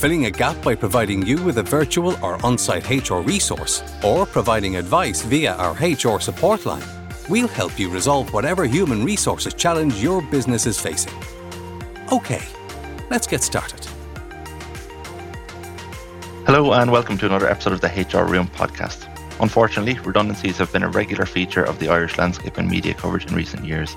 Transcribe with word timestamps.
filling 0.00 0.24
a 0.24 0.30
gap 0.30 0.56
by 0.62 0.74
providing 0.74 1.26
you 1.26 1.36
with 1.42 1.58
a 1.58 1.62
virtual 1.62 2.16
or 2.24 2.42
on 2.42 2.56
site 2.56 2.88
HR 2.88 3.18
resource, 3.18 3.82
or 4.02 4.24
providing 4.24 4.76
advice 4.76 5.20
via 5.20 5.52
our 5.56 5.74
HR 5.74 6.18
support 6.18 6.64
line, 6.64 6.82
we'll 7.28 7.46
help 7.46 7.78
you 7.78 7.90
resolve 7.90 8.32
whatever 8.32 8.64
human 8.64 9.04
resources 9.04 9.52
challenge 9.52 10.02
your 10.02 10.22
business 10.22 10.64
is 10.64 10.80
facing. 10.80 11.12
Okay, 12.10 12.40
let's 13.10 13.26
get 13.26 13.42
started. 13.42 13.86
Hello, 16.46 16.72
and 16.72 16.90
welcome 16.90 17.18
to 17.18 17.26
another 17.26 17.50
episode 17.50 17.74
of 17.74 17.82
the 17.82 17.88
HR 17.88 18.24
Room 18.24 18.48
podcast. 18.48 19.06
Unfortunately, 19.42 19.98
redundancies 20.00 20.56
have 20.56 20.72
been 20.72 20.82
a 20.82 20.88
regular 20.88 21.26
feature 21.26 21.62
of 21.62 21.78
the 21.78 21.90
Irish 21.90 22.16
landscape 22.16 22.56
and 22.56 22.70
media 22.70 22.94
coverage 22.94 23.26
in 23.26 23.34
recent 23.34 23.66
years. 23.66 23.94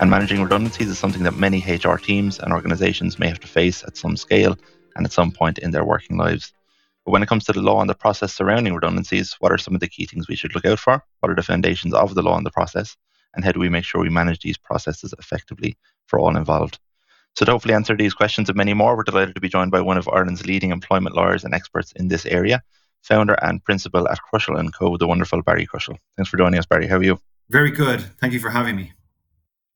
And 0.00 0.10
managing 0.10 0.42
redundancies 0.42 0.90
is 0.90 0.98
something 0.98 1.22
that 1.22 1.36
many 1.36 1.60
HR 1.60 1.98
teams 1.98 2.40
and 2.40 2.52
organizations 2.52 3.20
may 3.20 3.28
have 3.28 3.40
to 3.40 3.46
face 3.46 3.84
at 3.84 3.96
some 3.96 4.16
scale 4.16 4.58
and 4.96 5.06
at 5.06 5.12
some 5.12 5.30
point 5.30 5.58
in 5.58 5.70
their 5.70 5.84
working 5.84 6.16
lives. 6.16 6.52
But 7.04 7.12
when 7.12 7.22
it 7.22 7.28
comes 7.28 7.44
to 7.44 7.52
the 7.52 7.62
law 7.62 7.80
and 7.80 7.88
the 7.88 7.94
process 7.94 8.34
surrounding 8.34 8.74
redundancies, 8.74 9.36
what 9.38 9.52
are 9.52 9.58
some 9.58 9.74
of 9.74 9.80
the 9.80 9.88
key 9.88 10.06
things 10.06 10.26
we 10.26 10.34
should 10.34 10.54
look 10.54 10.64
out 10.64 10.80
for? 10.80 11.04
What 11.20 11.30
are 11.30 11.36
the 11.36 11.42
foundations 11.42 11.94
of 11.94 12.14
the 12.14 12.22
law 12.22 12.36
and 12.36 12.44
the 12.44 12.50
process? 12.50 12.96
And 13.34 13.44
how 13.44 13.52
do 13.52 13.60
we 13.60 13.68
make 13.68 13.84
sure 13.84 14.00
we 14.00 14.08
manage 14.08 14.40
these 14.40 14.58
processes 14.58 15.14
effectively 15.18 15.76
for 16.06 16.18
all 16.18 16.36
involved? 16.36 16.80
So, 17.36 17.44
to 17.44 17.52
hopefully 17.52 17.74
answer 17.74 17.94
these 17.94 18.14
questions 18.14 18.48
and 18.48 18.56
many 18.56 18.72
more, 18.72 18.96
we're 18.96 19.04
delighted 19.04 19.34
to 19.34 19.40
be 19.42 19.48
joined 19.48 19.70
by 19.70 19.82
one 19.82 19.98
of 19.98 20.08
Ireland's 20.08 20.46
leading 20.46 20.70
employment 20.70 21.14
lawyers 21.14 21.44
and 21.44 21.54
experts 21.54 21.92
in 21.92 22.08
this 22.08 22.24
area, 22.24 22.62
founder 23.02 23.34
and 23.42 23.62
principal 23.62 24.08
at 24.08 24.22
Crushell 24.22 24.60
& 24.70 24.78
Co., 24.78 24.96
the 24.96 25.06
wonderful 25.06 25.42
Barry 25.42 25.66
Crushell. 25.66 25.98
Thanks 26.16 26.30
for 26.30 26.38
joining 26.38 26.58
us, 26.58 26.66
Barry. 26.66 26.86
How 26.86 26.96
are 26.96 27.02
you? 27.02 27.20
Very 27.50 27.70
good. 27.70 28.00
Thank 28.20 28.32
you 28.32 28.40
for 28.40 28.50
having 28.50 28.74
me. 28.74 28.95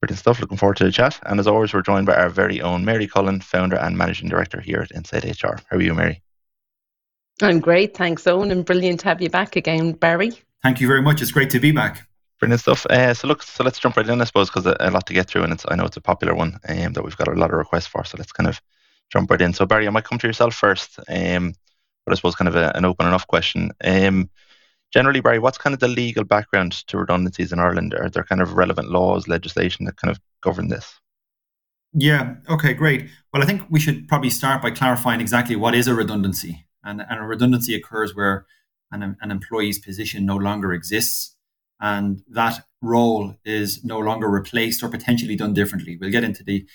Brilliant 0.01 0.19
stuff. 0.19 0.41
Looking 0.41 0.57
forward 0.57 0.79
to 0.79 0.85
the 0.85 0.93
chat. 0.93 1.19
And 1.27 1.39
as 1.39 1.47
always, 1.47 1.75
we're 1.75 1.83
joined 1.83 2.07
by 2.07 2.17
our 2.17 2.31
very 2.31 2.61
own 2.63 2.85
Mary 2.85 3.07
Cullen, 3.07 3.41
founder 3.41 3.77
and 3.77 3.99
managing 3.99 4.29
director 4.31 4.61
here 4.61 4.81
at 4.81 4.93
Insight 4.93 5.25
HR. 5.25 5.57
How 5.71 5.77
are 5.77 5.83
you, 5.83 5.95
Mary? 5.95 6.23
I'm 7.43 7.61
great. 7.61 7.97
Thanks, 7.97 8.27
Owen. 8.27 8.51
And 8.51 8.65
brilliant 8.65 9.01
to 9.01 9.09
have 9.09 9.21
you 9.21 9.29
back 9.29 9.57
again, 9.57 9.93
Barry. 9.93 10.33
Thank 10.63 10.81
you 10.81 10.89
very 10.89 11.03
much. 11.03 11.21
It's 11.21 11.31
great 11.31 11.51
to 11.51 11.61
be 11.61 11.73
back. 11.73 12.07
Brilliant 12.39 12.61
stuff. 12.61 12.87
Uh, 12.87 13.13
so 13.13 13.29
look, 13.29 13.43
so 13.43 13.63
let's 13.63 13.79
jump 13.79 13.97
right 13.97 14.09
in, 14.09 14.21
I 14.21 14.25
suppose, 14.25 14.49
because 14.49 14.67
a, 14.67 14.77
a, 14.81 14.91
lot 14.91 15.07
to 15.07 15.15
get 15.15 15.29
through, 15.29 15.43
and 15.43 15.53
it's 15.53 15.67
I 15.69 15.75
know 15.75 15.85
it's 15.85 15.99
a 15.99 16.03
popular 16.03 16.35
one 16.35 16.59
um, 16.69 16.95
that 16.95 17.05
we've 17.05 17.17
got 17.17 17.29
a 17.29 17.33
lot 17.33 17.51
of 17.51 17.59
requests 17.59 17.87
for. 17.87 18.03
So 18.05 18.17
let's 18.19 18.33
kind 18.33 18.49
of 18.49 18.61
jump 19.11 19.31
right 19.31 19.41
in. 19.41 19.53
So 19.53 19.67
Barry, 19.67 19.87
I 19.87 19.91
might 19.91 20.05
come 20.05 20.19
to 20.19 20.27
yourself 20.27 20.55
first, 20.55 20.99
um, 21.09 21.55
but 22.05 22.13
I 22.13 22.15
suppose 22.15 22.35
kind 22.35 22.49
of 22.49 22.57
a, 22.57 22.75
an 22.75 22.87
open 22.87 23.07
enough 23.07 23.27
question. 23.27 23.73
Um, 23.85 24.31
generally, 24.91 25.21
Barry, 25.21 25.39
what's 25.39 25.59
kind 25.59 25.75
of 25.75 25.81
the 25.81 25.89
legal 25.89 26.25
background 26.25 26.73
to 26.89 26.99
redundancies 26.99 27.53
in 27.53 27.59
Ireland? 27.59 27.95
Are 27.95 28.11
there 28.11 28.25
kind 28.25 28.41
of 28.41 28.55
relevant 28.55 28.91
laws, 28.91 29.29
legislation 29.29 29.87
that 29.87 29.97
kind 29.97 30.11
of 30.11 30.21
govern 30.43 30.69
this? 30.69 31.01
Yeah. 31.93 32.37
Okay. 32.49 32.75
Great. 32.75 33.11
Well, 33.33 33.43
I 33.43 33.47
think 33.47 33.63
we 33.69 33.81
should 33.81 34.07
probably 34.07 34.31
start 34.31 34.63
by 34.63 34.71
clarifying 34.71 35.21
exactly 35.21 35.57
what 35.57 35.75
is 35.75 35.89
a 35.89 35.95
redundancy, 35.95 36.67
and, 36.85 37.01
and 37.01 37.21
a 37.21 37.23
redundancy 37.23 37.75
occurs 37.75 38.15
where 38.15 38.47
an, 38.93 39.17
an 39.21 39.31
employee's 39.31 39.79
position 39.79 40.25
no 40.25 40.37
longer 40.37 40.73
exists, 40.73 41.37
and 41.81 42.23
that 42.29 42.65
role 42.83 43.35
is 43.45 43.85
no 43.85 43.99
longer 43.99 44.29
replaced 44.29 44.83
or 44.83 44.89
potentially 44.89 45.37
done 45.37 45.53
differently. 45.53 45.97
We'll 46.01 46.11
get 46.11 46.25
into 46.25 46.45
the 46.45 46.67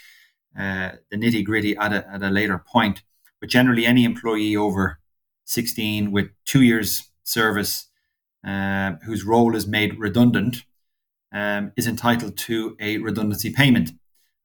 uh, 0.58 0.92
the 1.12 1.18
nitty 1.18 1.44
gritty 1.46 1.76
at 1.78 1.92
a, 1.92 2.08
at 2.10 2.24
a 2.24 2.30
later 2.30 2.58
point, 2.58 3.04
but 3.40 3.50
generally, 3.50 3.86
any 3.86 4.04
employee 4.04 4.56
over 4.56 5.00
16 5.46 6.12
with 6.12 6.30
two 6.46 6.62
years 6.62 7.10
service 7.24 7.88
uh, 8.46 8.94
whose 9.06 9.24
role 9.24 9.56
is 9.56 9.68
made 9.68 9.98
redundant 10.00 10.64
um, 11.34 11.72
is 11.76 11.88
entitled 11.88 12.38
to 12.38 12.78
a 12.80 12.98
redundancy 13.00 13.52
payment. 13.52 13.92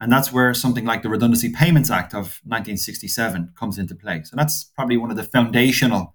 And 0.01 0.11
that's 0.11 0.33
where 0.33 0.55
something 0.55 0.87
like 0.87 1.03
the 1.03 1.11
Redundancy 1.11 1.53
Payments 1.53 1.91
Act 1.91 2.15
of 2.15 2.41
1967 2.45 3.53
comes 3.55 3.79
into 3.79 3.95
play. 3.95 4.23
So 4.25 4.35
that's 4.35 4.65
probably 4.65 4.97
one 4.97 5.11
of 5.11 5.17
the 5.19 5.23
foundational 5.23 6.15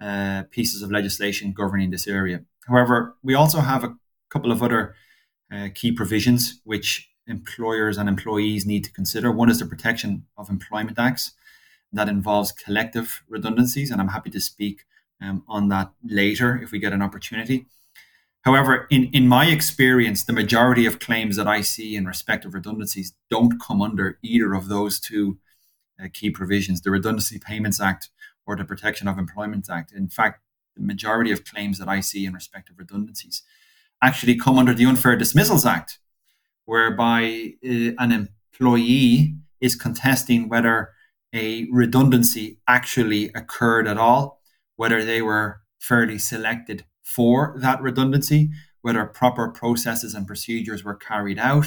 uh, 0.00 0.42
pieces 0.50 0.82
of 0.82 0.92
legislation 0.92 1.52
governing 1.52 1.90
this 1.90 2.06
area. 2.06 2.42
However, 2.68 3.16
we 3.22 3.34
also 3.34 3.60
have 3.60 3.82
a 3.82 3.96
couple 4.28 4.52
of 4.52 4.62
other 4.62 4.94
uh, 5.50 5.68
key 5.74 5.90
provisions 5.90 6.60
which 6.64 7.08
employers 7.26 7.96
and 7.96 8.08
employees 8.08 8.66
need 8.66 8.84
to 8.84 8.92
consider. 8.92 9.32
One 9.32 9.50
is 9.50 9.58
the 9.60 9.66
Protection 9.66 10.26
of 10.36 10.50
Employment 10.50 10.98
Acts. 10.98 11.32
That 11.92 12.08
involves 12.08 12.52
collective 12.52 13.22
redundancies, 13.28 13.90
and 13.90 14.00
I'm 14.00 14.08
happy 14.08 14.30
to 14.30 14.40
speak 14.40 14.82
um, 15.24 15.42
on 15.48 15.68
that 15.68 15.92
later 16.04 16.60
if 16.62 16.70
we 16.70 16.78
get 16.78 16.92
an 16.92 17.02
opportunity. 17.02 17.66
However, 18.42 18.86
in, 18.90 19.04
in 19.12 19.26
my 19.26 19.46
experience, 19.46 20.24
the 20.24 20.32
majority 20.32 20.84
of 20.84 20.98
claims 20.98 21.36
that 21.36 21.48
I 21.48 21.62
see 21.62 21.96
in 21.96 22.04
respect 22.04 22.44
of 22.44 22.52
redundancies 22.52 23.14
don't 23.30 23.58
come 23.58 23.80
under 23.80 24.18
either 24.22 24.52
of 24.52 24.68
those 24.68 25.00
two 25.00 25.38
uh, 26.02 26.08
key 26.12 26.30
provisions, 26.30 26.82
the 26.82 26.90
Redundancy 26.90 27.38
Payments 27.38 27.80
Act 27.80 28.10
or 28.46 28.54
the 28.54 28.64
Protection 28.64 29.08
of 29.08 29.16
Employment 29.16 29.70
Act. 29.70 29.92
In 29.92 30.08
fact, 30.08 30.40
the 30.76 30.82
majority 30.82 31.32
of 31.32 31.44
claims 31.44 31.78
that 31.78 31.88
I 31.88 32.00
see 32.00 32.26
in 32.26 32.34
respect 32.34 32.68
of 32.68 32.78
redundancies 32.78 33.42
actually 34.02 34.36
come 34.36 34.58
under 34.58 34.74
the 34.74 34.84
Unfair 34.84 35.16
Dismissals 35.16 35.64
Act, 35.64 35.98
whereby 36.66 37.54
uh, 37.64 37.92
an 37.98 38.28
employee 38.52 39.36
is 39.60 39.74
contesting 39.74 40.48
whether 40.50 40.90
a 41.34 41.66
redundancy 41.72 42.58
actually 42.68 43.30
occurred 43.34 43.88
at 43.88 43.96
all 43.96 44.42
whether 44.76 45.04
they 45.04 45.22
were 45.22 45.60
fairly 45.78 46.18
selected 46.18 46.84
for 47.02 47.54
that 47.58 47.80
redundancy, 47.80 48.50
whether 48.82 49.04
proper 49.04 49.48
processes 49.48 50.14
and 50.14 50.26
procedures 50.26 50.84
were 50.84 50.94
carried 50.94 51.38
out, 51.38 51.66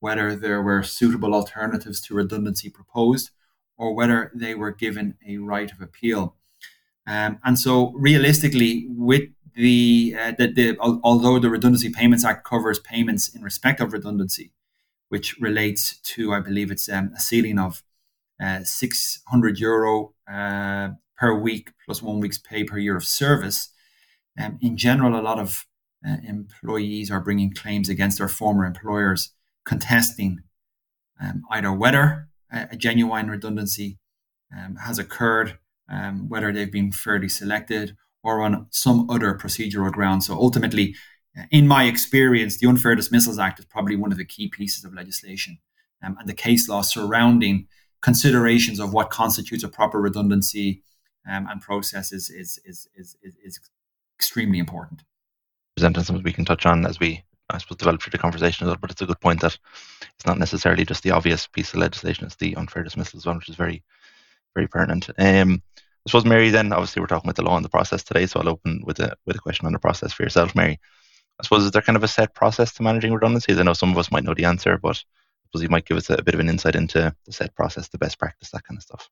whether 0.00 0.34
there 0.34 0.62
were 0.62 0.82
suitable 0.82 1.34
alternatives 1.34 2.00
to 2.00 2.14
redundancy 2.14 2.68
proposed, 2.68 3.30
or 3.76 3.94
whether 3.94 4.32
they 4.34 4.54
were 4.54 4.72
given 4.72 5.14
a 5.26 5.38
right 5.38 5.70
of 5.70 5.80
appeal. 5.80 6.36
Um, 7.06 7.38
and 7.44 7.58
so, 7.58 7.92
realistically, 7.94 8.86
with 8.88 9.28
the, 9.54 10.16
uh, 10.18 10.32
the, 10.38 10.52
the 10.52 10.76
although 10.80 11.38
the 11.38 11.50
Redundancy 11.50 11.90
Payments 11.90 12.24
Act 12.24 12.44
covers 12.44 12.78
payments 12.78 13.28
in 13.34 13.42
respect 13.42 13.80
of 13.80 13.92
redundancy, 13.92 14.52
which 15.08 15.38
relates 15.40 15.98
to, 15.98 16.32
I 16.32 16.40
believe, 16.40 16.70
it's 16.70 16.88
um, 16.88 17.12
a 17.16 17.20
ceiling 17.20 17.58
of 17.58 17.82
uh, 18.42 18.64
600 18.64 19.58
euro 19.58 20.14
uh, 20.30 20.90
per 21.22 21.38
week 21.38 21.70
plus 21.86 22.02
one 22.02 22.18
week's 22.18 22.38
pay 22.38 22.64
per 22.64 22.78
year 22.78 22.96
of 22.96 23.04
service. 23.04 23.68
Um, 24.36 24.58
in 24.60 24.76
general, 24.76 25.18
a 25.18 25.22
lot 25.22 25.38
of 25.38 25.66
uh, 26.06 26.16
employees 26.26 27.12
are 27.12 27.20
bringing 27.20 27.54
claims 27.54 27.88
against 27.88 28.18
their 28.18 28.28
former 28.28 28.64
employers, 28.64 29.32
contesting 29.64 30.40
um, 31.22 31.44
either 31.48 31.72
whether 31.72 32.28
a, 32.52 32.66
a, 32.72 32.76
genuine 32.76 33.28
redundancy 33.28 33.98
um, 34.56 34.74
has 34.84 34.98
occurred, 34.98 35.60
um, 35.88 36.28
whether 36.28 36.52
they've 36.52 36.72
been 36.72 36.90
fairly 36.90 37.28
selected, 37.28 37.96
or 38.24 38.42
on 38.42 38.66
some 38.70 39.08
other 39.08 39.32
procedural 39.34 39.92
ground. 39.92 40.24
So 40.24 40.34
ultimately, 40.34 40.96
uh, 41.38 41.44
in 41.52 41.68
my 41.68 41.84
experience, 41.84 42.58
the 42.58 42.66
Unfair 42.66 42.96
Dismissals 42.96 43.38
Act 43.38 43.60
is 43.60 43.66
probably 43.66 43.94
one 43.94 44.10
of 44.10 44.18
the 44.18 44.24
key 44.24 44.48
pieces 44.48 44.84
of 44.84 44.92
legislation, 44.92 45.58
um, 46.02 46.16
and 46.18 46.28
the 46.28 46.34
case 46.34 46.68
law 46.68 46.82
surrounding 46.82 47.68
considerations 48.00 48.80
of 48.80 48.92
what 48.92 49.10
constitutes 49.10 49.62
a 49.62 49.68
proper 49.68 50.00
redundancy 50.00 50.82
um, 51.28 51.46
and 51.50 51.60
process 51.60 52.12
is, 52.12 52.30
is, 52.30 52.58
is, 52.64 52.88
is, 52.94 53.16
is 53.22 53.60
extremely 54.18 54.58
important. 54.58 55.02
Presenting 55.76 56.04
something 56.04 56.24
we 56.24 56.32
can 56.32 56.44
touch 56.44 56.66
on 56.66 56.84
as 56.86 57.00
we, 57.00 57.22
I 57.50 57.58
suppose, 57.58 57.78
develop 57.78 58.02
through 58.02 58.10
the 58.10 58.18
conversation, 58.18 58.64
a 58.64 58.68
little, 58.68 58.80
but 58.80 58.90
it's 58.90 59.02
a 59.02 59.06
good 59.06 59.20
point 59.20 59.40
that 59.40 59.58
it's 60.14 60.26
not 60.26 60.38
necessarily 60.38 60.84
just 60.84 61.02
the 61.02 61.12
obvious 61.12 61.46
piece 61.46 61.72
of 61.72 61.80
legislation, 61.80 62.26
it's 62.26 62.36
the 62.36 62.54
unfair 62.56 62.82
dismissal 62.82 63.18
as 63.18 63.26
well, 63.26 63.36
which 63.36 63.48
is 63.48 63.56
very, 63.56 63.82
very 64.54 64.68
pertinent. 64.68 65.10
Um, 65.18 65.62
I 66.04 66.10
suppose, 66.10 66.24
Mary, 66.24 66.50
then 66.50 66.72
obviously 66.72 67.00
we're 67.00 67.06
talking 67.06 67.28
about 67.28 67.36
the 67.36 67.44
law 67.44 67.56
and 67.56 67.64
the 67.64 67.70
process 67.70 68.02
today, 68.02 68.26
so 68.26 68.40
I'll 68.40 68.48
open 68.48 68.82
with 68.84 68.98
a, 68.98 69.14
with 69.24 69.36
a 69.36 69.40
question 69.40 69.66
on 69.66 69.72
the 69.72 69.78
process 69.78 70.12
for 70.12 70.24
yourself, 70.24 70.54
Mary. 70.54 70.80
I 71.40 71.44
suppose, 71.44 71.64
is 71.64 71.70
there 71.70 71.82
kind 71.82 71.96
of 71.96 72.04
a 72.04 72.08
set 72.08 72.34
process 72.34 72.72
to 72.74 72.82
managing 72.82 73.12
redundancies? 73.12 73.58
I 73.58 73.62
know 73.62 73.72
some 73.72 73.90
of 73.90 73.98
us 73.98 74.10
might 74.10 74.24
know 74.24 74.34
the 74.34 74.44
answer, 74.44 74.78
but 74.78 74.96
I 74.96 75.46
suppose 75.46 75.62
you 75.62 75.68
might 75.68 75.86
give 75.86 75.96
us 75.96 76.10
a, 76.10 76.14
a 76.14 76.22
bit 76.22 76.34
of 76.34 76.40
an 76.40 76.48
insight 76.48 76.74
into 76.74 77.14
the 77.24 77.32
set 77.32 77.54
process, 77.54 77.88
the 77.88 77.98
best 77.98 78.18
practice, 78.18 78.50
that 78.50 78.64
kind 78.64 78.78
of 78.78 78.82
stuff. 78.82 79.08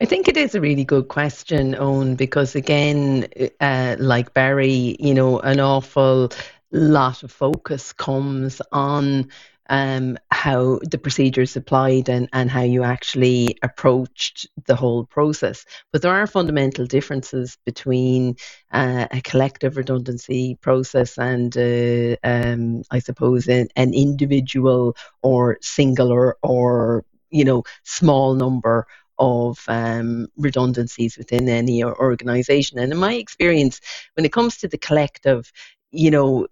I 0.00 0.04
think 0.04 0.28
it 0.28 0.36
is 0.36 0.54
a 0.54 0.60
really 0.60 0.84
good 0.84 1.08
question, 1.08 1.74
Owen, 1.78 2.14
because 2.14 2.54
again, 2.54 3.28
uh, 3.60 3.96
like 3.98 4.34
Barry, 4.34 4.96
you 4.98 5.14
know, 5.14 5.40
an 5.40 5.60
awful 5.60 6.30
lot 6.72 7.22
of 7.22 7.32
focus 7.32 7.92
comes 7.92 8.60
on 8.72 9.28
um, 9.68 10.18
how 10.32 10.80
the 10.82 10.98
procedures 10.98 11.56
applied 11.56 12.08
and, 12.08 12.28
and 12.32 12.50
how 12.50 12.62
you 12.62 12.82
actually 12.82 13.56
approached 13.62 14.48
the 14.66 14.74
whole 14.74 15.06
process. 15.06 15.64
But 15.92 16.02
there 16.02 16.12
are 16.12 16.26
fundamental 16.26 16.86
differences 16.86 17.56
between 17.64 18.36
uh, 18.72 19.06
a 19.10 19.20
collective 19.22 19.76
redundancy 19.76 20.56
process 20.60 21.18
and, 21.18 21.56
uh, 21.56 22.16
um, 22.24 22.82
I 22.90 22.98
suppose, 22.98 23.46
an, 23.48 23.68
an 23.76 23.94
individual 23.94 24.96
or 25.22 25.58
singular 25.62 26.36
or 26.42 27.04
you 27.30 27.44
know 27.44 27.62
small 27.84 28.34
number 28.34 28.88
of 29.20 29.62
um, 29.68 30.26
redundancies 30.36 31.16
within 31.18 31.48
any 31.48 31.84
organization. 31.84 32.78
And 32.78 32.90
in 32.92 32.98
my 32.98 33.14
experience, 33.14 33.80
when 34.14 34.24
it 34.24 34.32
comes 34.32 34.56
to 34.58 34.68
the 34.68 34.78
collective, 34.78 35.52
you 35.92 36.10
know, 36.10 36.46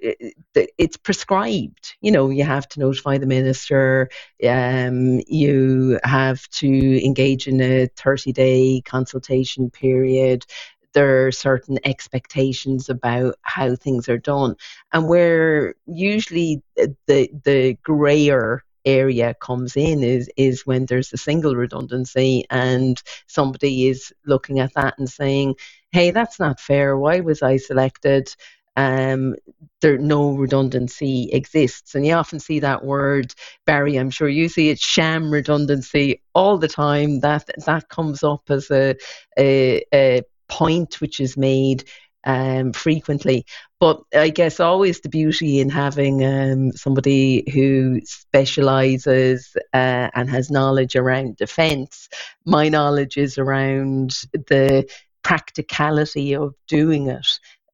it's 0.55 0.97
prescribed. 0.97 1.97
You 2.01 2.13
know, 2.13 2.29
you 2.29 2.45
have 2.45 2.69
to 2.71 2.81
notify 2.81 3.19
the 3.19 3.27
minister. 3.27 4.11
Um, 4.47 5.21
you 5.27 5.99
have 6.05 6.47
to 6.49 7.05
engage 7.05 7.47
in 7.47 7.61
a 7.61 7.87
30 7.97 8.33
day 8.33 8.83
consultation 8.85 9.71
period. 9.71 10.45
There 10.93 11.27
are 11.27 11.33
certain 11.33 11.79
expectations 11.85 12.89
about 12.89 13.37
how 13.43 13.77
things 13.77 14.09
are 14.09 14.19
done. 14.19 14.57
And 14.93 15.09
where 15.09 15.75
usually 15.87 16.63
the, 16.77 17.31
the 17.45 17.79
grayer 17.83 18.65
area 18.89 19.35
comes 19.35 19.77
in 19.77 20.03
is 20.05 20.31
is 20.39 20.67
when 20.67 20.87
there's 20.87 21.13
a 21.15 21.19
single 21.19 21.57
redundancy 21.57 22.45
and 22.51 23.03
somebody 23.29 23.89
is 23.89 24.13
looking 24.27 24.61
at 24.61 24.75
that 24.75 24.97
and 24.99 25.09
saying, 25.11 25.57
"Hey, 25.93 26.13
that's 26.13 26.41
not 26.41 26.61
fair. 26.61 26.99
Why 26.99 27.21
was 27.21 27.43
I 27.43 27.59
selected?" 27.59 28.35
Um, 28.77 29.37
there 29.83 29.99
no 29.99 30.33
redundancy 30.33 31.31
exists, 31.33 31.95
and 31.97 32.07
you 32.07 32.15
often 32.15 32.41
see 32.41 32.61
that 32.61 32.85
word, 32.85 33.35
Barry. 33.67 33.97
I'm 33.97 34.11
sure 34.11 34.29
you 34.31 34.49
see 34.51 34.71
it, 34.71 34.81
sham 34.81 35.33
redundancy, 35.33 36.23
all 36.35 36.59
the 36.59 36.69
time. 36.69 37.21
That 37.21 37.51
that 37.67 37.91
comes 37.91 38.25
up 38.25 38.45
as 38.51 38.71
a 38.73 38.97
a, 39.39 39.85
a 39.95 40.23
point 40.49 41.01
which 41.03 41.21
is 41.21 41.37
made 41.39 41.85
um, 42.25 42.73
frequently. 42.75 43.47
But 43.81 44.03
I 44.13 44.31
guess 44.31 44.59
always 44.59 45.01
the 45.01 45.09
beauty 45.09 45.61
in 45.61 45.71
having 45.71 46.25
um, 46.25 46.73
somebody 46.73 47.49
who 47.53 48.01
specialises 48.05 49.57
uh, 49.73 50.11
and 50.15 50.29
has 50.29 50.51
knowledge 50.51 50.97
around 50.97 51.37
defence. 51.37 52.09
My 52.45 52.69
knowledge 52.69 53.17
is 53.17 53.39
around 53.39 54.11
the 54.33 54.89
practicality 55.23 56.35
of 56.35 56.55
doing 56.67 57.07
it 57.09 57.27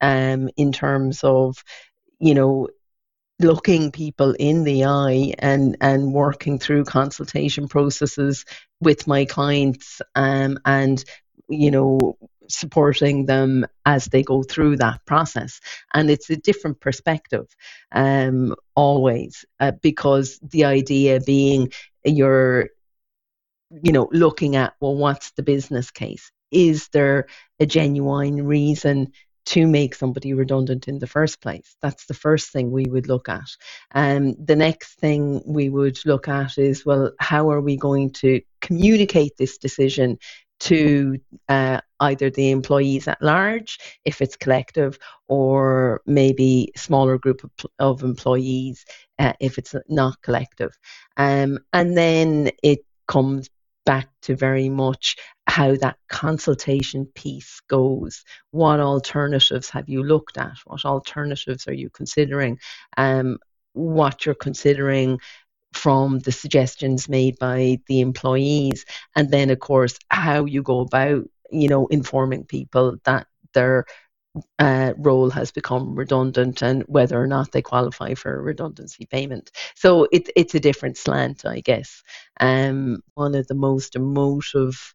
um, 0.02 0.50
in 0.58 0.72
terms 0.72 1.24
of, 1.24 1.64
you 2.18 2.34
know, 2.34 2.68
looking 3.40 3.90
people 3.90 4.34
in 4.38 4.64
the 4.64 4.84
eye 4.84 5.34
and 5.38 5.76
and 5.80 6.12
working 6.12 6.58
through 6.58 6.84
consultation 6.84 7.66
processes 7.66 8.44
with 8.80 9.06
my 9.06 9.24
clients 9.24 10.00
um, 10.14 10.58
and 10.64 11.04
you 11.48 11.70
know 11.70 12.16
supporting 12.48 13.26
them 13.26 13.66
as 13.86 14.06
they 14.06 14.22
go 14.22 14.42
through 14.42 14.76
that 14.76 15.04
process. 15.06 15.60
And 15.92 16.10
it's 16.10 16.30
a 16.30 16.36
different 16.36 16.80
perspective 16.80 17.46
um, 17.92 18.54
always, 18.74 19.44
uh, 19.60 19.72
because 19.82 20.38
the 20.42 20.64
idea 20.64 21.20
being 21.20 21.72
you're, 22.04 22.68
you 23.82 23.92
know, 23.92 24.08
looking 24.12 24.56
at, 24.56 24.74
well, 24.80 24.94
what's 24.94 25.32
the 25.32 25.42
business 25.42 25.90
case? 25.90 26.30
Is 26.50 26.88
there 26.88 27.26
a 27.58 27.66
genuine 27.66 28.46
reason 28.46 29.12
to 29.46 29.66
make 29.66 29.94
somebody 29.94 30.32
redundant 30.32 30.88
in 30.88 30.98
the 30.98 31.06
first 31.06 31.40
place. 31.40 31.76
That's 31.82 32.06
the 32.06 32.14
first 32.14 32.50
thing 32.50 32.70
we 32.70 32.86
would 32.86 33.08
look 33.08 33.28
at. 33.28 33.48
And 33.90 34.34
um, 34.36 34.44
the 34.44 34.56
next 34.56 34.98
thing 34.98 35.42
we 35.44 35.68
would 35.68 35.98
look 36.06 36.28
at 36.28 36.56
is 36.56 36.86
well, 36.86 37.12
how 37.20 37.50
are 37.50 37.60
we 37.60 37.76
going 37.76 38.12
to 38.14 38.40
communicate 38.60 39.36
this 39.36 39.58
decision 39.58 40.18
to 40.60 41.18
uh, 41.48 41.80
either 42.00 42.30
the 42.30 42.50
employees 42.50 43.08
at 43.08 43.20
large, 43.22 43.78
if 44.04 44.20
it's 44.20 44.36
collective, 44.36 44.98
or 45.28 46.00
maybe 46.06 46.72
smaller 46.76 47.18
group 47.18 47.44
of, 47.44 47.50
of 47.78 48.02
employees 48.02 48.84
uh, 49.18 49.32
if 49.40 49.58
it's 49.58 49.74
not 49.88 50.20
collective. 50.22 50.76
Um, 51.16 51.58
and 51.72 51.96
then 51.96 52.50
it 52.62 52.80
comes 53.06 53.48
back 53.84 54.08
to 54.22 54.34
very 54.34 54.68
much 54.68 55.16
how 55.46 55.76
that 55.76 55.98
consultation 56.08 57.06
piece 57.14 57.60
goes. 57.68 58.24
What 58.50 58.80
alternatives 58.80 59.68
have 59.70 59.88
you 59.88 60.02
looked 60.02 60.38
at? 60.38 60.56
What 60.64 60.84
alternatives 60.84 61.68
are 61.68 61.74
you 61.74 61.90
considering? 61.90 62.58
Um, 62.96 63.38
what 63.74 64.24
you're 64.24 64.34
considering 64.34 65.18
from 65.74 66.18
the 66.20 66.32
suggestions 66.32 67.08
made 67.08 67.38
by 67.38 67.78
the 67.86 68.00
employees 68.00 68.84
and 69.16 69.30
then 69.30 69.50
of 69.50 69.58
course 69.58 69.98
how 70.08 70.44
you 70.44 70.62
go 70.62 70.80
about 70.80 71.24
you 71.50 71.68
know 71.68 71.86
informing 71.88 72.44
people 72.44 72.96
that 73.04 73.26
their 73.52 73.84
uh, 74.58 74.92
role 74.98 75.30
has 75.30 75.52
become 75.52 75.94
redundant 75.94 76.62
and 76.62 76.82
whether 76.82 77.20
or 77.20 77.26
not 77.26 77.52
they 77.52 77.62
qualify 77.62 78.14
for 78.14 78.34
a 78.34 78.42
redundancy 78.42 79.06
payment. 79.06 79.52
So 79.74 80.08
it, 80.10 80.28
it's 80.34 80.54
a 80.54 80.60
different 80.60 80.96
slant, 80.96 81.46
I 81.46 81.60
guess. 81.60 82.02
Um, 82.40 83.02
one 83.14 83.34
of 83.34 83.46
the 83.46 83.54
most 83.54 83.94
emotive 83.94 84.94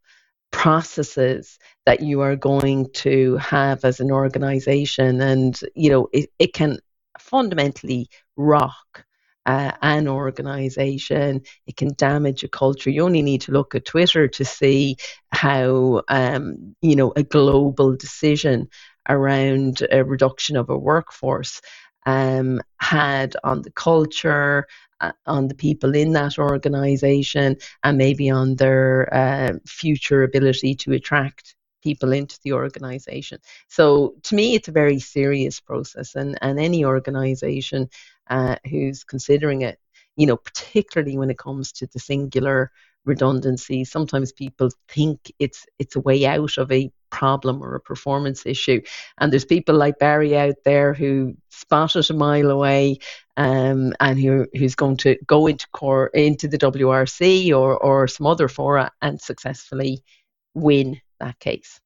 processes 0.52 1.58
that 1.86 2.02
you 2.02 2.22
are 2.22 2.36
going 2.36 2.92
to 2.92 3.38
have 3.38 3.86
as 3.86 4.00
an 4.00 4.12
organization, 4.12 5.22
and 5.22 5.58
you 5.76 5.90
know, 5.90 6.10
it, 6.12 6.30
it 6.38 6.54
can 6.54 6.80
fundamentally 7.18 8.10
rock 8.36 9.06
uh, 9.50 9.72
an 9.82 10.08
organization. 10.08 11.42
It 11.66 11.76
can 11.76 11.92
damage 11.96 12.44
a 12.44 12.48
culture. 12.48 12.92
You 12.92 13.04
only 13.04 13.24
need 13.24 13.42
to 13.42 13.52
look 13.52 13.74
at 13.74 13.86
Twitter 13.86 14.28
to 14.28 14.46
see 14.46 14.98
how, 15.32 16.04
um, 16.08 16.76
you 16.82 16.96
know, 16.96 17.12
a 17.16 17.24
global 17.24 17.96
decision 17.96 18.68
around 19.08 19.82
a 19.92 20.04
reduction 20.04 20.56
of 20.56 20.70
a 20.70 20.78
workforce 20.78 21.62
um, 22.06 22.62
had 22.78 23.36
on 23.44 23.64
the 23.64 23.72
culture, 23.72 24.68
uh, 25.02 25.14
on 25.26 25.48
the 25.48 25.56
people 25.56 25.96
in 25.96 26.14
that 26.14 26.38
organization, 26.38 27.58
and 27.84 27.98
maybe 27.98 28.30
on 28.30 28.56
their 28.56 29.12
uh, 29.12 29.54
future 29.66 30.22
ability 30.22 30.76
to 30.76 30.92
attract 30.94 31.56
people 31.82 32.12
into 32.12 32.38
the 32.44 32.54
organization. 32.54 33.40
So 33.68 34.14
to 34.24 34.36
me, 34.36 34.54
it's 34.56 34.68
a 34.68 34.80
very 34.84 35.00
serious 35.00 35.60
process, 35.60 36.16
and, 36.16 36.38
and 36.42 36.60
any 36.60 36.86
organization 36.86 37.90
uh, 38.30 38.56
who's 38.70 39.04
considering 39.04 39.62
it, 39.62 39.80
you 40.16 40.26
know, 40.26 40.38
particularly 40.38 41.18
when 41.18 41.30
it 41.30 41.38
comes 41.38 41.72
to 41.74 41.88
the 41.88 42.00
singular 42.00 42.72
redundancy, 43.06 43.86
sometimes 43.86 44.32
people 44.32 44.70
think 44.88 45.32
it's 45.40 45.66
it's 45.80 45.96
a 45.96 46.02
way 46.02 46.26
out 46.26 46.58
of 46.58 46.72
a 46.72 46.92
problem 47.10 47.62
or 47.62 47.76
a 47.76 47.82
performance 47.82 48.46
issue. 48.46 48.82
And 49.18 49.32
there's 49.32 49.46
people 49.46 49.76
like 49.76 50.00
Barry 50.00 50.38
out 50.38 50.56
there 50.64 50.94
who 50.94 51.36
spot 51.50 51.96
it 51.96 52.10
a 52.10 52.14
mile 52.14 52.50
away 52.50 53.00
um, 53.38 53.94
and 54.00 54.20
who, 54.20 54.46
who's 54.56 54.76
going 54.76 54.98
to 54.98 55.18
go 55.26 55.48
into 55.48 55.68
core 55.70 56.08
into 56.14 56.48
the 56.48 56.58
WRC 56.58 57.52
or, 57.52 57.78
or 57.78 58.08
some 58.08 58.28
other 58.28 58.48
fora 58.48 58.92
and 59.02 59.20
successfully 59.20 60.04
win 60.54 61.02
that 61.20 61.40
case. 61.40 61.80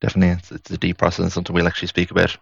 Definitely, 0.00 0.36
it's, 0.36 0.52
it's 0.52 0.70
a 0.70 0.78
deep 0.78 0.98
process 0.98 1.20
and 1.20 1.32
something 1.32 1.54
we'll 1.54 1.68
actually 1.68 1.88
speak 1.88 2.10
about 2.10 2.36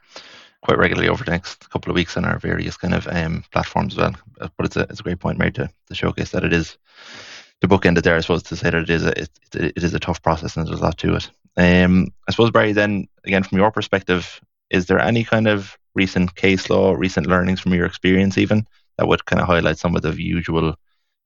quite 0.63 0.79
regularly 0.79 1.09
over 1.09 1.25
the 1.25 1.31
next 1.31 1.69
couple 1.71 1.91
of 1.91 1.97
weeks 1.97 2.17
on 2.17 2.25
our 2.25 2.39
various 2.39 2.77
kind 2.77 2.95
of 2.95 3.07
um, 3.09 3.45
platforms 3.53 3.95
as 3.95 3.99
well. 3.99 4.15
Uh, 4.41 4.49
but 4.57 4.67
it's 4.67 4.77
a, 4.77 4.81
it's 4.83 5.01
a 5.01 5.03
great 5.03 5.19
point 5.19 5.39
made 5.39 5.55
to, 5.57 5.69
to 5.87 5.95
showcase 5.95 6.31
that 6.31 6.45
it 6.45 6.53
is 6.53 6.79
the 7.61 7.69
book 7.69 7.87
ended 7.87 8.05
there, 8.05 8.17
I 8.17 8.21
suppose, 8.21 8.43
to 8.45 8.57
say 8.57 8.71
that 8.71 8.83
it 8.83 8.91
is 8.91 9.05
a, 9.05 9.21
it, 9.21 9.31
it 9.55 9.83
is 9.83 9.95
a 9.95 10.01
tough 10.01 10.23
process 10.23 10.57
and 10.57 10.67
there's 10.67 10.81
a 10.81 10.83
lot 10.83 10.99
to 10.99 11.15
it. 11.15 11.31
Um, 11.57 12.09
I 12.29 12.33
suppose, 12.33 12.51
Barry, 12.51 12.73
then 12.73 13.09
again, 13.25 13.43
from 13.43 13.59
your 13.59 13.71
perspective, 13.71 14.41
is 14.71 14.87
there 14.87 14.99
any 14.99 15.23
kind 15.23 15.47
of 15.47 15.77
recent 15.95 16.35
case 16.35 16.71
law, 16.71 16.93
recent 16.95 17.27
learnings 17.27 17.61
from 17.61 17.75
your 17.75 17.87
experience, 17.87 18.39
even 18.39 18.67
that 18.99 19.07
would 19.07 19.27
kind 19.27 19.41
of 19.41 19.47
highlight 19.47 19.79
some 19.79 19.95
of 19.95 20.03
the 20.03 20.13
usual 20.21 20.75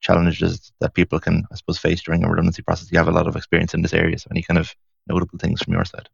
challenges 0.00 0.72
that 0.80 0.94
people 0.94 1.18
can, 1.18 1.44
I 1.50 1.56
suppose, 1.56 1.78
face 1.78 2.02
during 2.02 2.24
a 2.24 2.28
redundancy 2.28 2.62
process? 2.62 2.90
You 2.92 2.98
have 2.98 3.08
a 3.08 3.12
lot 3.12 3.26
of 3.26 3.36
experience 3.36 3.72
in 3.72 3.82
this 3.82 3.94
area, 3.94 4.18
so 4.18 4.28
any 4.30 4.42
kind 4.42 4.58
of 4.58 4.74
notable 5.06 5.38
things 5.38 5.62
from 5.62 5.74
your 5.74 5.84
side? 5.84 6.08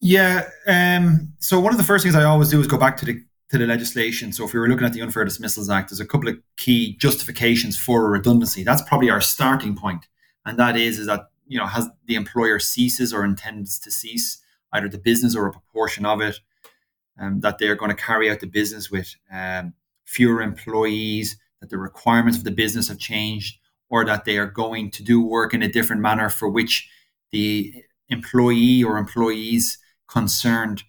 Yeah. 0.00 0.48
Um, 0.66 1.34
so 1.40 1.60
one 1.60 1.72
of 1.72 1.78
the 1.78 1.84
first 1.84 2.02
things 2.04 2.14
I 2.14 2.24
always 2.24 2.48
do 2.48 2.60
is 2.60 2.66
go 2.66 2.78
back 2.78 2.96
to 2.98 3.04
the 3.04 3.22
to 3.50 3.58
the 3.58 3.66
legislation. 3.66 4.32
So 4.32 4.44
if 4.44 4.54
we 4.54 4.60
were 4.60 4.68
looking 4.68 4.86
at 4.86 4.92
the 4.92 5.02
Unfair 5.02 5.24
Dismissals 5.24 5.68
Act, 5.68 5.90
there's 5.90 6.00
a 6.00 6.06
couple 6.06 6.28
of 6.28 6.36
key 6.56 6.96
justifications 6.98 7.76
for 7.76 8.06
a 8.06 8.08
redundancy. 8.10 8.62
That's 8.62 8.82
probably 8.82 9.10
our 9.10 9.20
starting 9.20 9.76
point. 9.76 10.06
and 10.46 10.58
that 10.58 10.76
is 10.76 10.98
is 10.98 11.06
that 11.06 11.30
you 11.46 11.58
know 11.58 11.66
has 11.66 11.88
the 12.06 12.14
employer 12.14 12.58
ceases 12.58 13.12
or 13.12 13.24
intends 13.24 13.78
to 13.80 13.90
cease 13.90 14.40
either 14.72 14.88
the 14.88 14.98
business 14.98 15.36
or 15.36 15.46
a 15.46 15.52
proportion 15.52 16.06
of 16.06 16.20
it, 16.20 16.38
um, 17.18 17.40
that 17.40 17.58
they 17.58 17.68
are 17.68 17.74
going 17.74 17.90
to 17.90 18.02
carry 18.02 18.30
out 18.30 18.40
the 18.40 18.46
business 18.46 18.90
with 18.90 19.14
um, 19.32 19.74
fewer 20.04 20.40
employees, 20.42 21.36
that 21.60 21.70
the 21.70 21.78
requirements 21.78 22.38
of 22.38 22.44
the 22.44 22.50
business 22.52 22.88
have 22.88 22.98
changed, 22.98 23.58
or 23.90 24.04
that 24.04 24.24
they 24.24 24.38
are 24.38 24.46
going 24.46 24.90
to 24.92 25.02
do 25.02 25.20
work 25.22 25.52
in 25.52 25.62
a 25.62 25.68
different 25.68 26.00
manner 26.02 26.30
for 26.30 26.48
which 26.48 26.88
the 27.32 27.74
employee 28.08 28.82
or 28.84 28.96
employees 28.96 29.78
concerned 30.12 30.82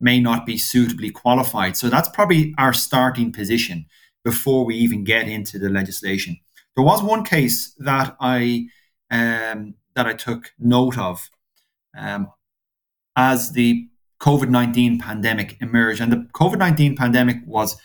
may 0.00 0.20
not 0.20 0.44
be 0.44 0.58
suitably 0.58 1.10
qualified. 1.10 1.76
So 1.76 1.88
that's 1.88 2.08
probably 2.08 2.54
our 2.58 2.72
starting 2.72 3.32
position 3.32 3.86
before 4.24 4.64
we 4.64 4.74
even 4.76 5.04
get 5.04 5.28
into 5.28 5.58
the 5.58 5.70
legislation. 5.70 6.36
There 6.74 6.84
was 6.84 7.02
one 7.02 7.24
case 7.24 7.74
that 7.78 8.16
I 8.20 8.68
um, 9.10 9.74
that 9.94 10.06
I 10.06 10.12
took 10.12 10.52
note 10.58 10.98
of 10.98 11.30
um, 11.96 12.28
as 13.14 13.52
the 13.52 13.88
COVID 14.20 14.50
nineteen 14.50 14.98
pandemic 14.98 15.56
emerged, 15.60 16.00
and 16.02 16.12
the 16.12 16.28
COVID 16.34 16.58
nineteen 16.58 16.96
pandemic 16.96 17.36
was 17.46 17.76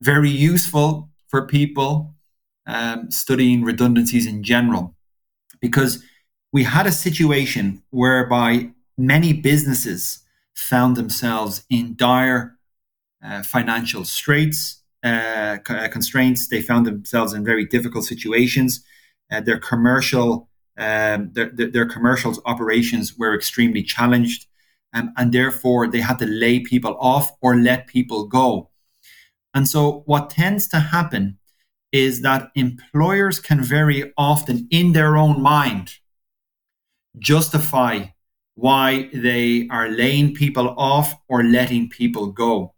very 0.00 0.30
useful 0.30 1.10
for 1.26 1.46
people 1.46 2.14
um, 2.66 3.10
studying 3.10 3.64
redundancies 3.64 4.26
in 4.26 4.42
general 4.42 4.94
because 5.60 6.04
we 6.52 6.64
had 6.64 6.86
a 6.86 6.92
situation 6.92 7.82
whereby 7.90 8.70
many 8.96 9.32
businesses 9.32 10.24
found 10.58 10.96
themselves 10.96 11.64
in 11.70 11.94
dire 11.96 12.56
uh, 13.24 13.42
financial 13.42 14.04
straits, 14.04 14.82
uh, 15.04 15.58
uh, 15.68 15.88
constraints. 15.88 16.48
They 16.48 16.60
found 16.60 16.86
themselves 16.86 17.32
in 17.32 17.44
very 17.44 17.64
difficult 17.64 18.04
situations. 18.04 18.84
Uh, 19.30 19.40
their 19.40 19.58
commercial, 19.58 20.48
um, 20.76 21.30
their, 21.32 21.50
their, 21.50 21.70
their 21.70 21.86
commercial 21.86 22.34
operations 22.44 23.16
were 23.16 23.34
extremely 23.34 23.82
challenged, 23.82 24.46
um, 24.92 25.12
and 25.16 25.32
therefore 25.32 25.86
they 25.86 26.00
had 26.00 26.18
to 26.18 26.26
lay 26.26 26.60
people 26.60 26.96
off 26.98 27.30
or 27.40 27.56
let 27.56 27.86
people 27.86 28.26
go. 28.26 28.70
And 29.54 29.68
so, 29.68 30.02
what 30.06 30.30
tends 30.30 30.66
to 30.68 30.80
happen 30.80 31.38
is 31.92 32.22
that 32.22 32.50
employers 32.54 33.38
can 33.40 33.62
very 33.62 34.12
often, 34.16 34.66
in 34.70 34.92
their 34.92 35.16
own 35.16 35.40
mind, 35.40 35.94
justify 37.18 38.06
why 38.58 39.08
they 39.14 39.68
are 39.70 39.88
laying 39.88 40.34
people 40.34 40.74
off 40.76 41.14
or 41.28 41.44
letting 41.44 41.88
people 41.88 42.26
go. 42.26 42.74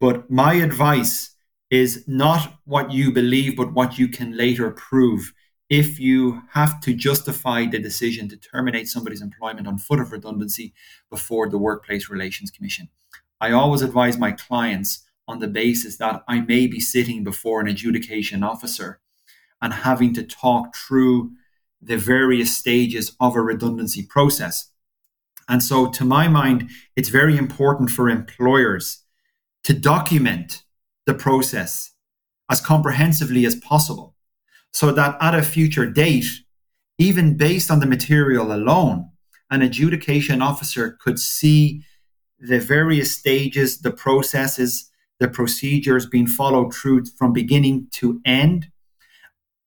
But 0.00 0.30
my 0.30 0.54
advice 0.54 1.36
is 1.70 2.04
not 2.06 2.54
what 2.64 2.90
you 2.90 3.12
believe, 3.12 3.54
but 3.54 3.74
what 3.74 3.98
you 3.98 4.08
can 4.08 4.34
later 4.34 4.70
prove. 4.70 5.34
If 5.68 6.00
you 6.00 6.40
have 6.52 6.80
to 6.80 6.94
justify 6.94 7.66
the 7.66 7.78
decision 7.78 8.30
to 8.30 8.36
terminate 8.38 8.88
somebody's 8.88 9.20
employment 9.20 9.66
on 9.66 9.76
foot 9.76 10.00
of 10.00 10.10
redundancy 10.10 10.72
before 11.10 11.50
the 11.50 11.58
Workplace 11.58 12.08
Relations 12.08 12.50
Commission, 12.50 12.88
I 13.42 13.52
always 13.52 13.82
advise 13.82 14.16
my 14.16 14.32
clients 14.32 15.04
on 15.28 15.40
the 15.40 15.48
basis 15.48 15.98
that 15.98 16.22
I 16.26 16.40
may 16.40 16.66
be 16.66 16.80
sitting 16.80 17.24
before 17.24 17.60
an 17.60 17.68
adjudication 17.68 18.42
officer 18.42 19.00
and 19.60 19.74
having 19.74 20.14
to 20.14 20.22
talk 20.22 20.74
through 20.74 21.32
the 21.82 21.96
various 21.96 22.56
stages 22.56 23.16
of 23.20 23.36
a 23.36 23.42
redundancy 23.42 24.04
process. 24.04 24.70
And 25.48 25.62
so, 25.62 25.90
to 25.90 26.04
my 26.04 26.28
mind, 26.28 26.70
it's 26.96 27.08
very 27.08 27.36
important 27.36 27.90
for 27.90 28.08
employers 28.08 29.02
to 29.64 29.74
document 29.74 30.62
the 31.06 31.14
process 31.14 31.92
as 32.50 32.60
comprehensively 32.60 33.44
as 33.44 33.56
possible 33.56 34.14
so 34.72 34.92
that 34.92 35.16
at 35.20 35.34
a 35.34 35.42
future 35.42 35.86
date, 35.90 36.26
even 36.98 37.36
based 37.36 37.70
on 37.70 37.80
the 37.80 37.86
material 37.86 38.52
alone, 38.52 39.10
an 39.50 39.62
adjudication 39.62 40.40
officer 40.40 40.96
could 41.02 41.18
see 41.18 41.84
the 42.38 42.58
various 42.58 43.12
stages, 43.12 43.80
the 43.80 43.90
processes, 43.90 44.90
the 45.20 45.28
procedures 45.28 46.06
being 46.06 46.26
followed 46.26 46.74
through 46.74 47.04
from 47.18 47.32
beginning 47.32 47.86
to 47.92 48.20
end 48.24 48.71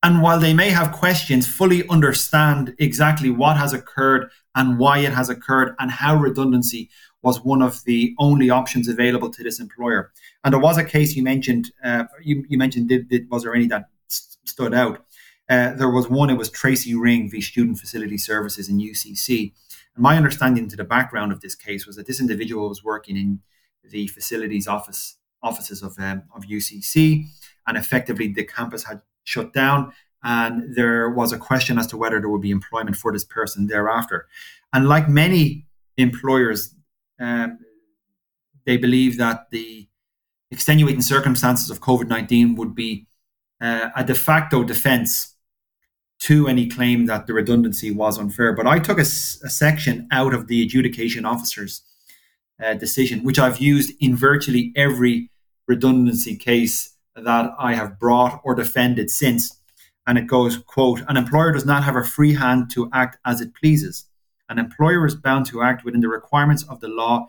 and 0.02 0.22
while 0.22 0.38
they 0.38 0.54
may 0.54 0.70
have 0.70 0.92
questions, 0.92 1.46
fully 1.46 1.88
understand 1.88 2.74
exactly 2.78 3.30
what 3.30 3.56
has 3.56 3.72
occurred 3.72 4.30
and 4.54 4.78
why 4.78 4.98
it 4.98 5.12
has 5.12 5.28
occurred 5.28 5.74
and 5.78 5.90
how 5.90 6.16
redundancy 6.16 6.90
was 7.22 7.42
one 7.42 7.62
of 7.62 7.82
the 7.84 8.14
only 8.18 8.50
options 8.50 8.88
available 8.88 9.30
to 9.30 9.42
this 9.42 9.58
employer. 9.58 10.12
And 10.44 10.52
there 10.52 10.60
was 10.60 10.78
a 10.78 10.84
case 10.84 11.16
you 11.16 11.22
mentioned. 11.22 11.72
Uh, 11.82 12.04
you, 12.22 12.44
you, 12.48 12.56
mentioned 12.56 12.88
did, 12.88 13.08
did, 13.08 13.28
was 13.30 13.42
there 13.42 13.54
any 13.54 13.66
that 13.66 13.88
st- 14.06 14.48
stood 14.48 14.74
out? 14.74 15.04
Uh, 15.48 15.72
there 15.72 15.90
was 15.90 16.08
one. 16.08 16.30
It 16.30 16.34
was 16.34 16.50
Tracy 16.50 16.94
Ring 16.94 17.30
v 17.30 17.40
Student 17.40 17.78
Facility 17.78 18.18
Services 18.18 18.68
in 18.68 18.78
UCC. 18.78 19.52
And 19.94 20.02
my 20.02 20.16
understanding 20.16 20.68
to 20.68 20.76
the 20.76 20.84
background 20.84 21.32
of 21.32 21.40
this 21.40 21.54
case 21.54 21.86
was 21.86 21.96
that 21.96 22.06
this 22.06 22.20
individual 22.20 22.68
was 22.68 22.84
working 22.84 23.16
in 23.16 23.40
the 23.82 24.06
facilities 24.08 24.68
office 24.68 25.16
offices 25.42 25.82
of 25.82 25.98
um, 25.98 26.22
of 26.34 26.44
UCC, 26.44 27.26
and 27.66 27.76
effectively 27.76 28.32
the 28.32 28.44
campus 28.44 28.84
had 28.84 29.02
shut 29.26 29.52
down. 29.52 29.92
And 30.24 30.74
there 30.74 31.10
was 31.10 31.32
a 31.32 31.38
question 31.38 31.78
as 31.78 31.86
to 31.88 31.96
whether 31.96 32.18
there 32.18 32.28
would 32.28 32.40
be 32.40 32.50
employment 32.50 32.96
for 32.96 33.12
this 33.12 33.24
person 33.24 33.66
thereafter. 33.66 34.26
And 34.72 34.88
like 34.88 35.08
many 35.08 35.66
employers, 35.96 36.74
um, 37.20 37.58
they 38.64 38.76
believe 38.76 39.18
that 39.18 39.50
the 39.50 39.86
extenuating 40.50 41.02
circumstances 41.02 41.70
of 41.70 41.80
COVID 41.80 42.08
19 42.08 42.56
would 42.56 42.74
be 42.74 43.06
uh, 43.60 43.90
a 43.94 44.04
de 44.04 44.14
facto 44.14 44.64
defense 44.64 45.34
to 46.18 46.48
any 46.48 46.66
claim 46.66 47.06
that 47.06 47.26
the 47.26 47.34
redundancy 47.34 47.90
was 47.90 48.18
unfair. 48.18 48.52
But 48.52 48.66
I 48.66 48.78
took 48.78 48.98
a, 48.98 49.02
a 49.02 49.04
section 49.50 50.08
out 50.10 50.34
of 50.34 50.48
the 50.48 50.62
adjudication 50.62 51.24
officer's 51.24 51.82
uh, 52.62 52.74
decision, 52.74 53.22
which 53.22 53.38
I've 53.38 53.58
used 53.58 53.92
in 54.00 54.16
virtually 54.16 54.72
every 54.74 55.30
redundancy 55.68 56.36
case 56.36 56.95
that 57.16 57.50
I 57.58 57.74
have 57.74 57.98
brought 57.98 58.40
or 58.44 58.54
defended 58.54 59.10
since. 59.10 59.60
And 60.06 60.18
it 60.18 60.26
goes, 60.26 60.58
quote, 60.58 61.02
an 61.08 61.16
employer 61.16 61.52
does 61.52 61.66
not 61.66 61.82
have 61.84 61.96
a 61.96 62.04
free 62.04 62.34
hand 62.34 62.70
to 62.72 62.88
act 62.92 63.18
as 63.24 63.40
it 63.40 63.54
pleases. 63.54 64.06
An 64.48 64.58
employer 64.58 65.04
is 65.06 65.16
bound 65.16 65.46
to 65.46 65.62
act 65.62 65.84
within 65.84 66.00
the 66.00 66.08
requirements 66.08 66.62
of 66.64 66.80
the 66.80 66.88
law, 66.88 67.26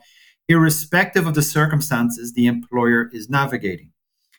irrespective 0.48 1.26
of 1.26 1.34
the 1.34 1.42
circumstances 1.42 2.32
the 2.32 2.46
employer 2.46 3.10
is 3.12 3.28
navigating. 3.28 3.92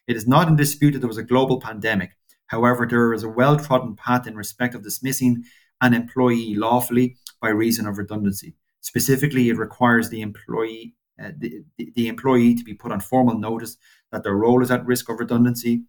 It 0.07 0.15
is 0.15 0.27
not 0.27 0.47
in 0.47 0.55
dispute 0.55 0.91
that 0.91 0.99
there 0.99 1.07
was 1.07 1.17
a 1.17 1.23
global 1.23 1.59
pandemic. 1.59 2.11
However, 2.47 2.87
there 2.87 3.13
is 3.13 3.23
a 3.23 3.29
well 3.29 3.59
trodden 3.59 3.95
path 3.95 4.25
in 4.25 4.35
respect 4.35 4.73
of 4.73 4.83
dismissing 4.83 5.43
an 5.81 5.93
employee 5.93 6.55
lawfully 6.55 7.17
by 7.41 7.49
reason 7.49 7.85
of 7.85 7.97
redundancy. 7.97 8.55
Specifically, 8.81 9.49
it 9.49 9.57
requires 9.57 10.09
the 10.09 10.21
employee 10.21 10.95
uh, 11.21 11.31
the, 11.38 11.63
the 11.77 12.07
employee 12.07 12.55
to 12.55 12.63
be 12.63 12.73
put 12.73 12.91
on 12.91 12.99
formal 12.99 13.38
notice 13.38 13.77
that 14.11 14.23
their 14.23 14.35
role 14.35 14.61
is 14.61 14.71
at 14.71 14.85
risk 14.85 15.09
of 15.09 15.19
redundancy. 15.19 15.83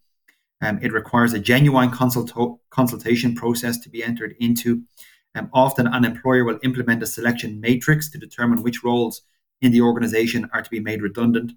Um, 0.62 0.78
it 0.82 0.92
requires 0.92 1.32
a 1.32 1.38
genuine 1.38 1.90
consult- 1.90 2.60
consultation 2.70 3.34
process 3.34 3.78
to 3.78 3.88
be 3.88 4.04
entered 4.04 4.34
into. 4.40 4.82
Um, 5.34 5.49
often, 5.52 5.87
an 5.87 6.04
employer 6.04 6.44
will 6.44 6.58
implement 6.62 7.02
a 7.02 7.06
selection 7.06 7.60
matrix 7.60 8.10
to 8.10 8.18
determine 8.18 8.62
which 8.62 8.82
roles 8.82 9.22
in 9.62 9.72
the 9.72 9.80
organization 9.80 10.49
are 10.52 10.62
to 10.62 10.70
be 10.70 10.80
made 10.80 11.02
redundant 11.02 11.52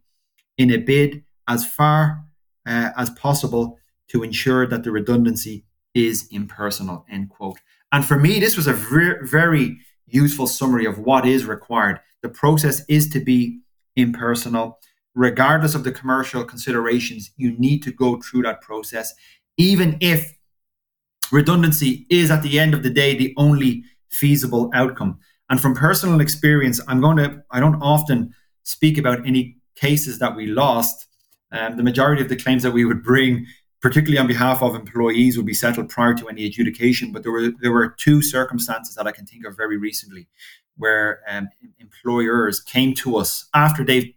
in 0.58 0.72
a 0.72 0.78
bid 0.78 1.24
as 1.48 1.66
far 1.66 2.24
uh, 2.66 2.92
as 2.96 3.10
possible 3.12 3.80
to 4.10 4.24
ensure 4.24 4.68
that 4.68 4.84
the 4.84 4.92
redundancy 4.92 5.66
is 5.94 6.28
impersonal. 6.32 7.06
End 7.10 7.30
quote. 7.30 7.60
And 7.92 8.06
for 8.06 8.20
me, 8.20 8.40
this 8.40 8.58
was 8.58 8.68
a 8.68 8.74
very, 8.74 9.28
very 9.28 9.80
useful 10.08 10.48
summary 10.48 10.86
of 10.86 11.00
what 11.00 11.26
is 11.26 11.46
required. 11.46 12.00
The 12.22 12.30
process 12.30 12.84
is 12.88 13.10
to 13.10 13.20
be 13.20 13.60
impersonal 13.96 14.80
regardless 15.16 15.76
of 15.76 15.84
the 15.84 15.92
commercial 15.92 16.44
considerations, 16.44 17.32
you 17.38 17.58
need 17.58 17.84
to 17.84 17.92
go 17.92 18.20
through 18.22 18.44
that 18.44 18.62
process, 18.62 19.14
even 19.58 19.98
if 20.02 20.38
redundancy 21.32 22.06
is 22.10 22.32
at 22.32 22.44
the 22.44 22.60
end 22.60 22.74
of 22.74 22.84
the 22.84 22.90
day 22.90 23.16
the 23.16 23.34
only 23.38 23.84
feasible 24.10 24.70
outcome. 24.74 25.20
And 25.50 25.62
from 25.62 25.76
personal 25.76 26.20
experience, 26.22 26.80
I'm 26.88 27.02
going 27.02 27.18
to, 27.18 27.44
I 27.52 27.60
don't 27.60 27.82
often 27.82 28.34
speak 28.64 28.98
about 28.98 29.26
any 29.28 29.58
cases 29.76 30.20
that 30.20 30.36
we 30.36 30.48
lost. 30.48 31.08
Um, 31.52 31.78
the 31.78 31.84
majority 31.84 32.22
of 32.22 32.30
the 32.30 32.36
claims 32.36 32.64
that 32.64 32.72
we 32.72 32.86
would 32.86 33.04
bring, 33.04 33.46
particularly 33.82 34.18
on 34.18 34.28
behalf 34.28 34.64
of 34.64 34.74
employees, 34.74 35.38
would 35.38 35.46
be 35.46 35.54
settled 35.54 35.90
prior 35.90 36.16
to 36.16 36.28
any 36.28 36.46
adjudication. 36.46 37.12
But 37.12 37.22
there 37.22 37.32
were 37.32 37.52
there 37.62 37.72
were 37.72 37.90
two 37.90 38.24
circumstances 38.24 38.96
that 38.96 39.06
I 39.06 39.12
can 39.12 39.28
think 39.28 39.46
of 39.46 39.56
very 39.56 39.78
recently, 39.78 40.28
where 40.78 41.22
um, 41.30 41.50
employers 41.80 42.60
came 42.60 42.94
to 42.96 43.18
us 43.18 43.48
after 43.54 43.84
they've 43.84 44.14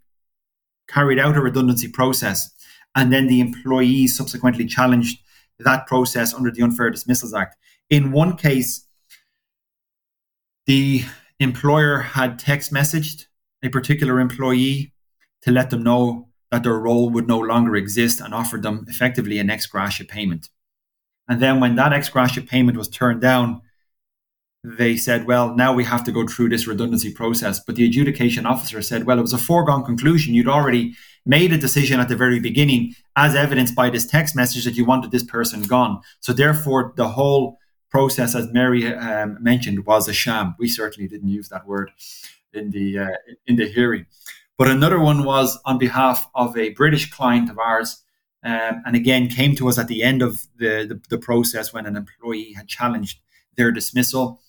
carried 0.88 1.18
out 1.18 1.36
a 1.36 1.40
redundancy 1.40 1.88
process, 1.88 2.50
and 2.94 3.12
then 3.12 3.26
the 3.26 3.40
employees 3.40 4.16
subsequently 4.16 4.66
challenged 4.66 5.20
that 5.58 5.86
process 5.86 6.34
under 6.34 6.50
the 6.50 6.62
Unfair 6.62 6.90
Dismissals 6.90 7.34
Act. 7.34 7.56
In 7.90 8.12
one 8.12 8.36
case, 8.36 8.86
the 10.66 11.04
employer 11.38 11.98
had 11.98 12.38
text 12.38 12.72
messaged 12.72 13.26
a 13.62 13.68
particular 13.68 14.20
employee 14.20 14.92
to 15.42 15.50
let 15.50 15.70
them 15.70 15.82
know 15.82 16.28
that 16.50 16.62
their 16.62 16.78
role 16.78 17.10
would 17.10 17.28
no 17.28 17.38
longer 17.38 17.76
exist 17.76 18.20
and 18.20 18.34
offered 18.34 18.62
them 18.62 18.84
effectively 18.88 19.38
an 19.38 19.50
ex 19.50 19.66
gratia 19.66 20.04
payment. 20.04 20.48
And 21.28 21.40
then 21.40 21.60
when 21.60 21.76
that 21.76 21.92
ex 21.92 22.08
gratia 22.08 22.42
payment 22.42 22.78
was 22.78 22.88
turned 22.88 23.20
down, 23.20 23.62
they 24.64 24.96
said, 24.96 25.26
well, 25.26 25.54
now 25.54 25.72
we 25.72 25.84
have 25.84 26.04
to 26.04 26.12
go 26.12 26.26
through 26.26 26.48
this 26.48 26.66
redundancy 26.66 27.12
process. 27.12 27.60
But 27.64 27.76
the 27.76 27.86
adjudication 27.86 28.46
officer 28.46 28.82
said, 28.82 29.04
well, 29.04 29.18
it 29.18 29.22
was 29.22 29.32
a 29.32 29.38
foregone 29.38 29.84
conclusion. 29.84 30.34
You'd 30.34 30.48
already 30.48 30.94
made 31.24 31.52
a 31.52 31.58
decision 31.58 32.00
at 32.00 32.08
the 32.08 32.16
very 32.16 32.40
beginning, 32.40 32.94
as 33.14 33.34
evidenced 33.34 33.74
by 33.74 33.90
this 33.90 34.06
text 34.06 34.34
message, 34.34 34.64
that 34.64 34.74
you 34.74 34.84
wanted 34.84 35.10
this 35.10 35.24
person 35.24 35.62
gone. 35.62 36.00
So 36.20 36.32
therefore, 36.32 36.92
the 36.96 37.08
whole 37.08 37.58
process, 37.90 38.34
as 38.34 38.52
Mary 38.52 38.92
um, 38.94 39.38
mentioned, 39.40 39.86
was 39.86 40.08
a 40.08 40.12
sham. 40.12 40.54
We 40.58 40.68
certainly 40.68 41.08
didn't 41.08 41.28
use 41.28 41.48
that 41.50 41.66
word 41.66 41.92
in 42.52 42.70
the 42.70 42.98
uh, 42.98 43.08
in 43.46 43.56
the 43.56 43.68
hearing. 43.68 44.06
But 44.58 44.68
another 44.68 44.98
one 44.98 45.24
was 45.24 45.58
on 45.64 45.78
behalf 45.78 46.28
of 46.34 46.56
a 46.56 46.70
British 46.70 47.10
client 47.10 47.50
of 47.50 47.58
ours. 47.58 48.02
um, 48.46 48.82
and 48.86 48.94
again 48.94 49.28
came 49.28 49.56
to 49.56 49.68
us 49.68 49.78
at 49.78 49.88
the 49.88 50.02
end 50.04 50.22
of 50.22 50.46
the, 50.56 50.86
the, 50.88 51.00
the 51.10 51.18
process 51.18 51.72
when 51.72 51.84
an 51.84 51.96
employee 51.96 52.52
had 52.52 52.68
challenged 52.68 53.20
their 53.56 53.72
dismissal. 53.72 54.40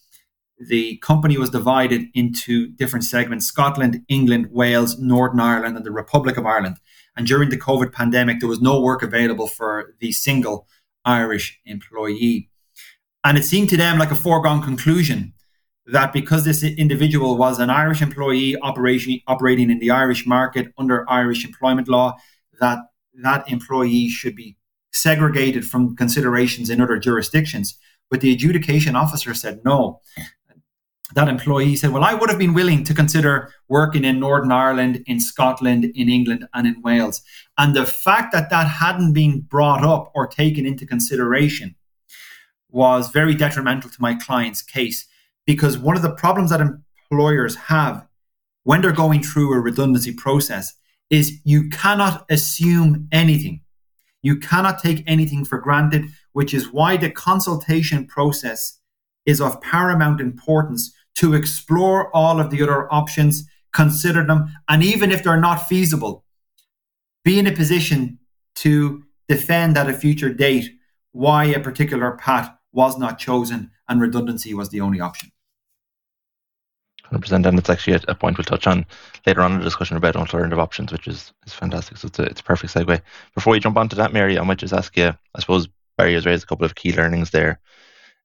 The 0.59 0.97
company 0.97 1.37
was 1.37 1.51
divided 1.51 2.07
into 2.13 2.67
different 2.69 3.05
segments 3.05 3.45
Scotland, 3.45 4.03
England, 4.07 4.47
Wales, 4.51 4.97
Northern 4.99 5.39
Ireland, 5.39 5.77
and 5.77 5.85
the 5.85 5.91
Republic 5.91 6.37
of 6.37 6.45
Ireland. 6.45 6.77
And 7.15 7.27
during 7.27 7.49
the 7.49 7.57
COVID 7.57 7.91
pandemic, 7.91 8.39
there 8.39 8.49
was 8.49 8.61
no 8.61 8.81
work 8.81 9.03
available 9.03 9.47
for 9.47 9.95
the 9.99 10.11
single 10.11 10.67
Irish 11.05 11.59
employee. 11.65 12.49
And 13.23 13.37
it 13.37 13.45
seemed 13.45 13.69
to 13.69 13.77
them 13.77 13.97
like 13.97 14.11
a 14.11 14.15
foregone 14.15 14.61
conclusion 14.61 15.33
that 15.87 16.11
because 16.11 16.43
this 16.43 16.63
individual 16.63 17.37
was 17.37 17.59
an 17.59 17.69
Irish 17.69 18.01
employee 18.01 18.59
operation, 18.61 19.19
operating 19.27 19.71
in 19.71 19.79
the 19.79 19.91
Irish 19.91 20.25
market 20.25 20.73
under 20.77 21.09
Irish 21.09 21.45
employment 21.45 21.87
law, 21.87 22.17
that 22.59 22.79
that 23.23 23.49
employee 23.49 24.09
should 24.09 24.35
be 24.35 24.57
segregated 24.91 25.65
from 25.65 25.95
considerations 25.95 26.69
in 26.69 26.81
other 26.81 26.99
jurisdictions. 26.99 27.77
But 28.09 28.21
the 28.21 28.31
adjudication 28.31 28.95
officer 28.95 29.33
said 29.33 29.61
no. 29.65 30.01
That 31.15 31.29
employee 31.29 31.77
said, 31.77 31.91
Well, 31.91 32.03
I 32.03 32.13
would 32.13 32.29
have 32.29 32.39
been 32.39 32.53
willing 32.53 32.83
to 32.83 32.93
consider 32.93 33.53
working 33.69 34.03
in 34.03 34.19
Northern 34.19 34.51
Ireland, 34.51 35.03
in 35.07 35.19
Scotland, 35.19 35.85
in 35.85 36.09
England, 36.09 36.47
and 36.53 36.67
in 36.67 36.81
Wales. 36.81 37.21
And 37.57 37.75
the 37.75 37.85
fact 37.85 38.33
that 38.33 38.49
that 38.49 38.67
hadn't 38.67 39.13
been 39.13 39.41
brought 39.41 39.85
up 39.85 40.11
or 40.13 40.27
taken 40.27 40.65
into 40.65 40.85
consideration 40.85 41.75
was 42.69 43.09
very 43.09 43.33
detrimental 43.33 43.89
to 43.89 44.01
my 44.01 44.15
client's 44.15 44.61
case 44.61 45.07
because 45.45 45.77
one 45.77 45.95
of 45.95 46.01
the 46.01 46.13
problems 46.13 46.49
that 46.49 46.59
employers 46.59 47.55
have 47.55 48.05
when 48.63 48.81
they're 48.81 48.91
going 48.91 49.23
through 49.23 49.53
a 49.53 49.59
redundancy 49.59 50.13
process 50.13 50.73
is 51.09 51.39
you 51.45 51.69
cannot 51.69 52.25
assume 52.29 53.07
anything. 53.13 53.61
You 54.21 54.37
cannot 54.37 54.79
take 54.79 55.03
anything 55.07 55.45
for 55.45 55.57
granted, 55.57 56.07
which 56.33 56.53
is 56.53 56.73
why 56.73 56.97
the 56.97 57.09
consultation 57.09 58.05
process 58.05 58.79
is 59.25 59.39
of 59.39 59.61
paramount 59.61 60.19
importance 60.19 60.93
to 61.17 61.33
explore 61.33 62.15
all 62.15 62.39
of 62.39 62.49
the 62.49 62.61
other 62.61 62.91
options, 62.91 63.47
consider 63.73 64.25
them, 64.25 64.47
and 64.69 64.83
even 64.83 65.11
if 65.11 65.23
they're 65.23 65.39
not 65.39 65.67
feasible, 65.67 66.23
be 67.23 67.37
in 67.39 67.47
a 67.47 67.51
position 67.51 68.19
to 68.55 69.03
defend 69.27 69.77
at 69.77 69.89
a 69.89 69.93
future 69.93 70.33
date 70.33 70.71
why 71.11 71.45
a 71.45 71.59
particular 71.59 72.11
path 72.11 72.51
was 72.71 72.97
not 72.97 73.17
chosen 73.19 73.71
and 73.89 73.99
redundancy 73.99 74.53
was 74.53 74.69
the 74.69 74.81
only 74.81 74.99
option. 74.99 75.31
100%. 77.11 77.45
And 77.45 77.57
it's 77.57 77.69
actually 77.69 77.99
a, 78.07 78.15
point 78.15 78.37
we'll 78.37 78.45
touch 78.45 78.67
on 78.67 78.85
later 79.25 79.41
on 79.41 79.53
in 79.53 79.59
the 79.59 79.63
discussion 79.63 79.97
about 79.97 80.15
alternative 80.15 80.59
options, 80.59 80.91
which 80.91 81.07
is, 81.07 81.33
is 81.45 81.53
fantastic. 81.53 81.97
So 81.97 82.07
it's 82.07 82.19
a, 82.19 82.23
it's 82.23 82.41
a 82.41 82.43
perfect 82.43 82.73
segue. 82.73 83.01
Before 83.33 83.51
we 83.51 83.59
jump 83.59 83.77
onto 83.77 83.95
that, 83.95 84.13
Mary, 84.13 84.37
I 84.37 84.43
might 84.43 84.57
just 84.57 84.73
ask 84.73 84.95
you, 84.97 85.07
I 85.07 85.39
suppose 85.39 85.67
Barry 85.97 86.13
has 86.13 86.25
raised 86.25 86.43
a 86.43 86.47
couple 86.47 86.65
of 86.65 86.75
key 86.75 86.93
learnings 86.93 87.31
there. 87.31 87.59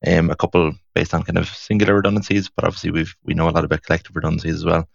Um, 0.05 0.31
a 0.31 0.37
couple 0.37 0.73
based 0.95 1.15
on 1.15 1.23
kind 1.23 1.39
of 1.39 1.49
singular 1.49 1.95
redundancies, 1.95 2.49
but 2.49 2.65
obviously 2.65 2.91
we've 2.91 3.15
we 3.25 3.35
know 3.35 3.49
a 3.49 3.51
lot 3.51 3.65
about 3.65 3.83
collective 3.83 4.17
redundancies 4.17 4.57
as 4.57 4.65
well. 4.65 4.89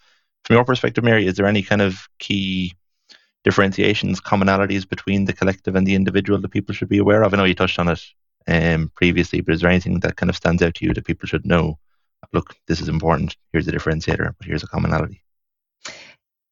From 0.44 0.56
your 0.56 0.66
perspective, 0.66 1.04
Mary, 1.04 1.26
is 1.26 1.36
there 1.36 1.46
any 1.46 1.62
kind 1.62 1.82
of 1.82 2.08
key 2.20 2.74
differentiations, 3.44 4.20
commonalities 4.20 4.88
between 4.88 5.26
the 5.26 5.34
collective 5.34 5.76
and 5.76 5.88
the 5.88 5.96
individual 5.96 6.40
that 6.40 6.50
people 6.50 6.76
should 6.76 6.90
be 6.90 6.98
aware 6.98 7.24
of? 7.24 7.34
I 7.34 7.38
know 7.38 7.46
you 7.46 7.56
touched 7.56 7.80
on 7.80 7.88
it 7.88 8.04
um, 8.48 8.92
previously, 8.96 9.40
but 9.40 9.54
is 9.54 9.62
there 9.62 9.70
anything 9.70 10.02
that 10.02 10.18
kind 10.18 10.30
of 10.30 10.36
stands 10.36 10.62
out 10.62 10.76
to 10.76 10.86
you 10.86 10.94
that 10.94 11.06
people 11.06 11.28
should 11.28 11.46
know 11.46 11.80
look, 12.34 12.56
this 12.68 12.82
is 12.82 12.90
important. 12.90 13.36
Here's 13.52 13.68
a 13.68 13.72
differentiator, 13.72 14.34
but 14.38 14.48
here's 14.48 14.64
a 14.64 14.68
commonality. 14.68 15.24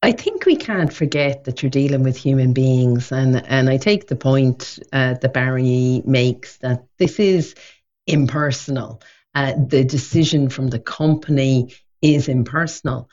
I 0.02 0.12
think 0.12 0.44
we 0.44 0.56
can't 0.56 0.92
forget 0.92 1.44
that 1.44 1.62
you're 1.62 1.70
dealing 1.70 2.02
with 2.02 2.16
human 2.16 2.52
beings, 2.52 3.10
and 3.10 3.44
and 3.46 3.68
I 3.68 3.76
take 3.76 4.06
the 4.06 4.16
point 4.16 4.78
uh, 4.92 5.14
that 5.14 5.32
Barry 5.32 6.02
makes 6.04 6.58
that 6.58 6.84
this 6.98 7.18
is 7.18 7.54
impersonal. 8.06 9.02
Uh, 9.34 9.52
the 9.68 9.84
decision 9.84 10.48
from 10.48 10.68
the 10.68 10.78
company 10.78 11.74
is 12.02 12.28
impersonal. 12.28 13.08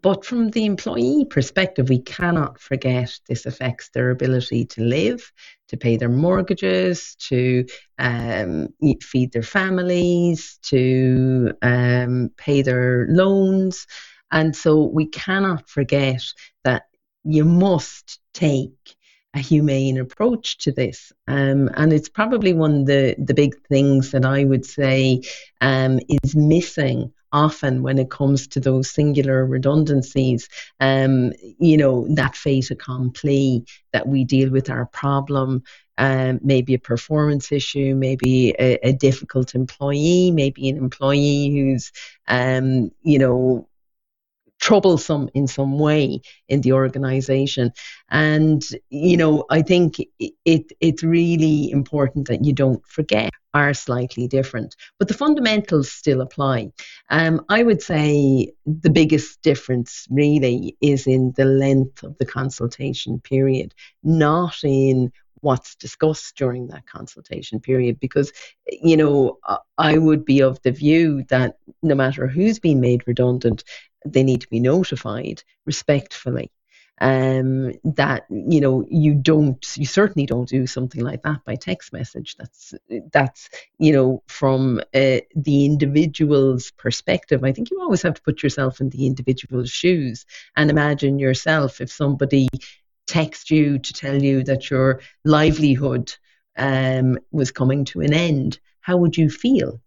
But 0.00 0.24
from 0.24 0.50
the 0.50 0.64
employee 0.64 1.26
perspective, 1.28 1.90
we 1.90 1.98
cannot 1.98 2.58
forget 2.58 3.18
this 3.28 3.44
affects 3.44 3.90
their 3.90 4.10
ability 4.10 4.64
to 4.66 4.82
live, 4.82 5.30
to 5.68 5.76
pay 5.76 5.98
their 5.98 6.08
mortgages, 6.08 7.16
to 7.28 7.66
um, 7.98 8.68
feed 9.02 9.32
their 9.32 9.42
families, 9.42 10.58
to 10.62 11.52
um, 11.60 12.30
pay 12.38 12.62
their 12.62 13.06
loans. 13.10 13.86
And 14.30 14.56
so 14.56 14.84
we 14.84 15.06
cannot 15.06 15.68
forget 15.68 16.22
that 16.64 16.84
you 17.22 17.44
must 17.44 18.20
take 18.32 18.96
a 19.34 19.38
humane 19.38 19.98
approach 19.98 20.58
to 20.58 20.72
this. 20.72 21.12
Um, 21.26 21.68
and 21.74 21.92
it's 21.92 22.08
probably 22.08 22.52
one 22.52 22.80
of 22.80 22.86
the, 22.86 23.16
the 23.18 23.34
big 23.34 23.60
things 23.66 24.12
that 24.12 24.24
I 24.24 24.44
would 24.44 24.64
say 24.64 25.22
um, 25.60 25.98
is 26.08 26.36
missing 26.36 27.12
often 27.32 27.82
when 27.82 27.98
it 27.98 28.10
comes 28.10 28.46
to 28.46 28.60
those 28.60 28.88
singular 28.88 29.44
redundancies, 29.44 30.48
um, 30.78 31.32
you 31.58 31.76
know, 31.76 32.06
that 32.14 32.36
fait 32.36 32.70
accompli 32.70 33.66
that 33.92 34.06
we 34.06 34.24
deal 34.24 34.50
with 34.50 34.70
our 34.70 34.86
problem. 34.86 35.64
Um, 35.96 36.40
maybe 36.42 36.74
a 36.74 36.78
performance 36.80 37.52
issue, 37.52 37.94
maybe 37.94 38.50
a, 38.58 38.88
a, 38.88 38.92
difficult 38.92 39.54
employee, 39.54 40.32
maybe 40.32 40.68
an 40.68 40.76
employee 40.76 41.52
who's, 41.52 41.92
um, 42.26 42.90
you 43.02 43.20
know, 43.20 43.68
troublesome 44.64 45.28
in 45.34 45.46
some 45.46 45.78
way 45.78 46.22
in 46.48 46.62
the 46.62 46.72
organization. 46.72 47.70
And 48.08 48.62
you 48.88 49.16
know 49.16 49.44
i 49.50 49.60
think 49.60 49.96
it 50.18 50.72
it's 50.80 51.02
really 51.02 51.70
important 51.70 52.28
that 52.28 52.44
you 52.46 52.52
don't 52.52 52.84
forget 52.86 53.30
are 53.52 53.74
slightly 53.74 54.26
different. 54.26 54.74
But 54.98 55.08
the 55.08 55.14
fundamentals 55.14 55.92
still 55.92 56.20
apply. 56.22 56.72
Um, 57.10 57.44
i 57.50 57.62
would 57.62 57.82
say 57.82 58.52
the 58.64 58.94
biggest 59.00 59.42
difference 59.42 60.06
really 60.10 60.76
is 60.80 61.06
in 61.06 61.34
the 61.36 61.44
length 61.44 62.02
of 62.02 62.16
the 62.18 62.26
consultation 62.26 63.20
period 63.20 63.74
not 64.02 64.56
in 64.64 65.12
what's 65.44 65.76
discussed 65.76 66.36
during 66.36 66.66
that 66.66 66.86
consultation 66.86 67.60
period 67.60 68.00
because 68.00 68.32
you 68.66 68.96
know 68.96 69.38
i 69.78 69.96
would 69.96 70.24
be 70.24 70.40
of 70.40 70.60
the 70.62 70.72
view 70.72 71.22
that 71.28 71.58
no 71.82 71.94
matter 71.94 72.26
who's 72.26 72.58
been 72.58 72.80
made 72.80 73.06
redundant 73.06 73.62
they 74.04 74.22
need 74.22 74.42
to 74.42 74.48
be 74.48 74.60
notified 74.60 75.42
respectfully. 75.66 76.50
Um, 77.00 77.72
that 77.82 78.24
you 78.30 78.60
know 78.60 78.86
you 78.88 79.14
don't 79.14 79.76
you 79.76 79.84
certainly 79.84 80.26
don't 80.26 80.48
do 80.48 80.64
something 80.64 81.02
like 81.02 81.24
that 81.24 81.44
by 81.44 81.56
text 81.56 81.92
message. 81.92 82.36
That's 82.38 82.72
that's 83.10 83.50
you 83.78 83.92
know 83.92 84.22
from 84.28 84.78
uh, 84.78 85.18
the 85.34 85.64
individual's 85.64 86.70
perspective. 86.70 87.42
I 87.42 87.50
think 87.50 87.72
you 87.72 87.80
always 87.80 88.02
have 88.02 88.14
to 88.14 88.22
put 88.22 88.44
yourself 88.44 88.80
in 88.80 88.90
the 88.90 89.06
individual's 89.06 89.70
shoes 89.70 90.24
and 90.56 90.70
imagine 90.70 91.18
yourself 91.18 91.80
if 91.80 91.90
somebody 91.90 92.46
texts 93.14 93.50
you 93.50 93.78
to 93.78 93.92
tell 93.92 94.18
you 94.28 94.36
that 94.44 94.70
your 94.70 95.00
livelihood 95.24 96.06
um, 96.56 97.18
was 97.30 97.50
coming 97.50 97.84
to 97.84 98.00
an 98.00 98.14
end 98.14 98.58
how 98.80 98.96
would 98.96 99.16
you 99.16 99.28
feel 99.28 99.80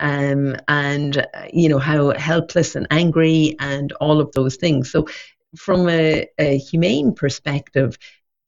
um, 0.00 0.56
and 0.68 1.18
uh, 1.18 1.24
you 1.52 1.68
know 1.68 1.78
how 1.78 2.10
helpless 2.10 2.74
and 2.74 2.86
angry 2.90 3.56
and 3.60 3.92
all 3.92 4.20
of 4.20 4.32
those 4.32 4.56
things. 4.56 4.90
So, 4.90 5.06
from 5.56 5.88
a, 5.88 6.26
a 6.38 6.58
humane 6.58 7.14
perspective, 7.14 7.96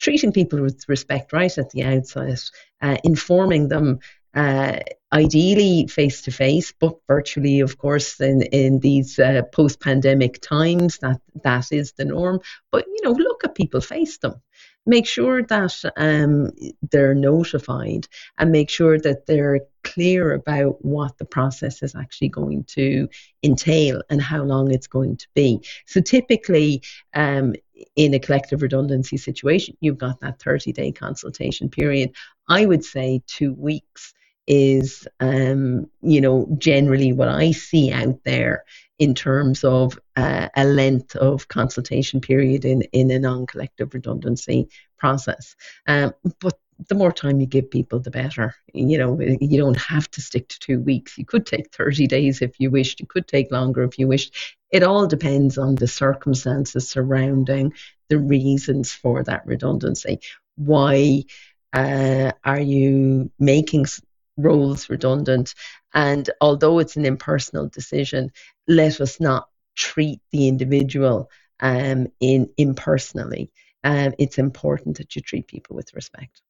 treating 0.01 0.33
people 0.33 0.61
with 0.61 0.88
respect 0.88 1.33
right 1.33 1.57
at 1.57 1.70
the 1.70 1.85
outset, 1.85 2.42
uh, 2.83 2.96
informing 3.05 3.68
them 3.68 4.01
uh, 4.37 4.79
ideally 5.12 5.87
face 5.87 6.22
to 6.22 6.31
face, 6.31 6.72
but 6.79 6.96
virtually, 7.09 7.61
of 7.61 7.79
course, 7.79 8.20
in 8.20 8.42
in 8.42 8.81
these 8.81 9.18
uh, 9.18 9.42
post 9.53 9.81
pandemic 9.81 10.40
times, 10.40 10.99
that 10.99 11.20
that 11.42 11.72
is 11.72 11.92
the 11.92 12.05
norm. 12.05 12.40
But 12.70 12.87
you 12.87 13.01
know, 13.03 13.12
look 13.12 13.44
at 13.44 13.55
people, 13.55 13.81
face 13.81 14.18
them 14.18 14.40
make 14.87 15.07
sure 15.07 15.42
that 15.42 15.75
um, 15.96 16.51
they're 16.90 17.14
notified 17.14 18.07
and 18.38 18.53
make 18.53 18.70
sure 18.70 18.99
that 18.99 19.27
they're 19.27 19.61
clear 19.83 20.33
about 20.33 20.85
what 20.85 21.18
the 21.18 21.25
process 21.25 21.83
is 21.83 21.94
actually 21.94 22.29
going 22.29 22.64
to 22.64 23.09
entail 23.42 24.01
and 24.09 24.22
how 24.22 24.42
long 24.42 24.72
it's 24.72 24.87
going 24.87 25.16
to 25.16 25.27
be. 25.35 25.61
So 25.87 26.01
typically, 26.01 26.83
um, 27.14 27.55
in 27.94 28.14
a 28.14 28.18
collective 28.18 28.62
redundancy 28.62 29.16
situation, 29.16 29.77
you've 29.81 29.99
got 29.99 30.20
that 30.20 30.40
30 30.40 30.72
day 30.72 30.92
consultation 30.92 31.68
period. 31.68 32.14
I 32.49 32.64
would 32.64 32.85
say 32.85 33.22
two 33.27 33.53
weeks 33.53 34.14
is, 34.47 35.07
um, 35.21 35.91
you 36.03 36.21
know, 36.21 36.47
generally 36.59 37.13
what 37.13 37.29
I 37.29 37.53
see 37.53 37.93
out 37.93 38.23
there 38.25 38.65
in 38.99 39.15
terms 39.15 39.65
of 39.65 39.99
uh, 40.17 40.49
a 40.57 40.65
length 40.65 41.17
of 41.17 41.49
consultation 41.49 42.21
period 42.21 42.65
in, 42.65 42.83
in 42.93 43.11
a 43.11 43.19
non 43.19 43.47
collective 43.47 43.95
redundancy 43.95 44.69
process. 44.99 45.57
Um, 45.87 46.15
but 46.41 46.59
the 46.89 46.95
more 46.95 47.13
time 47.13 47.41
you 47.41 47.47
give 47.47 47.71
people, 47.71 48.01
the 48.01 48.11
better. 48.11 48.55
You 48.75 48.99
know, 48.99 49.21
you 49.21 49.59
don't 49.59 49.79
have 49.79 50.11
to 50.13 50.21
stick 50.21 50.49
to 50.49 50.59
two 50.61 50.81
weeks. 50.81 51.17
You 51.19 51.25
could 51.25 51.47
take 51.47 51.73
30 51.73 52.07
days 52.07 52.43
if 52.43 52.61
you 52.61 52.71
wished. 52.71 53.01
You 53.01 53.07
could 53.07 53.27
take 53.29 53.51
longer 53.51 53.83
if 53.85 53.99
you 53.99 54.09
wished. 54.09 54.35
It 54.71 54.83
all 54.83 55.07
depends 55.07 55.59
on 55.59 55.77
the 55.77 55.89
circumstances 55.89 56.89
surrounding 56.91 57.73
the 58.11 58.19
reasons 58.19 58.93
for 58.93 59.23
that 59.25 59.47
redundancy. 59.47 60.21
Why 60.57 61.25
Uh, 61.73 62.33
are 62.45 62.61
you 62.61 63.31
making 63.39 63.87
roles 64.37 64.88
redundant? 64.90 65.55
And 65.94 66.29
although 66.40 66.79
it's 66.79 66.96
an 66.96 67.05
impersonal 67.05 67.68
decision, 67.68 68.33
let 68.68 69.01
us 69.01 69.20
not 69.20 69.49
treat 69.77 70.20
the 70.33 70.49
individual 70.49 71.31
um, 71.61 72.09
in 72.20 72.51
impersonally. 72.57 73.51
Um, 73.85 74.14
it's 74.18 74.38
important 74.38 74.99
that 74.99 75.14
you 75.14 75.22
treat 75.22 75.46
people 75.46 75.77
with 75.77 75.94
respect. 75.94 76.42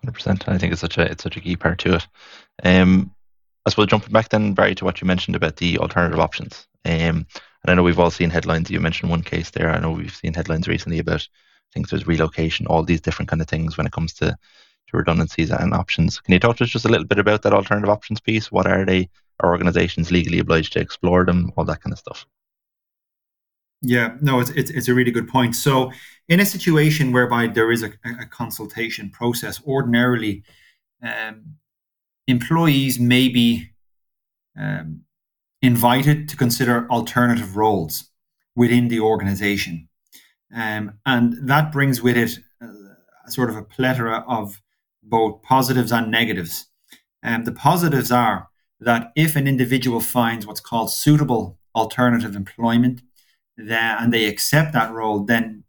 Hundred 0.00 0.12
percent. 0.12 0.48
I 0.48 0.58
think 0.58 0.72
it's 0.72 0.80
such 0.80 0.98
a 0.98 1.10
it's 1.10 1.22
such 1.22 1.36
a 1.36 1.40
key 1.40 1.56
part 1.56 1.78
to 1.80 1.94
it. 1.96 2.06
Um, 2.62 3.14
I 3.64 3.70
suppose 3.70 3.86
jumping 3.86 4.12
back 4.12 4.28
then, 4.28 4.54
Barry, 4.54 4.74
to 4.76 4.84
what 4.84 5.00
you 5.00 5.06
mentioned 5.06 5.36
about 5.36 5.56
the 5.56 5.78
alternative 5.78 6.18
options. 6.18 6.66
Um, 6.84 7.26
and 7.62 7.70
I 7.70 7.74
know 7.74 7.84
we've 7.84 8.00
all 8.00 8.10
seen 8.10 8.30
headlines. 8.30 8.70
You 8.70 8.80
mentioned 8.80 9.10
one 9.10 9.22
case 9.22 9.50
there. 9.50 9.70
I 9.70 9.78
know 9.78 9.92
we've 9.92 10.14
seen 10.14 10.34
headlines 10.34 10.66
recently 10.66 10.98
about 10.98 11.26
things 11.72 11.90
there's 11.90 12.06
relocation, 12.06 12.66
all 12.66 12.82
these 12.82 13.00
different 13.00 13.28
kind 13.28 13.40
of 13.40 13.48
things 13.48 13.76
when 13.76 13.86
it 13.86 13.92
comes 13.92 14.14
to, 14.14 14.36
to 14.88 14.96
redundancies 14.96 15.50
and 15.50 15.74
options. 15.74 16.20
Can 16.20 16.32
you 16.32 16.40
talk 16.40 16.56
to 16.56 16.64
us 16.64 16.70
just 16.70 16.84
a 16.84 16.88
little 16.88 17.06
bit 17.06 17.18
about 17.18 17.42
that 17.42 17.52
alternative 17.52 17.90
options 17.90 18.20
piece? 18.20 18.52
What 18.52 18.66
are 18.66 18.84
they? 18.84 19.08
Are 19.40 19.50
organizations 19.50 20.10
legally 20.10 20.38
obliged 20.38 20.72
to 20.74 20.80
explore 20.80 21.24
them? 21.24 21.52
All 21.56 21.64
that 21.64 21.82
kind 21.82 21.92
of 21.92 21.98
stuff. 21.98 22.26
Yeah, 23.80 24.16
no, 24.20 24.38
it's, 24.38 24.50
it's, 24.50 24.70
it's 24.70 24.88
a 24.88 24.94
really 24.94 25.10
good 25.10 25.28
point. 25.28 25.56
So, 25.56 25.90
in 26.28 26.38
a 26.38 26.46
situation 26.46 27.10
whereby 27.10 27.48
there 27.48 27.72
is 27.72 27.82
a, 27.82 27.92
a 28.20 28.26
consultation 28.26 29.10
process, 29.10 29.60
ordinarily 29.66 30.44
um, 31.02 31.56
employees 32.28 33.00
may 33.00 33.28
be 33.28 33.70
um, 34.56 35.00
invited 35.62 36.28
to 36.28 36.36
consider 36.36 36.88
alternative 36.90 37.56
roles 37.56 38.10
within 38.54 38.88
the 38.88 39.00
organization. 39.00 39.88
Um, 40.54 40.98
and 41.06 41.48
that 41.48 41.72
brings 41.72 42.02
with 42.02 42.16
it 42.16 42.38
uh, 42.62 43.28
sort 43.28 43.50
of 43.50 43.56
a 43.56 43.62
plethora 43.62 44.24
of 44.28 44.60
both 45.02 45.42
positives 45.42 45.92
and 45.92 46.10
negatives. 46.10 46.66
And 47.22 47.46
the 47.46 47.52
positives 47.52 48.10
are 48.10 48.48
that 48.80 49.12
if 49.16 49.36
an 49.36 49.46
individual 49.46 50.00
finds 50.00 50.46
what's 50.46 50.60
called 50.60 50.90
suitable 50.90 51.58
alternative 51.74 52.34
employment, 52.36 53.02
then, 53.56 53.96
and 53.98 54.12
they 54.12 54.26
accept 54.26 54.72
that 54.72 54.92
role, 54.92 55.24
then 55.24 55.64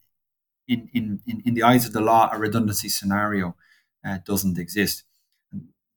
in, 0.67 0.89
in, 0.93 1.19
in, 1.45 1.53
the 1.53 1.63
eyes 1.63 1.85
of 1.85 1.93
the 1.93 2.01
law, 2.01 2.29
a 2.31 2.39
redundancy 2.39 2.89
scenario 2.89 3.55
uh, 4.05 4.17
doesn't 4.25 4.57
exist. 4.57 5.03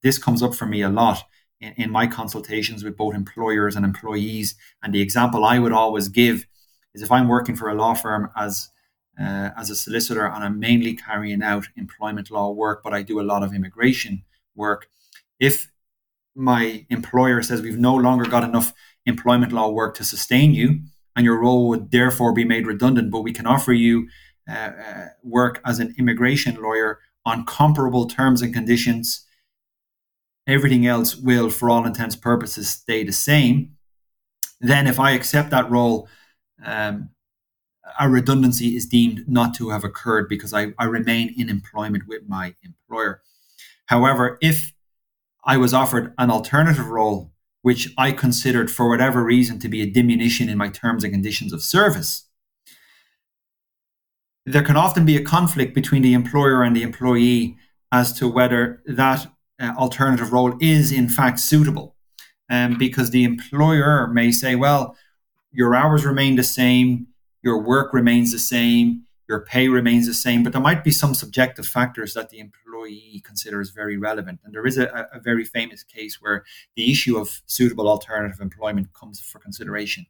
This 0.02 0.18
comes 0.18 0.42
up 0.42 0.54
for 0.54 0.66
me 0.66 0.82
a 0.82 0.88
lot 0.88 1.22
in, 1.60 1.72
in 1.76 1.90
my 1.90 2.06
consultations 2.06 2.84
with 2.84 2.96
both 2.96 3.14
employers 3.14 3.76
and 3.76 3.84
employees. 3.84 4.56
And 4.82 4.92
the 4.92 5.00
example 5.00 5.44
I 5.44 5.58
would 5.58 5.72
always 5.72 6.08
give 6.08 6.46
is 6.94 7.02
if 7.02 7.12
I'm 7.12 7.28
working 7.28 7.56
for 7.56 7.68
a 7.68 7.74
law 7.74 7.94
firm 7.94 8.30
as 8.36 8.70
uh, 9.20 9.50
as 9.56 9.70
a 9.70 9.76
solicitor 9.76 10.26
and 10.26 10.44
I'm 10.44 10.58
mainly 10.58 10.94
carrying 10.94 11.42
out 11.42 11.66
employment 11.76 12.30
law 12.30 12.50
work, 12.50 12.82
but 12.82 12.92
I 12.92 13.02
do 13.02 13.20
a 13.20 13.22
lot 13.22 13.42
of 13.42 13.54
immigration 13.54 14.24
work. 14.54 14.88
If 15.40 15.70
my 16.34 16.86
employer 16.90 17.42
says 17.42 17.62
we've 17.62 17.78
no 17.78 17.94
longer 17.94 18.28
got 18.28 18.44
enough 18.44 18.72
employment 19.06 19.52
law 19.52 19.70
work 19.70 19.94
to 19.96 20.04
sustain 20.04 20.52
you, 20.52 20.80
and 21.14 21.24
your 21.24 21.40
role 21.40 21.68
would 21.68 21.90
therefore 21.90 22.34
be 22.34 22.44
made 22.44 22.66
redundant, 22.66 23.10
but 23.10 23.22
we 23.22 23.32
can 23.32 23.46
offer 23.46 23.72
you 23.72 24.08
uh, 24.48 24.52
uh, 24.52 25.06
work 25.22 25.60
as 25.64 25.78
an 25.78 25.94
immigration 25.98 26.60
lawyer 26.60 26.98
on 27.24 27.46
comparable 27.46 28.06
terms 28.06 28.42
and 28.42 28.52
conditions 28.52 29.26
everything 30.46 30.86
else 30.86 31.16
will, 31.16 31.50
for 31.50 31.68
all 31.68 31.84
intents 31.84 32.16
purposes, 32.16 32.68
stay 32.68 33.04
the 33.04 33.12
same, 33.12 33.72
then 34.60 34.86
if 34.86 35.00
I 35.00 35.10
accept 35.12 35.50
that 35.50 35.70
role, 35.70 36.08
um, 36.64 37.10
a 37.98 38.08
redundancy 38.08 38.76
is 38.76 38.86
deemed 38.86 39.28
not 39.28 39.54
to 39.54 39.70
have 39.70 39.84
occurred 39.84 40.28
because 40.28 40.52
I, 40.52 40.72
I 40.78 40.84
remain 40.84 41.34
in 41.36 41.48
employment 41.48 42.06
with 42.06 42.28
my 42.28 42.54
employer. 42.62 43.22
However, 43.86 44.38
if 44.40 44.72
I 45.44 45.56
was 45.56 45.72
offered 45.72 46.12
an 46.18 46.30
alternative 46.30 46.88
role, 46.88 47.32
which 47.62 47.92
I 47.96 48.12
considered 48.12 48.70
for 48.70 48.88
whatever 48.88 49.24
reason 49.24 49.58
to 49.60 49.68
be 49.68 49.82
a 49.82 49.90
diminution 49.90 50.48
in 50.48 50.58
my 50.58 50.68
terms 50.68 51.04
and 51.04 51.12
conditions 51.12 51.52
of 51.52 51.62
service, 51.62 52.28
there 54.44 54.62
can 54.62 54.76
often 54.76 55.04
be 55.04 55.16
a 55.16 55.24
conflict 55.24 55.74
between 55.74 56.02
the 56.02 56.14
employer 56.14 56.62
and 56.62 56.76
the 56.76 56.82
employee 56.82 57.56
as 57.90 58.12
to 58.14 58.28
whether 58.28 58.82
that 58.86 59.26
uh, 59.60 59.72
alternative 59.76 60.32
role 60.32 60.54
is 60.60 60.92
in 60.92 61.08
fact 61.08 61.40
suitable. 61.40 61.94
Um, 62.48 62.78
because 62.78 63.10
the 63.10 63.24
employer 63.24 64.06
may 64.06 64.30
say, 64.30 64.54
well, 64.54 64.96
your 65.50 65.74
hours 65.74 66.04
remain 66.04 66.36
the 66.36 66.44
same, 66.44 67.08
your 67.46 67.62
work 67.62 67.94
remains 67.94 68.32
the 68.32 68.40
same, 68.40 69.04
your 69.28 69.40
pay 69.40 69.68
remains 69.68 70.06
the 70.08 70.14
same, 70.26 70.42
but 70.42 70.52
there 70.52 70.60
might 70.60 70.82
be 70.82 70.90
some 70.90 71.14
subjective 71.14 71.64
factors 71.64 72.12
that 72.14 72.28
the 72.30 72.40
employee 72.40 73.22
considers 73.24 73.70
very 73.70 73.96
relevant. 73.96 74.40
And 74.42 74.52
there 74.52 74.66
is 74.66 74.76
a, 74.78 75.08
a 75.12 75.20
very 75.20 75.44
famous 75.44 75.84
case 75.84 76.20
where 76.20 76.44
the 76.74 76.90
issue 76.90 77.16
of 77.16 77.42
suitable 77.46 77.88
alternative 77.88 78.40
employment 78.40 78.92
comes 78.94 79.20
for 79.20 79.38
consideration, 79.38 80.06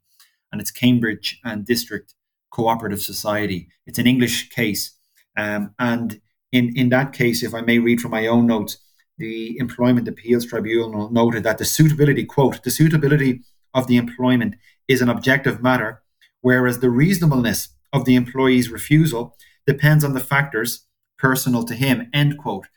and 0.51 0.63
it's 0.63 0.71
Cambridge 0.71 1.39
and 1.45 1.67
District 1.67 2.15
Cooperative 2.51 3.03
Society. 3.03 3.69
It's 3.87 3.99
an 3.99 4.07
English 4.07 4.49
case, 4.49 4.97
um, 5.37 5.75
and 5.79 6.21
in 6.53 6.75
in 6.75 6.89
that 6.89 7.13
case, 7.13 7.43
if 7.43 7.53
I 7.53 7.61
may 7.61 7.79
read 7.79 8.01
from 8.01 8.13
my 8.13 8.27
own 8.27 8.47
notes, 8.47 8.79
the 9.19 9.59
Employment 9.59 10.09
Appeals 10.09 10.47
Tribunal 10.47 11.11
noted 11.11 11.43
that 11.45 11.59
the 11.59 11.67
suitability, 11.67 12.25
quote, 12.25 12.63
the 12.63 12.71
suitability 12.71 13.43
of 13.75 13.89
the 13.89 13.99
employment 13.99 14.55
is 14.89 15.03
an 15.03 15.11
objective 15.11 15.63
matter, 15.63 16.03
whereas 16.47 16.79
the 16.79 16.89
reasonableness 16.89 17.71
of 17.93 18.05
the 18.05 18.15
employee's 18.15 18.71
refusal 18.71 19.37
depends 19.67 20.05
on 20.05 20.13
the 20.13 20.21
factors 20.21 20.87
personal 21.19 21.65
to 21.65 21.75
him, 21.75 22.09
end 22.13 22.39
quote. 22.39 22.69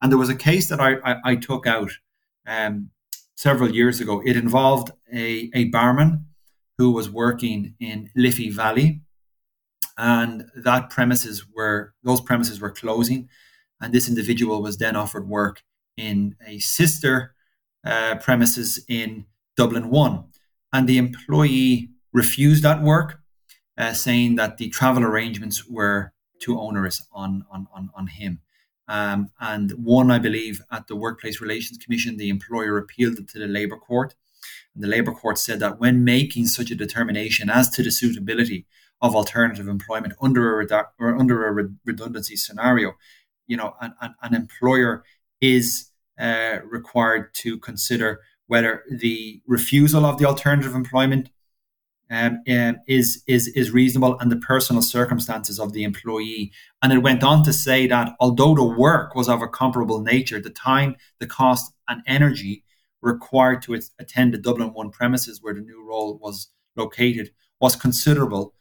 And 0.00 0.10
there 0.10 0.18
was 0.18 0.30
a 0.30 0.34
case 0.34 0.70
that 0.70 0.80
I, 0.80 0.94
I, 1.04 1.16
I 1.32 1.36
took 1.36 1.66
out 1.66 1.90
um, 2.46 2.88
several 3.36 3.70
years 3.70 4.00
ago. 4.00 4.22
It 4.24 4.34
involved 4.34 4.92
a, 5.12 5.50
a 5.54 5.64
barman 5.64 6.24
who 6.78 6.90
was 6.90 7.10
working 7.10 7.74
in 7.78 8.08
Liffey 8.16 8.48
Valley. 8.48 9.02
And 9.98 10.46
that 10.56 10.88
premises 10.88 11.44
were 11.54 11.92
those 12.02 12.22
premises 12.22 12.62
were 12.62 12.70
closing, 12.70 13.28
and 13.78 13.92
this 13.92 14.08
individual 14.08 14.62
was 14.62 14.78
then 14.78 14.96
offered 14.96 15.28
work 15.28 15.62
in 15.98 16.34
a 16.46 16.60
sister 16.60 17.34
uh, 17.84 18.14
premises 18.22 18.82
in 18.88 19.26
Dublin 19.54 19.90
1. 19.90 20.24
And 20.72 20.88
the 20.88 20.96
employee 20.96 21.90
refused 22.12 22.62
that 22.64 22.82
work, 22.82 23.20
uh, 23.76 23.92
saying 23.92 24.36
that 24.36 24.58
the 24.58 24.68
travel 24.68 25.04
arrangements 25.04 25.66
were 25.66 26.12
too 26.40 26.58
onerous 26.58 27.06
on, 27.12 27.44
on, 27.50 27.66
on, 27.74 27.90
on 27.94 28.06
him. 28.06 28.40
Um, 28.88 29.30
and 29.38 29.72
one, 29.72 30.10
I 30.10 30.18
believe, 30.18 30.62
at 30.72 30.86
the 30.86 30.96
Workplace 30.96 31.40
Relations 31.40 31.78
Commission, 31.78 32.16
the 32.16 32.30
employer 32.30 32.78
appealed 32.78 33.18
it 33.18 33.28
to 33.28 33.38
the 33.38 33.46
Labour 33.46 33.76
Court. 33.76 34.14
And 34.74 34.82
the 34.82 34.88
Labour 34.88 35.12
Court 35.12 35.38
said 35.38 35.60
that 35.60 35.78
when 35.78 36.04
making 36.04 36.46
such 36.46 36.70
a 36.70 36.74
determination 36.74 37.50
as 37.50 37.68
to 37.70 37.82
the 37.82 37.90
suitability 37.90 38.66
of 39.00 39.14
alternative 39.14 39.68
employment 39.68 40.14
under 40.20 40.60
a, 40.60 40.66
redu- 40.66 40.88
or 40.98 41.16
under 41.16 41.46
a 41.46 41.52
re- 41.52 41.68
redundancy 41.84 42.36
scenario, 42.36 42.94
you 43.46 43.56
know, 43.56 43.74
an, 43.80 43.94
an, 44.00 44.14
an 44.22 44.34
employer 44.34 45.04
is 45.40 45.90
uh, 46.18 46.58
required 46.64 47.32
to 47.34 47.58
consider 47.58 48.20
whether 48.46 48.82
the 48.90 49.42
refusal 49.46 50.06
of 50.06 50.18
the 50.18 50.24
alternative 50.24 50.74
employment 50.74 51.28
um, 52.10 52.42
um, 52.48 52.76
is 52.86 53.22
is 53.26 53.48
is 53.48 53.70
reasonable 53.70 54.18
and 54.18 54.32
the 54.32 54.36
personal 54.36 54.82
circumstances 54.82 55.58
of 55.58 55.72
the 55.72 55.84
employee. 55.84 56.52
And 56.82 56.92
it 56.92 56.98
went 56.98 57.22
on 57.22 57.44
to 57.44 57.52
say 57.52 57.86
that 57.86 58.14
although 58.20 58.54
the 58.54 58.64
work 58.64 59.14
was 59.14 59.28
of 59.28 59.42
a 59.42 59.48
comparable 59.48 60.00
nature, 60.00 60.40
the 60.40 60.50
time, 60.50 60.96
the 61.18 61.26
cost, 61.26 61.72
and 61.88 62.02
energy 62.06 62.64
required 63.02 63.62
to 63.62 63.78
attend 63.98 64.34
the 64.34 64.38
Dublin 64.38 64.72
One 64.72 64.90
premises 64.90 65.42
where 65.42 65.54
the 65.54 65.60
new 65.60 65.86
role 65.86 66.18
was 66.18 66.48
located 66.76 67.30
was 67.60 67.76
considerable, 67.76 68.54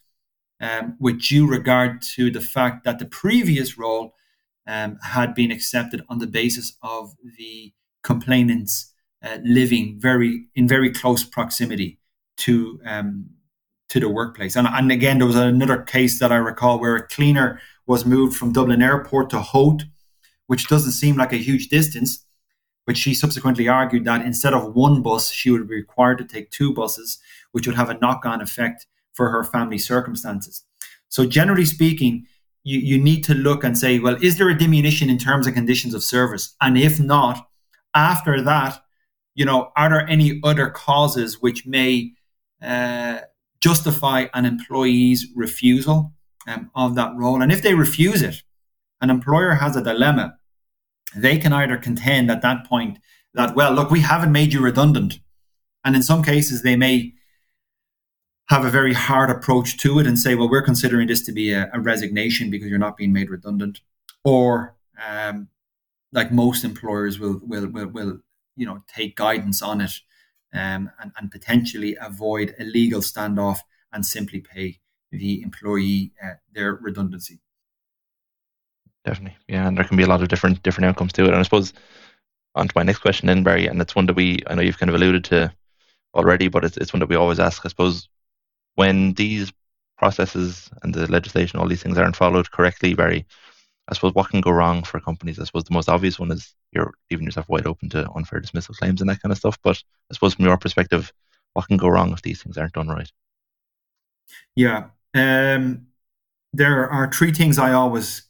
um, 0.59 0.95
with 0.99 1.21
due 1.21 1.47
regard 1.47 2.01
to 2.15 2.31
the 2.31 2.41
fact 2.41 2.83
that 2.83 2.99
the 2.99 3.05
previous 3.05 3.77
role 3.77 4.13
um, 4.65 4.97
had 5.03 5.33
been 5.33 5.51
accepted 5.51 6.01
on 6.09 6.19
the 6.19 6.27
basis 6.27 6.73
of 6.81 7.13
the 7.37 7.73
complainants 8.03 8.93
uh, 9.23 9.37
living 9.43 9.95
very 9.99 10.45
in 10.55 10.67
very 10.67 10.91
close 10.91 11.23
proximity 11.23 11.99
to 12.37 12.79
um, 12.85 13.29
to 13.89 13.99
the 13.99 14.09
workplace. 14.09 14.55
And, 14.55 14.67
and 14.67 14.91
again, 14.91 15.17
there 15.17 15.27
was 15.27 15.35
another 15.35 15.81
case 15.81 16.19
that 16.19 16.31
I 16.31 16.37
recall 16.37 16.79
where 16.79 16.95
a 16.95 17.07
cleaner 17.07 17.61
was 17.85 18.05
moved 18.05 18.35
from 18.35 18.51
Dublin 18.51 18.81
Airport 18.81 19.29
to 19.29 19.41
Howth, 19.41 19.83
which 20.47 20.67
doesn't 20.67 20.91
seem 20.91 21.15
like 21.15 21.33
a 21.33 21.37
huge 21.37 21.69
distance. 21.69 22.25
But 22.85 22.97
she 22.97 23.13
subsequently 23.13 23.67
argued 23.67 24.05
that 24.05 24.25
instead 24.25 24.53
of 24.53 24.73
one 24.73 25.01
bus, 25.01 25.31
she 25.31 25.51
would 25.51 25.67
be 25.67 25.75
required 25.75 26.17
to 26.19 26.25
take 26.25 26.51
two 26.51 26.73
buses, 26.73 27.19
which 27.51 27.67
would 27.67 27.75
have 27.75 27.89
a 27.89 27.97
knock 27.99 28.25
on 28.25 28.41
effect 28.41 28.87
for 29.13 29.29
her 29.29 29.43
family 29.43 29.77
circumstances. 29.77 30.63
So, 31.09 31.25
generally 31.25 31.65
speaking, 31.65 32.27
you, 32.63 32.79
you 32.79 33.01
need 33.01 33.23
to 33.25 33.33
look 33.33 33.63
and 33.63 33.77
say, 33.77 33.99
well, 33.99 34.17
is 34.21 34.37
there 34.37 34.49
a 34.49 34.57
diminution 34.57 35.09
in 35.09 35.17
terms 35.17 35.47
and 35.47 35.55
conditions 35.55 35.93
of 35.93 36.03
service? 36.03 36.55
And 36.61 36.77
if 36.77 36.99
not, 36.99 37.45
after 37.93 38.41
that, 38.41 38.81
you 39.35 39.45
know, 39.45 39.71
are 39.75 39.89
there 39.89 40.07
any 40.07 40.39
other 40.43 40.69
causes 40.69 41.41
which 41.41 41.65
may 41.65 42.13
uh, 42.61 43.19
justify 43.69 44.19
an 44.33 44.45
employee's 44.45 45.21
refusal 45.35 46.13
um, 46.47 46.71
of 46.73 46.95
that 46.95 47.11
role? 47.15 47.41
And 47.41 47.51
if 47.51 47.61
they 47.61 47.73
refuse 47.73 48.21
it, 48.21 48.37
an 49.01 49.09
employer 49.09 49.53
has 49.55 49.75
a 49.75 49.83
dilemma, 49.83 50.37
they 51.15 51.37
can 51.37 51.53
either 51.53 51.77
contend 51.77 52.31
at 52.31 52.41
that 52.41 52.65
point 52.65 52.99
that, 53.33 53.55
well, 53.55 53.73
look, 53.73 53.89
we 53.91 54.01
haven't 54.01 54.31
made 54.31 54.53
you 54.53 54.61
redundant. 54.61 55.19
And 55.83 55.95
in 55.95 56.03
some 56.03 56.23
cases, 56.23 56.63
they 56.63 56.75
may 56.75 57.13
have 58.49 58.65
a 58.65 58.69
very 58.69 58.93
hard 58.93 59.29
approach 59.29 59.77
to 59.77 59.99
it 59.99 60.07
and 60.07 60.17
say, 60.17 60.33
well, 60.35 60.49
we're 60.49 60.69
considering 60.71 61.07
this 61.07 61.25
to 61.25 61.33
be 61.33 61.51
a, 61.51 61.69
a 61.73 61.79
resignation 61.79 62.49
because 62.49 62.69
you're 62.69 62.79
not 62.87 62.97
being 62.97 63.13
made 63.13 63.29
redundant. 63.29 63.81
Or, 64.23 64.75
um, 65.05 65.49
like 66.13 66.31
most 66.31 66.63
employers 66.63 67.19
will, 67.19 67.39
will, 67.43 67.67
will, 67.67 67.87
will, 67.87 68.19
you 68.55 68.65
know, 68.65 68.83
take 68.87 69.15
guidance 69.17 69.61
on 69.61 69.81
it 69.81 69.91
um, 70.53 70.91
and, 71.01 71.11
and 71.17 71.31
potentially 71.31 71.97
avoid 72.01 72.55
a 72.59 72.63
legal 72.63 73.01
standoff 73.01 73.59
and 73.93 74.05
simply 74.05 74.39
pay 74.41 74.79
the 75.11 75.41
employee 75.41 76.11
uh, 76.23 76.33
their 76.53 76.75
redundancy. 76.75 77.39
Definitely, 79.05 79.37
yeah, 79.47 79.67
and 79.67 79.77
there 79.77 79.85
can 79.85 79.97
be 79.97 80.03
a 80.03 80.07
lot 80.07 80.21
of 80.21 80.27
different 80.27 80.61
different 80.63 80.85
outcomes 80.85 81.13
to 81.13 81.23
it. 81.23 81.29
And 81.29 81.37
I 81.37 81.43
suppose 81.43 81.73
on 82.55 82.67
to 82.67 82.73
my 82.75 82.83
next 82.83 82.99
question, 82.99 83.27
then 83.27 83.43
Barry, 83.43 83.67
and 83.67 83.81
it's 83.81 83.95
one 83.95 84.05
that 84.07 84.15
we 84.15 84.39
I 84.47 84.55
know 84.55 84.61
you've 84.61 84.79
kind 84.79 84.89
of 84.89 84.95
alluded 84.95 85.23
to 85.25 85.53
already, 86.13 86.47
but 86.49 86.65
it's 86.65 86.77
it's 86.77 86.93
one 86.93 86.99
that 86.99 87.09
we 87.09 87.15
always 87.15 87.39
ask. 87.39 87.65
I 87.65 87.69
suppose 87.69 88.09
when 88.75 89.13
these 89.13 89.53
processes 89.97 90.69
and 90.83 90.93
the 90.93 91.09
legislation, 91.11 91.59
all 91.59 91.67
these 91.67 91.81
things 91.81 91.97
aren't 91.97 92.15
followed 92.15 92.51
correctly, 92.51 92.93
Barry, 92.93 93.25
I 93.89 93.93
suppose 93.93 94.13
what 94.13 94.29
can 94.29 94.41
go 94.41 94.51
wrong 94.51 94.83
for 94.83 94.99
companies? 94.99 95.39
I 95.39 95.45
suppose 95.45 95.63
the 95.63 95.73
most 95.73 95.89
obvious 95.89 96.19
one 96.19 96.31
is 96.31 96.53
you're 96.71 96.93
leaving 97.09 97.25
yourself 97.25 97.47
wide 97.47 97.65
open 97.65 97.89
to 97.89 98.09
unfair 98.11 98.39
dismissal 98.39 98.75
claims 98.75 98.99
and 99.01 99.09
that 99.09 99.21
kind 99.21 99.31
of 99.31 99.37
stuff. 99.37 99.57
But 99.63 99.81
I 100.11 100.13
suppose 100.13 100.33
from 100.33 100.45
your 100.45 100.57
perspective, 100.57 101.13
what 101.53 101.67
can 101.67 101.77
go 101.77 101.87
wrong 101.87 102.11
if 102.11 102.21
these 102.21 102.43
things 102.43 102.57
aren't 102.57 102.73
done 102.73 102.89
right? 102.89 103.11
Yeah. 104.55 104.89
Um, 105.15 105.87
there 106.53 106.89
are 106.89 107.11
three 107.11 107.31
things 107.31 107.57
I 107.57 107.73
always 107.73 108.23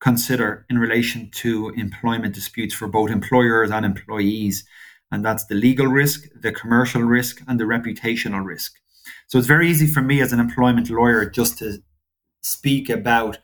consider 0.00 0.66
in 0.70 0.78
relation 0.78 1.30
to 1.30 1.70
employment 1.70 2.34
disputes 2.34 2.74
for 2.74 2.86
both 2.86 3.10
employers 3.10 3.70
and 3.70 3.84
employees. 3.84 4.64
And 5.10 5.24
that's 5.24 5.46
the 5.46 5.54
legal 5.54 5.86
risk, 5.86 6.28
the 6.40 6.52
commercial 6.52 7.02
risk, 7.02 7.40
and 7.48 7.58
the 7.58 7.64
reputational 7.64 8.44
risk. 8.44 8.74
So 9.26 9.38
it's 9.38 9.46
very 9.46 9.68
easy 9.68 9.86
for 9.86 10.02
me 10.02 10.20
as 10.20 10.32
an 10.32 10.40
employment 10.40 10.90
lawyer 10.90 11.28
just 11.28 11.58
to 11.58 11.78
speak 12.42 12.88
about, 12.88 13.38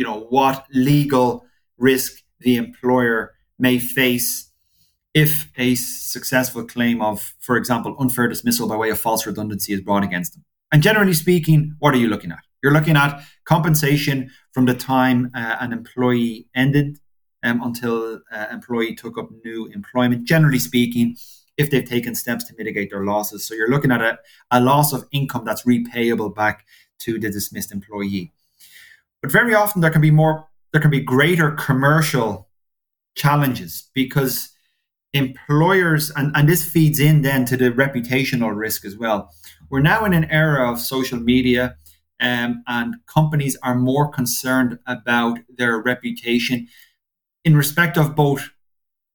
you 0.00 0.06
know, 0.06 0.20
what 0.30 0.64
legal 0.72 1.44
risk 1.76 2.22
the 2.38 2.56
employer 2.56 3.34
may 3.58 3.78
face 3.78 4.50
if 5.12 5.50
a 5.58 5.74
successful 5.74 6.64
claim 6.64 7.02
of, 7.02 7.34
for 7.38 7.58
example, 7.58 7.94
unfair 8.00 8.26
dismissal 8.26 8.66
by 8.66 8.76
way 8.76 8.88
of 8.88 8.98
false 8.98 9.26
redundancy 9.26 9.74
is 9.74 9.82
brought 9.82 10.02
against 10.02 10.32
them. 10.32 10.44
And 10.72 10.82
generally 10.82 11.12
speaking, 11.12 11.76
what 11.80 11.92
are 11.92 11.98
you 11.98 12.08
looking 12.08 12.32
at? 12.32 12.38
You're 12.62 12.72
looking 12.72 12.96
at 12.96 13.22
compensation 13.44 14.30
from 14.52 14.64
the 14.64 14.72
time 14.72 15.30
uh, 15.34 15.56
an 15.60 15.74
employee 15.74 16.48
ended 16.54 16.98
um, 17.42 17.60
until 17.62 18.22
uh, 18.32 18.46
employee 18.50 18.94
took 18.94 19.18
up 19.18 19.28
new 19.44 19.66
employment. 19.66 20.24
Generally 20.24 20.60
speaking, 20.60 21.14
if 21.58 21.70
they've 21.70 21.86
taken 21.86 22.14
steps 22.14 22.44
to 22.44 22.54
mitigate 22.56 22.88
their 22.90 23.04
losses, 23.04 23.44
so 23.44 23.52
you're 23.52 23.68
looking 23.68 23.92
at 23.92 24.00
a, 24.00 24.18
a 24.50 24.62
loss 24.62 24.94
of 24.94 25.04
income 25.12 25.44
that's 25.44 25.66
repayable 25.66 26.34
back 26.34 26.64
to 27.00 27.18
the 27.18 27.30
dismissed 27.30 27.70
employee. 27.70 28.32
But 29.22 29.30
very 29.30 29.54
often 29.54 29.80
there 29.80 29.90
can 29.90 30.00
be 30.00 30.10
more, 30.10 30.46
there 30.72 30.80
can 30.80 30.90
be 30.90 31.00
greater 31.00 31.52
commercial 31.52 32.48
challenges 33.16 33.90
because 33.94 34.50
employers, 35.12 36.10
and, 36.10 36.34
and 36.36 36.48
this 36.48 36.64
feeds 36.64 37.00
in 37.00 37.22
then 37.22 37.44
to 37.46 37.56
the 37.56 37.70
reputational 37.70 38.56
risk 38.56 38.84
as 38.84 38.96
well. 38.96 39.30
We're 39.68 39.80
now 39.80 40.04
in 40.04 40.12
an 40.12 40.24
era 40.30 40.70
of 40.70 40.80
social 40.80 41.18
media, 41.18 41.76
um, 42.20 42.62
and 42.66 42.96
companies 43.06 43.56
are 43.62 43.74
more 43.74 44.08
concerned 44.08 44.78
about 44.86 45.38
their 45.48 45.78
reputation 45.78 46.68
in 47.44 47.56
respect 47.56 47.96
of 47.96 48.14
both 48.14 48.50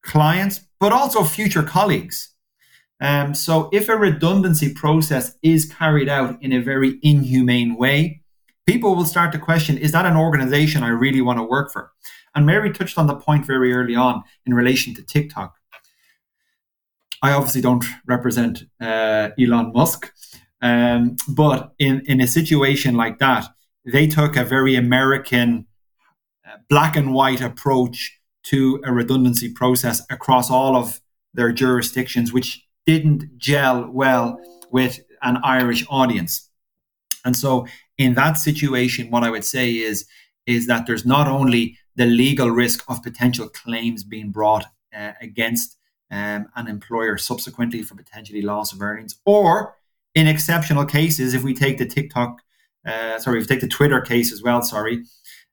clients 0.01 0.61
but 0.79 0.91
also 0.91 1.23
future 1.23 1.63
colleagues. 1.63 2.31
Um, 3.01 3.33
so, 3.33 3.69
if 3.73 3.89
a 3.89 3.97
redundancy 3.97 4.73
process 4.73 5.35
is 5.43 5.65
carried 5.65 6.07
out 6.07 6.41
in 6.41 6.53
a 6.53 6.61
very 6.61 6.99
inhumane 7.01 7.75
way, 7.75 8.21
people 8.65 8.95
will 8.95 9.05
start 9.05 9.31
to 9.31 9.39
question 9.39 9.77
is 9.77 9.91
that 9.91 10.05
an 10.05 10.17
organization 10.17 10.83
I 10.83 10.89
really 10.89 11.21
want 11.21 11.39
to 11.39 11.43
work 11.43 11.71
for? 11.71 11.91
And 12.33 12.45
Mary 12.45 12.71
touched 12.71 12.97
on 12.97 13.07
the 13.07 13.15
point 13.15 13.45
very 13.45 13.73
early 13.73 13.95
on 13.95 14.23
in 14.45 14.53
relation 14.53 14.93
to 14.95 15.03
TikTok. 15.03 15.55
I 17.21 17.31
obviously 17.31 17.61
don't 17.61 17.85
represent 18.05 18.63
uh, 18.81 19.29
Elon 19.39 19.71
Musk, 19.73 20.11
um, 20.61 21.15
but 21.27 21.73
in, 21.79 22.01
in 22.05 22.21
a 22.21 22.27
situation 22.27 22.95
like 22.95 23.19
that, 23.19 23.47
they 23.85 24.07
took 24.07 24.35
a 24.35 24.43
very 24.43 24.75
American 24.75 25.65
uh, 26.45 26.57
black 26.69 26.95
and 26.95 27.13
white 27.13 27.41
approach 27.41 28.19
to 28.43 28.81
a 28.83 28.91
redundancy 28.91 29.51
process 29.51 30.05
across 30.09 30.51
all 30.51 30.75
of 30.75 30.99
their 31.33 31.51
jurisdictions, 31.51 32.31
which 32.31 32.65
didn't 32.85 33.37
gel 33.37 33.89
well 33.89 34.39
with 34.71 34.99
an 35.21 35.37
Irish 35.43 35.85
audience. 35.89 36.49
And 37.23 37.35
so, 37.35 37.65
in 37.97 38.13
that 38.15 38.33
situation, 38.33 39.09
what 39.09 39.23
I 39.23 39.29
would 39.29 39.45
say 39.45 39.71
is, 39.71 40.05
is 40.45 40.67
that 40.67 40.85
there's 40.85 41.05
not 41.05 41.27
only 41.27 41.77
the 41.95 42.05
legal 42.05 42.49
risk 42.49 42.83
of 42.89 43.01
potential 43.01 43.47
claims 43.49 44.03
being 44.03 44.31
brought 44.31 44.65
uh, 44.95 45.11
against 45.21 45.77
um, 46.11 46.47
an 46.55 46.67
employer 46.67 47.17
subsequently 47.17 47.81
for 47.81 47.95
potentially 47.95 48.41
loss 48.41 48.73
of 48.73 48.81
earnings, 48.81 49.15
or 49.25 49.75
in 50.13 50.27
exceptional 50.27 50.85
cases, 50.85 51.33
if 51.33 51.43
we 51.43 51.53
take 51.53 51.77
the 51.77 51.85
TikTok, 51.85 52.41
uh, 52.85 53.17
sorry, 53.19 53.39
if 53.39 53.45
we 53.45 53.55
take 53.55 53.61
the 53.61 53.67
Twitter 53.67 54.01
case 54.01 54.31
as 54.31 54.41
well, 54.41 54.61
sorry, 54.61 55.03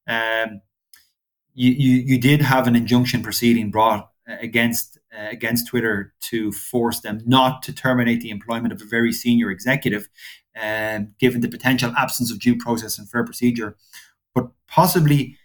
um, 0.06 0.60
you, 1.54 1.72
you, 1.72 2.02
you 2.02 2.20
did 2.20 2.40
have 2.40 2.66
an 2.66 2.76
injunction 2.76 3.22
proceeding 3.22 3.70
brought 3.70 4.10
uh, 4.28 4.36
against 4.40 4.98
uh, 5.16 5.28
against 5.30 5.68
Twitter 5.68 6.14
to 6.20 6.52
force 6.52 7.00
them 7.00 7.20
not 7.26 7.62
to 7.62 7.72
terminate 7.72 8.20
the 8.20 8.30
employment 8.30 8.72
of 8.72 8.80
a 8.80 8.86
very 8.86 9.12
senior 9.12 9.50
executive, 9.50 10.08
um, 10.60 11.14
given 11.18 11.40
the 11.40 11.48
potential 11.48 11.92
absence 11.96 12.30
of 12.30 12.40
due 12.40 12.56
process 12.56 12.98
and 12.98 13.08
fair 13.08 13.24
procedure. 13.24 13.76
But 14.34 14.48
possibly 14.68 15.36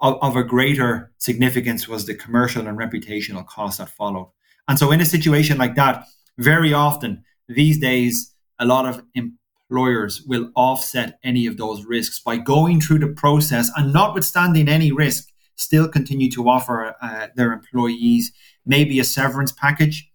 of, 0.00 0.18
of, 0.20 0.36
a 0.36 0.44
greater 0.44 1.12
significance 1.18 1.88
was 1.88 2.06
the 2.06 2.14
commercial 2.14 2.66
and 2.66 2.78
reputational 2.78 3.46
costs 3.46 3.78
that 3.78 3.88
followed. 3.88 4.30
And 4.68 4.78
so, 4.78 4.90
in 4.90 5.00
a 5.00 5.06
situation 5.06 5.58
like 5.58 5.74
that, 5.76 6.04
very 6.38 6.72
often 6.72 7.24
these 7.48 7.78
days, 7.78 8.34
a 8.58 8.66
lot 8.66 8.86
of 8.86 9.02
employers 9.14 10.22
will 10.26 10.50
offset 10.54 11.18
any 11.22 11.46
of 11.46 11.56
those 11.56 11.84
risks 11.84 12.20
by 12.20 12.36
going 12.36 12.80
through 12.80 13.00
the 13.00 13.08
process 13.08 13.70
and 13.76 13.92
notwithstanding 13.92 14.68
any 14.68 14.92
risk, 14.92 15.28
still 15.56 15.88
continue 15.88 16.30
to 16.30 16.48
offer 16.48 16.94
uh, 17.00 17.28
their 17.36 17.52
employees 17.52 18.32
maybe 18.66 18.98
a 18.98 19.04
severance 19.04 19.52
package 19.52 20.10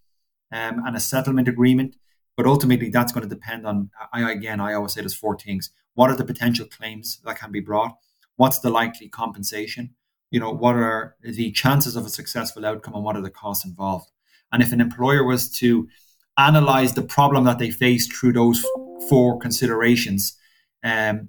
um, 0.52 0.82
and 0.86 0.96
a 0.96 1.00
settlement 1.00 1.48
agreement. 1.48 1.96
But 2.40 2.48
ultimately, 2.48 2.88
that's 2.90 3.12
going 3.12 3.28
to 3.28 3.36
depend 3.36 3.68
on, 3.68 3.90
I, 4.14 4.32
again, 4.32 4.62
I 4.62 4.74
always 4.74 4.94
say 4.94 5.02
there's 5.02 5.14
four 5.14 5.38
things. 5.38 5.72
What 5.96 6.10
are 6.10 6.16
the 6.16 6.24
potential 6.24 6.66
claims 6.66 7.20
that 7.26 7.38
can 7.38 7.52
be 7.52 7.60
brought? 7.60 7.98
What's 8.38 8.60
the 8.60 8.70
likely 8.70 9.10
compensation? 9.10 9.94
You 10.32 10.40
know, 10.40 10.50
what 10.50 10.78
are 10.78 11.18
the 11.22 11.52
chances 11.52 11.98
of 11.98 12.06
a 12.06 12.10
successful 12.10 12.66
outcome 12.66 12.96
and 12.96 13.04
what 13.04 13.18
are 13.18 13.22
the 13.22 13.30
costs 13.30 13.66
involved? 13.66 14.10
And 14.54 14.64
if 14.64 14.72
an 14.72 14.80
employer 14.80 15.26
was 15.26 15.50
to 15.58 15.90
analyze 16.38 16.94
the 16.94 17.02
problem 17.02 17.44
that 17.44 17.60
they 17.60 17.72
face 17.72 18.08
through 18.08 18.32
those 18.32 18.66
four 19.10 19.38
considerations, 19.38 20.38
um, 20.82 21.28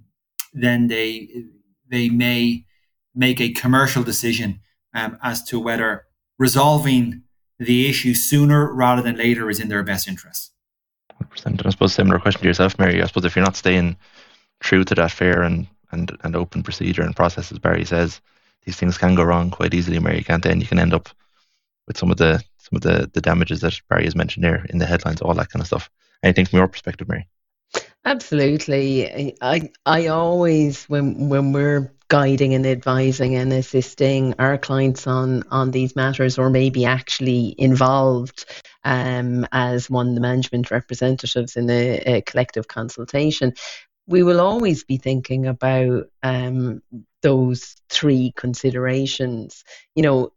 then 0.52 0.86
they 0.86 1.26
they 1.88 2.08
may 2.08 2.66
make 3.16 3.40
a 3.40 3.50
commercial 3.50 4.04
decision 4.04 4.60
um, 4.94 5.18
as 5.24 5.42
to 5.46 5.58
whether 5.58 6.04
resolving 6.38 7.22
the 7.58 7.88
issue 7.88 8.14
sooner 8.14 8.72
rather 8.72 9.02
than 9.02 9.16
later 9.16 9.50
is 9.50 9.58
in 9.58 9.68
their 9.68 9.82
best 9.82 10.06
interest. 10.06 10.52
100%. 11.22 11.46
And 11.46 11.62
I 11.64 11.70
suppose 11.70 11.92
similar 11.92 12.18
question 12.18 12.42
to 12.42 12.48
yourself, 12.48 12.78
Mary. 12.78 13.02
I 13.02 13.06
suppose 13.06 13.24
if 13.24 13.36
you're 13.36 13.44
not 13.44 13.56
staying 13.56 13.96
true 14.60 14.84
to 14.84 14.94
that 14.94 15.10
fair 15.10 15.42
and, 15.42 15.66
and, 15.92 16.16
and 16.22 16.36
open 16.36 16.62
procedure 16.62 17.02
and 17.02 17.16
process, 17.16 17.52
as 17.52 17.58
Barry 17.58 17.84
says, 17.84 18.20
these 18.64 18.76
things 18.76 18.98
can 18.98 19.14
go 19.14 19.22
wrong 19.22 19.50
quite 19.50 19.74
easily, 19.74 19.98
Mary, 19.98 20.22
can't 20.22 20.42
they? 20.42 20.52
And 20.52 20.60
you 20.60 20.68
can 20.68 20.78
end 20.78 20.94
up 20.94 21.08
with 21.86 21.96
some 21.96 22.10
of 22.10 22.18
the 22.18 22.42
some 22.58 22.76
of 22.76 22.82
the, 22.82 23.10
the 23.12 23.20
damages 23.20 23.62
that 23.62 23.80
Barry 23.88 24.04
has 24.04 24.14
mentioned 24.14 24.44
there 24.44 24.64
in 24.68 24.78
the 24.78 24.86
headlines, 24.86 25.20
all 25.20 25.34
that 25.34 25.48
kind 25.50 25.60
of 25.60 25.66
stuff. 25.66 25.90
Anything 26.22 26.46
from 26.46 26.58
your 26.58 26.68
perspective, 26.68 27.08
Mary? 27.08 27.26
Absolutely. 28.04 29.36
I 29.40 29.70
I 29.86 30.06
always 30.08 30.84
when 30.84 31.28
when 31.28 31.52
we're 31.52 31.90
guiding 32.10 32.54
and 32.54 32.66
advising 32.66 33.36
and 33.36 33.52
assisting 33.52 34.34
our 34.38 34.58
clients 34.58 35.06
on 35.06 35.44
on 35.50 35.70
these 35.70 35.96
matters 35.96 36.38
or 36.38 36.50
maybe 36.50 36.84
actually 36.84 37.54
involved 37.56 38.44
um, 38.84 39.46
as 39.52 39.88
one 39.88 40.08
of 40.08 40.14
the 40.16 40.20
management 40.20 40.70
representatives 40.70 41.56
in 41.56 41.70
a, 41.70 41.98
a 42.06 42.20
collective 42.22 42.68
consultation 42.68 43.54
we 44.10 44.24
will 44.24 44.40
always 44.40 44.82
be 44.82 44.96
thinking 44.96 45.46
about 45.46 46.08
um, 46.24 46.82
those 47.22 47.76
three 47.88 48.32
considerations. 48.36 49.62
You 49.94 50.02
know, 50.02 50.32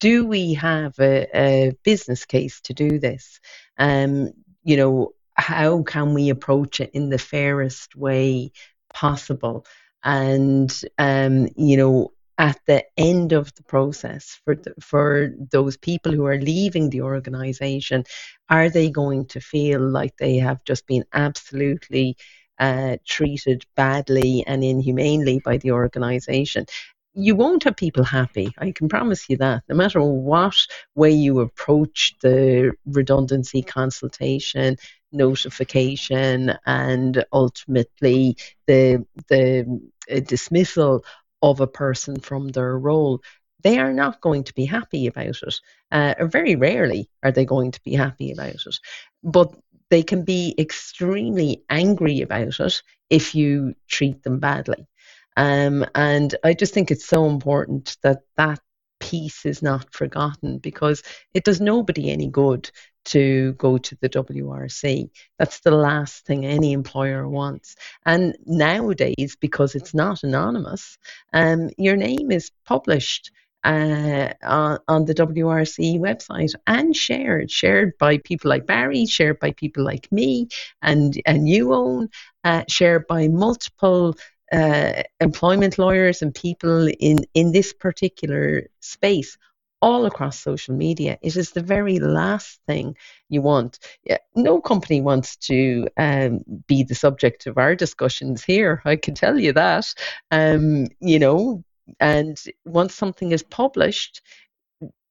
do 0.00 0.26
we 0.26 0.54
have 0.54 0.98
a, 0.98 1.28
a 1.32 1.72
business 1.84 2.24
case 2.24 2.60
to 2.62 2.74
do 2.74 2.98
this? 2.98 3.38
Um, 3.78 4.32
you 4.64 4.76
know, 4.76 5.12
how 5.34 5.82
can 5.84 6.14
we 6.14 6.30
approach 6.30 6.80
it 6.80 6.90
in 6.94 7.10
the 7.10 7.18
fairest 7.18 7.94
way 7.94 8.50
possible? 8.92 9.66
And 10.04 10.72
um, 10.98 11.48
you 11.56 11.76
know, 11.76 12.12
at 12.38 12.58
the 12.66 12.84
end 12.96 13.32
of 13.32 13.54
the 13.54 13.62
process 13.62 14.40
for 14.44 14.56
the, 14.56 14.74
for 14.80 15.32
those 15.50 15.76
people 15.76 16.12
who 16.12 16.26
are 16.26 16.40
leaving 16.40 16.90
the 16.90 17.02
organization 17.02 18.04
are 18.48 18.70
they 18.70 18.90
going 18.90 19.26
to 19.26 19.40
feel 19.40 19.80
like 19.80 20.16
they 20.16 20.36
have 20.38 20.64
just 20.64 20.86
been 20.86 21.04
absolutely 21.12 22.16
uh, 22.58 22.96
treated 23.06 23.64
badly 23.76 24.44
and 24.46 24.64
inhumanely 24.64 25.40
by 25.44 25.58
the 25.58 25.72
organization 25.72 26.64
you 27.14 27.34
won't 27.34 27.64
have 27.64 27.76
people 27.76 28.04
happy. 28.04 28.54
I 28.58 28.72
can 28.72 28.88
promise 28.88 29.28
you 29.28 29.36
that. 29.38 29.64
No 29.68 29.76
matter 29.76 30.02
what 30.02 30.56
way 30.94 31.10
you 31.10 31.40
approach 31.40 32.14
the 32.22 32.72
redundancy 32.86 33.62
consultation, 33.62 34.76
notification, 35.12 36.52
and 36.66 37.24
ultimately 37.32 38.36
the 38.66 39.04
the 39.28 39.80
uh, 40.10 40.20
dismissal 40.20 41.04
of 41.42 41.60
a 41.60 41.66
person 41.66 42.20
from 42.20 42.48
their 42.48 42.78
role, 42.78 43.20
they 43.62 43.78
are 43.78 43.92
not 43.92 44.20
going 44.20 44.44
to 44.44 44.54
be 44.54 44.64
happy 44.64 45.06
about 45.06 45.26
it. 45.42 45.54
Uh, 45.90 46.14
or 46.18 46.26
very 46.26 46.56
rarely 46.56 47.08
are 47.22 47.32
they 47.32 47.44
going 47.44 47.70
to 47.72 47.82
be 47.82 47.94
happy 47.94 48.32
about 48.32 48.54
it. 48.54 48.78
But 49.22 49.54
they 49.90 50.02
can 50.02 50.24
be 50.24 50.54
extremely 50.58 51.62
angry 51.68 52.22
about 52.22 52.58
it 52.60 52.82
if 53.10 53.34
you 53.34 53.74
treat 53.88 54.22
them 54.22 54.38
badly. 54.38 54.86
Um, 55.36 55.84
and 55.94 56.34
I 56.44 56.54
just 56.54 56.74
think 56.74 56.90
it's 56.90 57.06
so 57.06 57.26
important 57.26 57.96
that 58.02 58.20
that 58.36 58.60
piece 59.00 59.44
is 59.44 59.62
not 59.62 59.92
forgotten 59.92 60.58
because 60.58 61.02
it 61.34 61.44
does 61.44 61.60
nobody 61.60 62.10
any 62.10 62.28
good 62.28 62.70
to 63.04 63.52
go 63.54 63.78
to 63.78 63.96
the 64.00 64.08
WRC. 64.08 65.10
That's 65.38 65.60
the 65.60 65.70
last 65.70 66.24
thing 66.24 66.46
any 66.46 66.72
employer 66.72 67.28
wants. 67.28 67.76
And 68.06 68.36
nowadays, 68.46 69.36
because 69.40 69.74
it's 69.74 69.94
not 69.94 70.22
anonymous, 70.22 70.98
um, 71.32 71.70
your 71.78 71.96
name 71.96 72.30
is 72.30 72.50
published. 72.64 73.30
Uh, 73.64 74.32
on, 74.42 74.76
on 74.88 75.04
the 75.04 75.14
WRC 75.14 75.96
website 76.00 76.52
and 76.66 76.96
shared, 76.96 77.48
shared 77.48 77.96
by 77.96 78.18
people 78.18 78.48
like 78.48 78.66
Barry, 78.66 79.06
shared 79.06 79.38
by 79.38 79.52
people 79.52 79.84
like 79.84 80.10
me 80.10 80.48
and 80.82 81.22
and 81.26 81.48
you 81.48 81.72
own, 81.72 82.08
uh, 82.42 82.64
shared 82.66 83.06
by 83.06 83.28
multiple 83.28 84.16
uh, 84.52 85.02
employment 85.20 85.78
lawyers 85.78 86.22
and 86.22 86.34
people 86.34 86.88
in, 86.88 87.24
in 87.34 87.52
this 87.52 87.72
particular 87.72 88.66
space 88.80 89.38
all 89.82 90.06
across 90.06 90.38
social 90.38 90.74
media. 90.74 91.18
It 91.20 91.36
is 91.36 91.50
the 91.50 91.60
very 91.60 91.98
last 91.98 92.60
thing 92.66 92.96
you 93.28 93.42
want. 93.42 93.80
No 94.36 94.60
company 94.60 95.00
wants 95.00 95.36
to 95.48 95.88
um, 95.96 96.44
be 96.68 96.84
the 96.84 96.94
subject 96.94 97.46
of 97.46 97.58
our 97.58 97.74
discussions 97.74 98.44
here. 98.44 98.80
I 98.84 98.96
can 98.96 99.14
tell 99.14 99.38
you 99.38 99.52
that. 99.54 99.92
Um, 100.30 100.86
you 101.00 101.18
know, 101.18 101.64
and 101.98 102.40
once 102.64 102.94
something 102.94 103.32
is 103.32 103.42
published, 103.42 104.22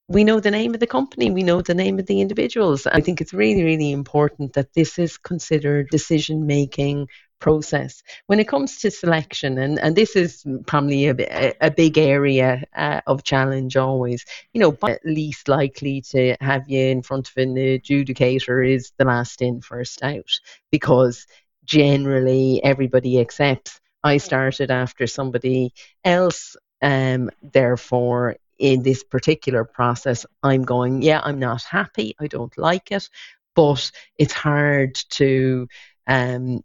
we 0.07 0.23
know 0.23 0.39
the 0.39 0.51
name 0.51 0.73
of 0.73 0.79
the 0.79 0.87
company, 0.87 1.31
we 1.31 1.43
know 1.43 1.61
the 1.61 1.75
name 1.75 1.99
of 1.99 2.05
the 2.05 2.21
individuals. 2.21 2.87
I 2.87 3.01
think 3.01 3.21
it's 3.21 3.33
really, 3.33 3.63
really 3.63 3.91
important 3.91 4.53
that 4.53 4.73
this 4.73 4.97
is 4.99 5.17
considered 5.17 5.89
decision 5.89 6.47
making 6.47 7.07
process. 7.41 8.01
When 8.27 8.39
it 8.39 8.47
comes 8.47 8.79
to 8.79 8.91
selection, 8.91 9.57
and, 9.57 9.77
and 9.79 9.95
this 9.95 10.15
is 10.15 10.45
probably 10.65 11.07
a, 11.09 11.53
a 11.59 11.71
big 11.71 11.97
area 11.97 12.63
uh, 12.75 13.01
of 13.07 13.23
challenge 13.23 13.75
always, 13.75 14.25
you 14.53 14.61
know, 14.61 14.71
but 14.71 15.01
least 15.03 15.49
likely 15.49 16.01
to 16.11 16.37
have 16.39 16.69
you 16.69 16.79
in 16.79 17.01
front 17.01 17.27
of 17.29 17.35
an 17.37 17.55
adjudicator 17.55 18.65
is 18.65 18.93
the 18.97 19.05
last 19.05 19.41
in, 19.41 19.59
first 19.61 20.01
out, 20.03 20.39
because 20.71 21.27
generally 21.65 22.63
everybody 22.63 23.19
accepts 23.19 23.81
I 24.03 24.17
started 24.17 24.71
after 24.71 25.07
somebody 25.07 25.73
else. 26.03 26.55
Um, 26.81 27.29
therefore, 27.43 28.37
in 28.57 28.83
this 28.83 29.03
particular 29.03 29.63
process, 29.63 30.25
I'm 30.41 30.63
going, 30.63 31.01
yeah, 31.01 31.21
I'm 31.23 31.39
not 31.39 31.63
happy. 31.63 32.15
I 32.19 32.27
don't 32.27 32.55
like 32.57 32.91
it, 32.91 33.09
but 33.55 33.91
it's 34.17 34.33
hard 34.33 34.95
to 35.11 35.67
um, 36.07 36.63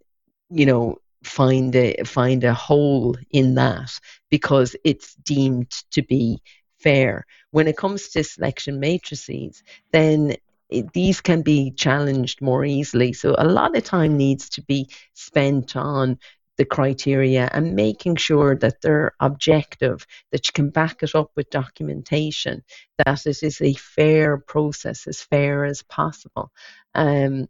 you 0.51 0.67
know 0.67 0.99
find 1.25 1.75
a 1.75 1.97
find 2.05 2.45
a 2.45 2.55
hole 2.55 3.17
in 3.31 3.55
that 3.55 3.99
because 4.31 4.77
it's 4.85 5.15
deemed 5.17 5.71
to 5.91 6.03
be 6.03 6.41
fair 6.79 7.25
when 7.51 7.67
it 7.67 7.77
comes 7.77 8.09
to 8.09 8.23
selection 8.23 8.79
matrices 8.79 9.63
then 9.93 10.37
it, 10.69 10.93
these 10.93 11.21
can 11.21 11.43
be 11.43 11.71
challenged 11.73 12.41
more 12.41 12.65
easily 12.65 13.13
so 13.13 13.35
a 13.39 13.47
lot 13.47 13.77
of 13.77 13.83
time 13.83 14.17
needs 14.17 14.49
to 14.51 14.63
be 14.63 14.89
spent 15.15 15.77
on 15.77 16.19
the 16.57 16.65
criteria 16.65 17.49
and 17.53 17.75
making 17.75 18.17
sure 18.17 18.57
that 18.57 18.81
they're 18.81 19.13
objective, 19.21 20.07
that 20.33 20.47
you 20.47 20.53
can 20.53 20.71
back 20.71 21.03
it 21.03 21.15
up 21.15 21.31
with 21.37 21.51
documentation, 21.51 22.63
that 22.99 23.27
it 23.27 23.43
is 23.43 23.61
a 23.61 23.75
fair 23.75 24.39
process, 24.39 25.07
as 25.07 25.21
fair 25.21 25.65
as 25.65 25.83
possible. 25.83 26.51
Um, 26.95 27.49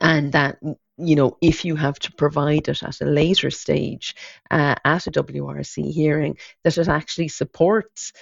and 0.00 0.32
that 0.32 0.58
you 0.96 1.16
know, 1.16 1.36
if 1.40 1.64
you 1.64 1.74
have 1.74 1.98
to 1.98 2.12
provide 2.12 2.68
it 2.68 2.82
at 2.82 3.00
a 3.00 3.04
later 3.04 3.50
stage 3.50 4.14
uh, 4.50 4.76
at 4.84 5.06
a 5.06 5.10
WRC 5.10 5.90
hearing, 5.90 6.36
that 6.62 6.78
it 6.78 6.88
actually 6.88 7.28
supports 7.28 8.12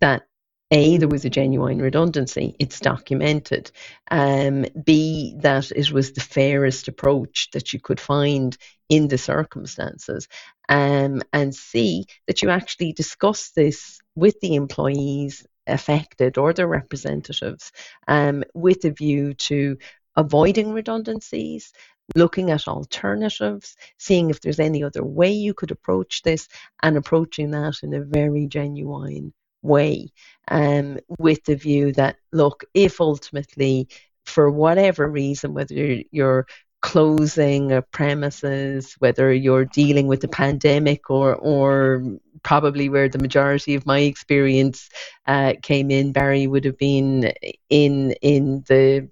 that 0.00 0.22
a, 0.70 0.96
there 0.96 1.08
was 1.08 1.26
a 1.26 1.30
genuine 1.30 1.82
redundancy, 1.82 2.56
it's 2.58 2.80
documented. 2.80 3.70
Um, 4.10 4.64
B, 4.82 5.34
that 5.40 5.70
it 5.70 5.92
was 5.92 6.12
the 6.12 6.22
fairest 6.22 6.88
approach 6.88 7.50
that 7.52 7.74
you 7.74 7.80
could 7.80 8.00
find 8.00 8.56
in 8.88 9.08
the 9.08 9.18
circumstances. 9.18 10.28
Um, 10.70 11.20
and 11.30 11.54
C, 11.54 12.06
that 12.26 12.40
you 12.40 12.48
actually 12.48 12.94
discuss 12.94 13.50
this 13.50 14.00
with 14.14 14.40
the 14.40 14.54
employees 14.54 15.46
affected 15.66 16.38
or 16.38 16.54
their 16.54 16.66
representatives 16.66 17.70
um, 18.08 18.42
with 18.54 18.86
a 18.86 18.90
view 18.90 19.34
to 19.34 19.76
avoiding 20.16 20.72
redundancies, 20.72 21.72
looking 22.14 22.50
at 22.50 22.68
alternatives, 22.68 23.76
seeing 23.98 24.30
if 24.30 24.40
there's 24.40 24.60
any 24.60 24.82
other 24.82 25.04
way 25.04 25.30
you 25.30 25.54
could 25.54 25.70
approach 25.70 26.22
this, 26.22 26.48
and 26.82 26.96
approaching 26.96 27.50
that 27.50 27.74
in 27.82 27.94
a 27.94 28.00
very 28.00 28.46
genuine 28.46 29.32
way, 29.62 30.08
um, 30.48 30.98
with 31.18 31.42
the 31.44 31.54
view 31.54 31.92
that, 31.92 32.16
look, 32.32 32.64
if 32.74 33.00
ultimately, 33.00 33.88
for 34.24 34.50
whatever 34.50 35.08
reason, 35.08 35.54
whether 35.54 35.74
you're 36.10 36.46
closing 36.82 37.80
premises, 37.92 38.94
whether 38.98 39.32
you're 39.32 39.64
dealing 39.64 40.08
with 40.08 40.20
the 40.20 40.28
pandemic 40.28 41.08
or 41.10 41.34
or 41.36 42.02
probably 42.42 42.88
where 42.88 43.08
the 43.08 43.20
majority 43.20 43.76
of 43.76 43.86
my 43.86 44.00
experience 44.00 44.88
uh, 45.28 45.54
came 45.62 45.92
in, 45.92 46.12
Barry 46.12 46.46
would 46.48 46.64
have 46.64 46.76
been 46.76 47.32
in 47.70 48.12
in 48.20 48.64
the 48.66 49.08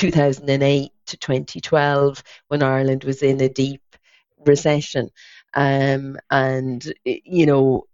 2008 0.00 0.92
to 1.08 1.16
2012 1.18 2.22
when 2.48 2.62
Ireland 2.62 3.04
was 3.04 3.22
in 3.22 3.38
a 3.42 3.50
deep 3.50 3.82
recession. 4.46 5.10
Um, 5.52 6.16
and, 6.30 6.82
you 7.04 7.44
know, 7.44 7.84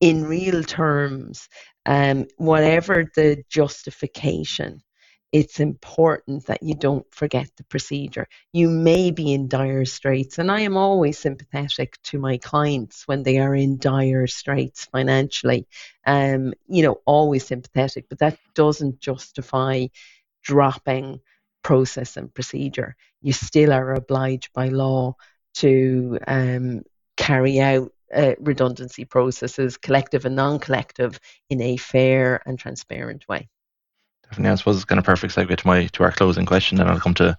in 0.00 0.26
real 0.26 0.62
terms, 0.62 1.48
um, 1.84 2.26
whatever 2.36 3.10
the 3.16 3.42
justification, 3.48 4.80
it's 5.32 5.58
important 5.58 6.46
that 6.46 6.62
you 6.62 6.76
don't 6.76 7.12
forget 7.12 7.50
the 7.56 7.64
procedure. 7.64 8.28
You 8.52 8.68
may 8.70 9.10
be 9.10 9.32
in 9.32 9.48
dire 9.48 9.86
straits, 9.86 10.38
and 10.38 10.52
I 10.52 10.60
am 10.60 10.76
always 10.76 11.18
sympathetic 11.18 12.00
to 12.04 12.20
my 12.20 12.38
clients 12.38 13.08
when 13.08 13.24
they 13.24 13.38
are 13.38 13.56
in 13.56 13.78
dire 13.78 14.28
straits 14.28 14.84
financially. 14.84 15.66
Um, 16.06 16.54
you 16.68 16.84
know, 16.84 17.00
always 17.06 17.44
sympathetic, 17.44 18.08
but 18.08 18.20
that 18.20 18.38
doesn't 18.54 19.00
justify 19.00 19.88
dropping 20.44 21.18
process 21.66 22.16
and 22.16 22.32
procedure, 22.32 22.94
you 23.22 23.32
still 23.32 23.72
are 23.72 23.94
obliged 23.94 24.52
by 24.52 24.68
law 24.68 25.16
to 25.52 26.16
um, 26.28 26.84
carry 27.16 27.58
out 27.58 27.92
uh, 28.14 28.34
redundancy 28.38 29.04
processes, 29.04 29.76
collective 29.76 30.24
and 30.24 30.36
non 30.36 30.60
collective, 30.60 31.18
in 31.50 31.60
a 31.60 31.76
fair 31.76 32.40
and 32.46 32.56
transparent 32.56 33.26
way. 33.28 33.48
Definitely. 34.22 34.52
I 34.52 34.54
suppose 34.54 34.76
it's 34.76 34.84
kind 34.84 35.00
of 35.00 35.04
perfect 35.04 35.34
segue 35.34 35.56
to 35.56 35.66
my 35.66 35.86
to 35.86 36.04
our 36.04 36.12
closing 36.12 36.46
question, 36.46 36.80
and 36.80 36.88
I'll 36.88 37.00
come 37.00 37.14
to 37.14 37.36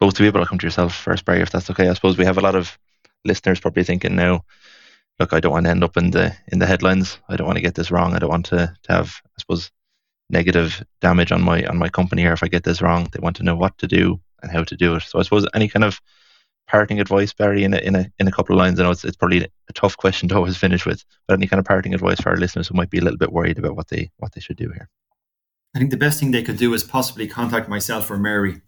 both 0.00 0.18
of 0.18 0.24
you, 0.24 0.32
but 0.32 0.40
I'll 0.40 0.46
come 0.46 0.58
to 0.60 0.66
yourself 0.66 0.94
first, 0.94 1.26
Barry, 1.26 1.42
if 1.42 1.50
that's 1.50 1.68
okay. 1.68 1.90
I 1.90 1.92
suppose 1.92 2.16
we 2.16 2.24
have 2.24 2.38
a 2.38 2.46
lot 2.48 2.54
of 2.54 2.78
listeners 3.26 3.60
probably 3.60 3.84
thinking 3.84 4.16
now, 4.16 4.46
look, 5.20 5.34
I 5.34 5.40
don't 5.40 5.52
want 5.52 5.66
to 5.66 5.70
end 5.70 5.84
up 5.84 5.98
in 5.98 6.10
the 6.10 6.34
in 6.46 6.58
the 6.58 6.66
headlines. 6.66 7.18
I 7.28 7.36
don't 7.36 7.46
want 7.46 7.58
to 7.58 7.68
get 7.68 7.74
this 7.74 7.90
wrong. 7.90 8.14
I 8.14 8.18
don't 8.18 8.30
want 8.30 8.46
to, 8.46 8.74
to 8.84 8.92
have, 8.92 9.20
I 9.26 9.40
suppose, 9.40 9.70
negative 10.30 10.84
damage 11.00 11.32
on 11.32 11.42
my 11.42 11.64
on 11.66 11.78
my 11.78 11.88
company 11.88 12.22
here 12.22 12.32
if 12.32 12.42
I 12.42 12.48
get 12.48 12.64
this 12.64 12.82
wrong. 12.82 13.08
They 13.12 13.20
want 13.20 13.36
to 13.36 13.42
know 13.42 13.56
what 13.56 13.76
to 13.78 13.86
do 13.86 14.20
and 14.42 14.52
how 14.52 14.64
to 14.64 14.76
do 14.76 14.94
it. 14.94 15.02
So 15.02 15.18
I 15.18 15.22
suppose 15.22 15.46
any 15.54 15.68
kind 15.68 15.84
of 15.84 16.00
parting 16.68 17.00
advice, 17.00 17.32
Barry, 17.32 17.64
in 17.64 17.74
a 17.74 17.78
in 17.78 17.96
a 17.96 18.10
in 18.18 18.28
a 18.28 18.32
couple 18.32 18.54
of 18.54 18.58
lines. 18.58 18.78
I 18.78 18.84
know 18.84 18.90
it's 18.90 19.04
it's 19.04 19.16
probably 19.16 19.44
a 19.44 19.72
tough 19.72 19.96
question 19.96 20.28
to 20.28 20.36
always 20.36 20.56
finish 20.66 20.86
with, 20.86 21.04
but 21.26 21.34
any 21.34 21.46
kind 21.46 21.58
of 21.58 21.66
parting 21.66 21.94
advice 21.94 22.20
for 22.20 22.30
our 22.30 22.36
listeners 22.36 22.68
who 22.68 22.74
might 22.74 22.90
be 22.90 22.98
a 22.98 23.02
little 23.02 23.18
bit 23.18 23.32
worried 23.32 23.58
about 23.58 23.76
what 23.76 23.88
they 23.88 24.10
what 24.18 24.32
they 24.32 24.40
should 24.40 24.56
do 24.56 24.70
here. 24.70 24.88
I 25.74 25.78
think 25.78 25.90
the 25.90 25.98
best 25.98 26.18
thing 26.18 26.30
they 26.30 26.42
could 26.42 26.56
do 26.56 26.72
is 26.72 26.82
possibly 26.82 27.26
contact 27.26 27.68
myself 27.68 28.10
or 28.10 28.16
Mary. 28.16 28.62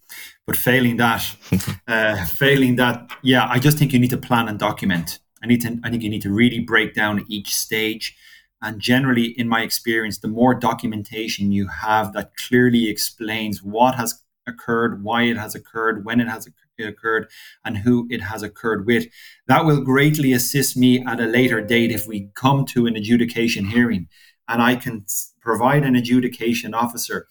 But 0.47 0.57
failing 0.57 0.99
that, 0.99 1.35
uh, 1.89 2.27
failing 2.27 2.77
that, 2.77 3.11
yeah, 3.23 3.49
I 3.49 3.59
just 3.59 3.79
think 3.79 3.93
you 3.93 3.99
need 3.99 4.11
to 4.11 4.19
plan 4.19 4.49
and 4.49 4.59
document. 4.59 5.19
I 5.43 5.47
need 5.47 5.63
to. 5.63 5.79
I 5.83 5.91
think 5.91 6.03
you 6.03 6.11
need 6.11 6.23
to 6.23 6.33
really 6.33 6.61
break 6.61 6.95
down 6.95 7.25
each 7.29 7.55
stage 7.55 8.17
And 8.63 8.81
generally, 8.81 9.27
in 9.39 9.49
my 9.49 9.63
experience, 9.63 10.19
the 10.19 10.29
more 10.29 10.55
documentation 10.55 11.51
you 11.53 11.69
have 11.69 12.13
that 12.13 12.37
clearly 12.37 12.89
explains 12.89 13.63
what 13.63 13.95
has 13.95 14.23
occurred, 14.47 15.03
why 15.03 15.23
it 15.23 15.37
has 15.37 15.55
occurred, 15.55 16.05
when 16.05 16.21
it 16.21 16.29
has 16.29 16.49
occurred, 16.79 17.29
and 17.65 17.79
who 17.79 18.07
it 18.11 18.21
has 18.21 18.43
occurred 18.43 18.87
with, 18.87 19.07
that 19.47 19.65
will 19.65 19.83
greatly 19.83 20.33
assist 20.33 20.77
me 20.77 21.05
at 21.07 21.21
a 21.21 21.27
later 21.27 21.61
date 21.61 21.91
if 21.91 22.07
we 22.07 22.31
come 22.35 22.67
to 22.67 22.87
an 22.87 22.97
adjudication 22.97 23.67
hearing. 23.67 24.09
And 24.49 24.61
I 24.63 24.77
can 24.77 25.07
provide 25.41 25.85
an 25.85 25.97
adjudication 25.97 26.75
officer 26.75 27.27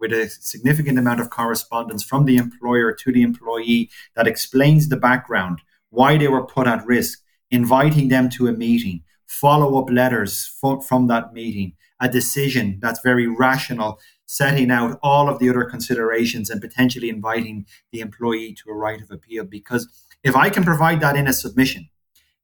with 0.00 0.12
a 0.12 0.28
significant 0.28 0.98
amount 0.98 1.20
of 1.20 1.30
correspondence 1.30 2.02
from 2.02 2.24
the 2.24 2.36
employer 2.36 2.92
to 2.92 3.12
the 3.12 3.22
employee 3.22 3.88
that 4.16 4.26
explains 4.26 4.88
the 4.88 4.96
background, 4.96 5.60
why 5.90 6.16
they 6.16 6.26
were 6.26 6.44
put 6.44 6.66
at 6.66 6.84
risk, 6.84 7.20
inviting 7.52 8.08
them 8.08 8.28
to 8.30 8.48
a 8.48 8.52
meeting, 8.52 9.04
follow 9.40 9.80
up 9.80 9.90
letters 9.90 10.46
from 10.60 11.06
that 11.06 11.32
meeting, 11.32 11.72
a 12.00 12.08
decision 12.08 12.78
that's 12.80 13.00
very 13.00 13.26
rational, 13.26 13.98
setting 14.26 14.70
out 14.70 14.98
all 15.02 15.28
of 15.28 15.38
the 15.38 15.48
other 15.48 15.64
considerations 15.64 16.50
and 16.50 16.60
potentially 16.60 17.08
inviting 17.08 17.66
the 17.92 18.00
employee 18.00 18.54
to 18.54 18.70
a 18.70 18.74
right 18.74 19.00
of 19.00 19.10
appeal. 19.10 19.44
Because 19.44 19.88
if 20.22 20.36
I 20.36 20.50
can 20.50 20.64
provide 20.64 21.00
that 21.00 21.16
in 21.16 21.26
a 21.26 21.32
submission 21.32 21.88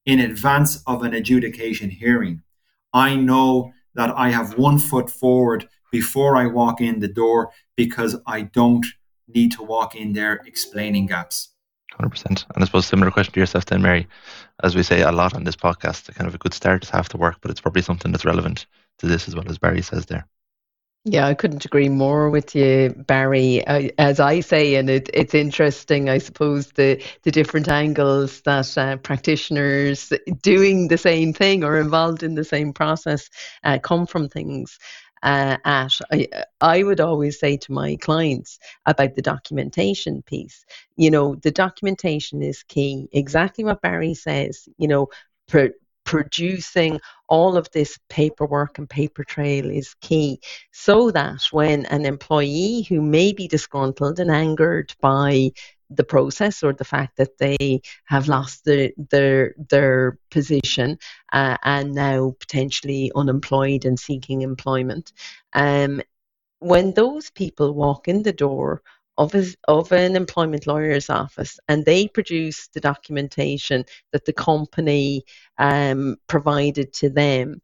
in 0.07 0.18
advance 0.18 0.82
of 0.86 1.03
an 1.03 1.12
adjudication 1.12 1.91
hearing, 1.91 2.43
I 2.93 3.16
know 3.16 3.72
that 3.95 4.11
I 4.16 4.30
have 4.30 4.57
one 4.57 4.78
foot 4.78 5.11
forward 5.11 5.68
before 5.93 6.36
I 6.36 6.47
walk 6.47 6.80
in 6.80 7.01
the 7.01 7.09
door 7.09 7.51
because 7.76 8.16
I 8.26 8.43
don't 8.43 8.86
need 9.26 9.53
to 9.53 9.62
walk 9.62 9.95
in 9.95 10.14
there 10.14 10.41
explaining 10.47 11.07
gaps. 11.07 11.51
100%. 11.99 12.26
And 12.26 12.62
I 12.62 12.64
suppose 12.64 12.86
similar 12.86 13.11
question 13.11 13.34
to 13.34 13.40
yourself 13.40 13.66
then, 13.66 13.82
Mary. 13.82 14.07
As 14.62 14.74
we 14.74 14.82
say 14.82 15.03
a 15.03 15.12
lot 15.12 15.34
on 15.34 15.44
this 15.44 15.57
podcast, 15.57 16.14
kind 16.14 16.28
of 16.28 16.34
a 16.34 16.38
good 16.38 16.55
start 16.55 16.84
is 16.84 16.90
half 16.90 17.09
the 17.09 17.18
work, 17.18 17.36
but 17.40 17.51
it's 17.51 17.61
probably 17.61 17.82
something 17.82 18.12
that's 18.12 18.24
relevant 18.24 18.66
to 18.99 19.07
this 19.07 19.28
as 19.28 19.34
well 19.34 19.49
as 19.49 19.59
Barry 19.59 19.82
says 19.82 20.07
there. 20.07 20.26
Yeah, 21.05 21.26
I 21.26 21.34
couldn't 21.34 21.64
agree 21.64 21.88
more 21.88 22.28
with 22.28 22.55
you, 22.55 22.92
Barry. 23.07 23.66
as 23.66 24.20
I 24.20 24.40
say, 24.40 24.74
and 24.74 24.90
it, 24.90 25.09
it's 25.14 25.32
interesting, 25.32 26.11
I 26.11 26.18
suppose, 26.18 26.72
the, 26.72 27.03
the 27.22 27.30
different 27.30 27.68
angles 27.68 28.42
that 28.42 28.76
uh, 28.76 28.96
practitioners 28.99 30.12
doing 30.42 30.88
the 30.88 30.99
same 30.99 31.32
thing 31.32 31.64
or 31.64 31.78
involved 31.78 32.22
in 32.22 32.34
the 32.34 32.44
same 32.44 32.72
process 32.72 33.30
uh, 33.64 33.78
come 33.78 34.07
from 34.07 34.28
things. 34.28 34.78
Uh, 35.23 35.57
at 35.64 35.93
I, 36.12 36.29
I 36.61 36.83
would 36.83 37.01
always 37.01 37.39
say 37.39 37.57
to 37.57 37.73
my 37.73 37.97
clients 37.97 38.59
about 38.87 39.14
the 39.14 39.23
documentation 39.23 40.23
piece. 40.23 40.64
You 40.97 41.11
know 41.11 41.35
the 41.37 41.51
documentation 41.51 42.43
is 42.43 42.62
key. 42.62 43.09
Exactly 43.12 43.64
what 43.64 43.83
barry 43.83 44.14
says 44.14 44.69
you 44.79 44.89
know 44.89 45.09
producing 46.09 46.99
all 47.29 47.59
of 47.59 47.71
this 47.73 47.99
paperwork 48.09 48.79
and 48.79 48.89
paper 48.89 49.23
trail 49.23 49.71
is 49.71 49.95
key 50.01 50.41
so 50.73 51.11
that 51.11 51.43
when 51.51 51.85
an 51.87 52.07
employee 52.07 52.87
who 52.89 53.03
may 53.03 53.31
be 53.31 53.47
disgruntled 53.47 54.19
and 54.19 54.31
angered 54.31 54.95
by 55.03 55.51
the 55.91 56.05
process 56.05 56.62
or 56.62 56.72
the 56.72 56.84
fact 56.84 57.16
that 57.16 57.39
they 57.39 57.80
have 58.05 58.28
lost 58.28 58.64
the, 58.64 58.93
their 59.11 59.55
their 59.70 60.18
position 60.30 60.99
uh, 61.32 61.57
and 61.64 61.95
now 61.95 62.34
potentially 62.41 63.11
unemployed 63.16 63.84
and 63.84 63.99
seeking 63.99 64.43
employment 64.43 65.12
um, 65.55 66.01
when 66.61 66.93
those 66.93 67.30
people 67.30 67.72
walk 67.72 68.09
in 68.09 68.22
the 68.22 68.32
door 68.32 68.82
of, 69.16 69.32
his, 69.32 69.57
of 69.66 69.91
an 69.93 70.16
employment 70.16 70.66
lawyer's 70.66 71.11
office 71.11 71.59
and 71.68 71.84
they 71.84 72.07
produce 72.09 72.68
the 72.68 72.80
documentation 72.80 73.84
that 74.12 74.24
the 74.24 74.32
company 74.32 75.24
um, 75.59 76.16
provided 76.28 76.93
to 76.95 77.11
them, 77.11 77.61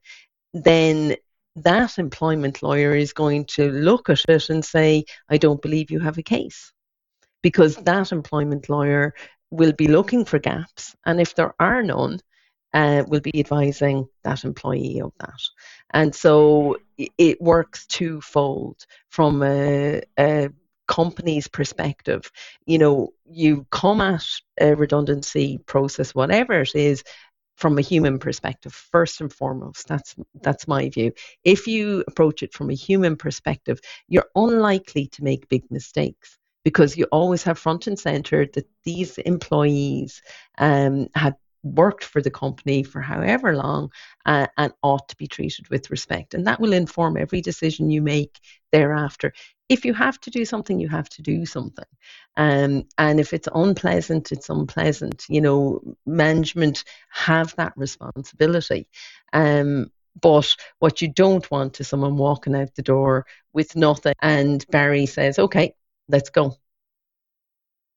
then 0.52 1.16
that 1.56 1.98
employment 1.98 2.62
lawyer 2.62 2.94
is 2.94 3.12
going 3.12 3.44
to 3.44 3.70
look 3.70 4.10
at 4.10 4.24
it 4.28 4.50
and 4.50 4.64
say, 4.64 5.04
I 5.28 5.38
don't 5.38 5.62
believe 5.62 5.90
you 5.90 6.00
have 6.00 6.18
a 6.18 6.22
case. 6.22 6.72
Because 7.44 7.76
that 7.76 8.10
employment 8.10 8.70
lawyer 8.70 9.14
will 9.50 9.72
be 9.72 9.86
looking 9.86 10.24
for 10.24 10.38
gaps. 10.38 10.96
And 11.04 11.20
if 11.20 11.34
there 11.34 11.54
are 11.60 11.82
none, 11.82 12.20
uh, 12.72 13.04
will 13.06 13.20
be 13.20 13.38
advising 13.38 14.08
that 14.24 14.44
employee 14.44 15.02
of 15.02 15.12
that. 15.20 15.40
And 15.92 16.14
so 16.14 16.78
it 16.96 17.40
works 17.40 17.86
twofold 17.86 18.86
from 19.10 19.42
a, 19.42 20.02
a 20.18 20.48
company's 20.88 21.48
perspective. 21.48 22.32
You 22.64 22.78
know, 22.78 23.10
you 23.30 23.66
come 23.70 24.00
at 24.00 24.26
a 24.58 24.74
redundancy 24.74 25.58
process, 25.58 26.14
whatever 26.14 26.62
it 26.62 26.74
is, 26.74 27.04
from 27.56 27.78
a 27.78 27.82
human 27.82 28.18
perspective 28.18 28.74
first 28.74 29.20
and 29.20 29.32
foremost 29.32 29.86
that's 29.86 30.16
that's 30.42 30.66
my 30.66 30.88
view 30.88 31.12
if 31.44 31.66
you 31.66 32.02
approach 32.08 32.42
it 32.42 32.52
from 32.52 32.70
a 32.70 32.74
human 32.74 33.16
perspective 33.16 33.78
you're 34.08 34.28
unlikely 34.34 35.06
to 35.06 35.22
make 35.22 35.48
big 35.48 35.62
mistakes 35.70 36.36
because 36.64 36.96
you 36.96 37.04
always 37.12 37.42
have 37.42 37.58
front 37.58 37.86
and 37.86 37.98
center 37.98 38.46
that 38.46 38.66
these 38.84 39.18
employees 39.18 40.22
um, 40.58 41.08
have 41.14 41.34
worked 41.62 42.04
for 42.04 42.20
the 42.20 42.30
company 42.30 42.82
for 42.82 43.00
however 43.00 43.56
long 43.56 43.90
uh, 44.26 44.46
and 44.58 44.72
ought 44.82 45.08
to 45.08 45.16
be 45.16 45.26
treated 45.26 45.68
with 45.70 45.90
respect. 45.90 46.34
And 46.34 46.46
that 46.46 46.60
will 46.60 46.72
inform 46.72 47.16
every 47.16 47.40
decision 47.40 47.90
you 47.90 48.02
make 48.02 48.38
thereafter. 48.70 49.32
If 49.68 49.84
you 49.84 49.94
have 49.94 50.20
to 50.20 50.30
do 50.30 50.44
something, 50.44 50.78
you 50.78 50.88
have 50.88 51.08
to 51.10 51.22
do 51.22 51.46
something. 51.46 51.86
Um, 52.36 52.84
and 52.98 53.18
if 53.18 53.32
it's 53.32 53.48
unpleasant, 53.54 54.30
it's 54.30 54.50
unpleasant. 54.50 55.24
You 55.28 55.40
know, 55.40 55.96
management 56.04 56.84
have 57.10 57.54
that 57.56 57.72
responsibility. 57.76 58.88
Um, 59.32 59.90
but 60.20 60.54
what 60.78 61.02
you 61.02 61.08
don't 61.08 61.50
want 61.50 61.80
is 61.80 61.88
someone 61.88 62.16
walking 62.16 62.54
out 62.54 62.74
the 62.74 62.82
door 62.82 63.26
with 63.52 63.74
nothing 63.74 64.14
and 64.22 64.64
Barry 64.70 65.06
says, 65.06 65.38
okay, 65.38 65.74
let's 66.08 66.30
go. 66.30 66.56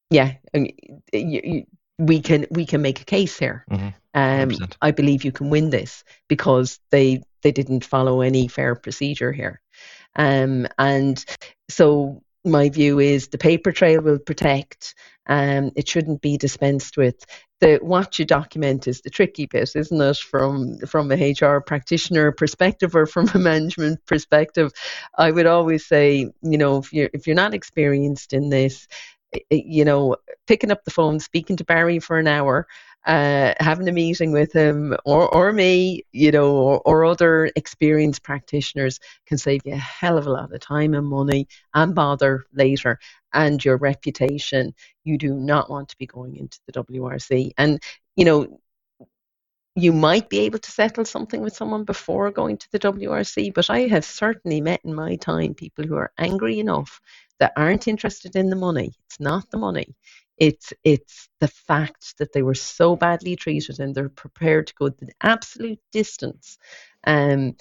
Yeah, 0.09 0.33
you, 0.53 0.71
you, 1.11 1.65
we 1.97 2.21
can 2.21 2.45
we 2.49 2.65
can 2.65 2.81
make 2.81 3.01
a 3.01 3.05
case 3.05 3.37
here. 3.37 3.65
Mm-hmm. 3.69 3.87
Um, 4.13 4.69
I 4.81 4.91
believe 4.91 5.23
you 5.25 5.31
can 5.31 5.49
win 5.49 5.69
this 5.69 6.03
because 6.27 6.79
they 6.91 7.23
they 7.41 7.51
didn't 7.51 7.85
follow 7.85 8.21
any 8.21 8.47
fair 8.47 8.75
procedure 8.75 9.31
here, 9.31 9.61
um, 10.15 10.67
and 10.77 11.23
so 11.69 12.23
my 12.47 12.69
view 12.69 12.99
is 12.99 13.27
the 13.27 13.37
paper 13.37 13.71
trail 13.71 14.01
will 14.01 14.19
protect. 14.19 14.95
Um, 15.27 15.71
it 15.75 15.87
shouldn't 15.87 16.21
be 16.21 16.37
dispensed 16.37 16.97
with. 16.97 17.25
The 17.59 17.79
what 17.81 18.19
you 18.19 18.25
document 18.25 18.87
is 18.87 19.01
the 19.01 19.09
tricky 19.09 19.47
bit, 19.47 19.71
isn't 19.75 20.01
it? 20.01 20.17
From 20.17 20.77
from 20.87 21.11
a 21.11 21.31
HR 21.31 21.59
practitioner 21.59 22.31
perspective 22.31 22.95
or 22.95 23.05
from 23.05 23.29
a 23.33 23.39
management 23.51 24.05
perspective, 24.05 24.71
I 25.17 25.31
would 25.31 25.47
always 25.47 25.85
say, 25.87 26.29
you 26.41 26.57
know, 26.57 26.77
if 26.77 26.93
you're 26.93 27.09
if 27.13 27.25
you're 27.25 27.35
not 27.35 27.55
experienced 27.55 28.33
in 28.33 28.49
this, 28.49 28.87
you 29.49 29.85
know, 29.85 30.15
picking 30.45 30.71
up 30.71 30.83
the 30.85 30.91
phone, 30.91 31.19
speaking 31.19 31.57
to 31.57 31.65
Barry 31.65 31.99
for 31.99 32.19
an 32.19 32.27
hour, 32.27 32.67
uh, 33.07 33.53
having 33.61 33.87
a 33.87 33.91
meeting 33.93 34.33
with 34.33 34.51
him 34.51 34.93
or, 35.05 35.33
or 35.33 35.53
me, 35.53 36.03
you 36.11 36.29
know, 36.29 36.51
or, 36.55 36.81
or 36.81 37.05
other 37.05 37.49
experienced 37.55 38.21
practitioners 38.21 38.99
can 39.25 39.37
save 39.37 39.61
you 39.63 39.73
a 39.73 39.77
hell 39.77 40.17
of 40.17 40.27
a 40.27 40.29
lot 40.31 40.53
of 40.53 40.59
time 40.59 40.93
and 40.93 41.07
money 41.07 41.47
and 41.73 41.95
bother 41.95 42.45
later 42.53 42.99
and 43.33 43.63
your 43.63 43.77
reputation. 43.77 44.75
You 45.05 45.17
do 45.17 45.33
not 45.33 45.69
want 45.69 45.87
to 45.89 45.97
be 45.97 46.05
going 46.05 46.35
into 46.35 46.59
the 46.67 46.83
WRC. 46.83 47.51
And, 47.57 47.81
you 48.17 48.25
know, 48.25 48.59
you 49.73 49.93
might 49.93 50.27
be 50.27 50.39
able 50.39 50.59
to 50.59 50.71
settle 50.71 51.05
something 51.05 51.39
with 51.39 51.55
someone 51.55 51.85
before 51.85 52.29
going 52.31 52.57
to 52.57 52.71
the 52.71 52.79
WRC, 52.79 53.53
but 53.53 53.69
I 53.69 53.81
have 53.87 54.03
certainly 54.03 54.59
met 54.59 54.81
in 54.83 54.93
my 54.93 55.15
time 55.15 55.53
people 55.53 55.85
who 55.85 55.95
are 55.95 56.11
angry 56.17 56.59
enough 56.59 56.99
that 57.39 57.53
aren't 57.55 57.87
interested 57.87 58.35
in 58.35 58.49
the 58.49 58.55
money. 58.57 58.91
It's 59.05 59.19
not 59.19 59.49
the 59.49 59.59
money. 59.59 59.95
It's 60.37 60.73
it's 60.83 61.29
the 61.39 61.47
fact 61.47 62.17
that 62.19 62.31
they 62.33 62.43
were 62.43 62.55
so 62.55 62.95
badly 62.95 63.35
treated 63.35 63.79
and 63.79 63.93
they're 63.93 64.09
prepared 64.09 64.67
to 64.67 64.73
go 64.75 64.89
the 64.89 65.11
absolute 65.21 65.79
distance 65.91 66.57
um, 67.05 67.55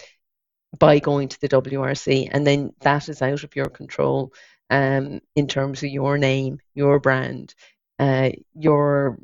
by 0.79 0.99
going 0.99 1.29
to 1.29 1.41
the 1.41 1.49
WRC, 1.49 2.29
and 2.31 2.47
then 2.47 2.73
that 2.81 3.09
is 3.09 3.23
out 3.23 3.45
of 3.45 3.57
your 3.57 3.71
control 3.71 4.33
um, 4.71 5.21
in 5.35 5.47
terms 5.47 5.83
of 5.83 5.91
your 5.91 6.19
name, 6.19 6.59
your 6.75 7.01
brand, 7.01 7.55
uh, 7.99 8.31
your 8.55 9.19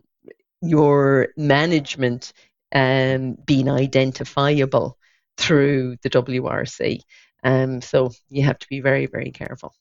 your 0.63 1.29
management 1.37 2.33
um, 2.75 3.37
being 3.45 3.69
identifiable 3.69 4.99
through 5.37 5.97
the 6.03 6.11
WRC. 6.11 7.01
Um, 7.45 7.83
so 7.83 8.13
you 8.29 8.45
have 8.45 8.59
to 8.61 8.69
be 8.69 8.81
very, 8.81 9.07
very 9.07 9.33
careful. 9.33 9.75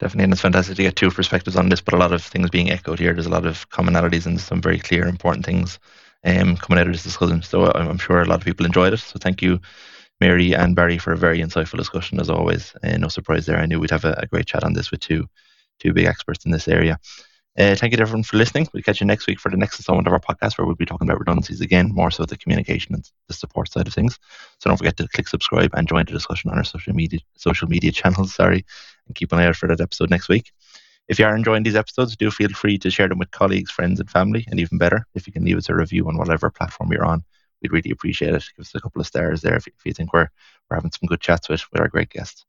Definitely, 0.00 0.24
and 0.24 0.32
it's 0.32 0.42
fantastic 0.42 0.76
to 0.76 0.82
get 0.82 0.96
two 0.96 1.10
perspectives 1.10 1.56
on 1.56 1.68
this, 1.68 1.80
but 1.80 1.94
a 1.94 1.98
lot 1.98 2.12
of 2.12 2.22
things 2.22 2.50
being 2.50 2.70
echoed 2.70 2.98
here. 2.98 3.12
There's 3.12 3.26
a 3.26 3.30
lot 3.30 3.46
of 3.46 3.68
commonalities 3.70 4.26
and 4.26 4.40
some 4.40 4.60
very 4.60 4.78
clear, 4.78 5.06
important 5.06 5.46
things 5.46 5.78
um, 6.24 6.56
coming 6.56 6.80
out 6.80 6.88
of 6.88 6.92
this 6.92 7.04
discussion. 7.04 7.42
So 7.42 7.70
I'm, 7.72 7.88
I'm 7.88 7.98
sure 7.98 8.20
a 8.20 8.24
lot 8.24 8.40
of 8.40 8.44
people 8.44 8.66
enjoyed 8.66 8.92
it. 8.92 8.98
So 8.98 9.18
thank 9.20 9.40
you, 9.40 9.60
Mary 10.20 10.52
and 10.52 10.74
Barry, 10.74 10.98
for 10.98 11.12
a 11.12 11.16
very 11.16 11.38
insightful 11.38 11.78
discussion 11.78 12.18
as 12.18 12.28
always. 12.28 12.74
Uh, 12.82 12.96
no 12.96 13.08
surprise 13.08 13.46
there. 13.46 13.58
I 13.58 13.66
knew 13.66 13.78
we'd 13.78 13.90
have 13.90 14.04
a, 14.04 14.18
a, 14.18 14.26
great 14.26 14.46
chat 14.46 14.64
on 14.64 14.72
this 14.72 14.90
with 14.90 15.00
two 15.00 15.28
two 15.78 15.92
big 15.92 16.06
experts 16.06 16.44
in 16.44 16.50
this 16.50 16.66
area. 16.66 16.98
Uh, 17.56 17.76
thank 17.76 17.92
you 17.92 17.98
everyone 18.00 18.24
for 18.24 18.36
listening. 18.36 18.66
We'll 18.72 18.82
catch 18.82 19.00
you 19.00 19.06
next 19.06 19.28
week 19.28 19.38
for 19.38 19.48
the 19.48 19.56
next 19.56 19.78
installment 19.78 20.08
of 20.08 20.12
our 20.12 20.18
podcast 20.18 20.58
where 20.58 20.66
we'll 20.66 20.74
be 20.74 20.86
talking 20.86 21.08
about 21.08 21.20
redundancies 21.20 21.60
again, 21.60 21.90
more 21.92 22.10
so 22.10 22.24
the 22.24 22.36
communication 22.36 22.96
and 22.96 23.08
the 23.28 23.34
support 23.34 23.70
side 23.70 23.86
of 23.86 23.94
things. 23.94 24.18
So 24.58 24.70
don't 24.70 24.76
forget 24.76 24.96
to 24.96 25.06
click 25.06 25.28
subscribe 25.28 25.70
and 25.74 25.86
join 25.86 26.04
the 26.04 26.12
discussion 26.12 26.50
on 26.50 26.58
our 26.58 26.64
social 26.64 26.94
media 26.94 27.20
social 27.36 27.68
media 27.68 27.92
channels, 27.92 28.34
sorry, 28.34 28.64
and 29.06 29.14
keep 29.14 29.32
an 29.32 29.38
eye 29.38 29.46
out 29.46 29.56
for 29.56 29.68
that 29.68 29.80
episode 29.80 30.10
next 30.10 30.28
week. 30.28 30.52
If 31.08 31.18
you 31.18 31.26
are 31.26 31.36
enjoying 31.36 31.62
these 31.62 31.76
episodes, 31.76 32.16
do 32.16 32.30
feel 32.30 32.48
free 32.50 32.78
to 32.78 32.90
share 32.90 33.08
them 33.08 33.18
with 33.18 33.30
colleagues, 33.30 33.70
friends, 33.70 34.00
and 34.00 34.10
family. 34.10 34.46
And 34.48 34.58
even 34.58 34.78
better, 34.78 35.06
if 35.14 35.26
you 35.26 35.32
can 35.32 35.44
leave 35.44 35.58
us 35.58 35.68
a 35.68 35.74
review 35.74 36.08
on 36.08 36.16
whatever 36.16 36.50
platform 36.50 36.90
you're 36.92 37.04
on, 37.04 37.22
we'd 37.60 37.72
really 37.72 37.90
appreciate 37.90 38.34
it. 38.34 38.44
Give 38.56 38.64
us 38.64 38.74
a 38.74 38.80
couple 38.80 39.00
of 39.00 39.06
stars 39.06 39.42
there 39.42 39.56
if, 39.56 39.66
if 39.66 39.74
you 39.84 39.92
think 39.92 40.12
we're, 40.12 40.28
we're 40.70 40.76
having 40.76 40.92
some 40.92 41.06
good 41.06 41.20
chats 41.20 41.48
with, 41.48 41.62
with 41.72 41.80
our 41.80 41.88
great 41.88 42.08
guests. 42.08 42.46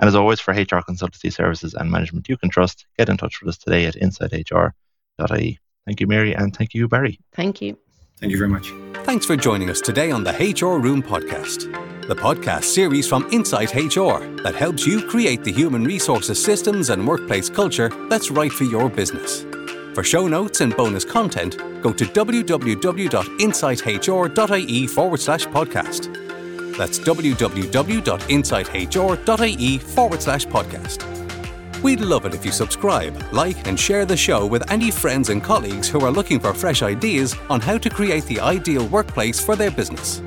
And 0.00 0.08
as 0.08 0.14
always, 0.14 0.40
for 0.40 0.52
HR 0.52 0.82
consultancy 0.82 1.32
services 1.32 1.74
and 1.74 1.90
management 1.90 2.28
you 2.28 2.36
can 2.36 2.50
trust, 2.50 2.86
get 2.98 3.08
in 3.08 3.16
touch 3.16 3.40
with 3.40 3.48
us 3.48 3.58
today 3.58 3.86
at 3.86 3.94
insighthr.ie. 3.94 5.58
Thank 5.86 6.00
you, 6.00 6.06
Mary, 6.06 6.34
and 6.34 6.54
thank 6.54 6.74
you, 6.74 6.88
Barry. 6.88 7.20
Thank 7.32 7.62
you. 7.62 7.78
Thank 8.18 8.32
you 8.32 8.38
very 8.38 8.50
much. 8.50 8.72
Thanks 9.04 9.26
for 9.26 9.36
joining 9.36 9.70
us 9.70 9.80
today 9.80 10.10
on 10.10 10.24
the 10.24 10.32
HR 10.32 10.78
Room 10.78 11.02
podcast, 11.02 11.70
the 12.08 12.14
podcast 12.14 12.64
series 12.64 13.06
from 13.08 13.26
Insight 13.32 13.74
HR 13.74 14.18
that 14.42 14.54
helps 14.54 14.86
you 14.86 15.08
create 15.08 15.42
the 15.42 15.52
human 15.52 15.84
resources 15.84 16.42
systems 16.42 16.90
and 16.90 17.06
workplace 17.06 17.48
culture 17.48 17.88
that's 18.10 18.30
right 18.30 18.52
for 18.52 18.64
your 18.64 18.90
business. 18.90 19.46
For 19.94 20.04
show 20.04 20.28
notes 20.28 20.60
and 20.60 20.76
bonus 20.76 21.06
content, 21.06 21.56
go 21.82 21.94
to 21.94 22.04
www.insighthr.ie 22.04 24.86
forward 24.86 25.20
slash 25.20 25.46
podcast. 25.46 26.76
That's 26.76 26.98
www.insighthr.ie 26.98 29.78
forward 29.78 30.22
slash 30.22 30.46
podcast. 30.46 31.82
We'd 31.82 32.00
love 32.00 32.26
it 32.26 32.34
if 32.34 32.44
you 32.44 32.52
subscribe, 32.52 33.32
like, 33.32 33.66
and 33.66 33.80
share 33.80 34.04
the 34.04 34.16
show 34.16 34.44
with 34.46 34.70
any 34.70 34.90
friends 34.90 35.30
and 35.30 35.42
colleagues 35.42 35.88
who 35.88 36.00
are 36.00 36.10
looking 36.10 36.38
for 36.38 36.52
fresh 36.52 36.82
ideas 36.82 37.34
on 37.48 37.60
how 37.60 37.78
to 37.78 37.88
create 37.88 38.24
the 38.24 38.40
ideal 38.40 38.86
workplace 38.88 39.42
for 39.42 39.56
their 39.56 39.70
business. 39.70 40.20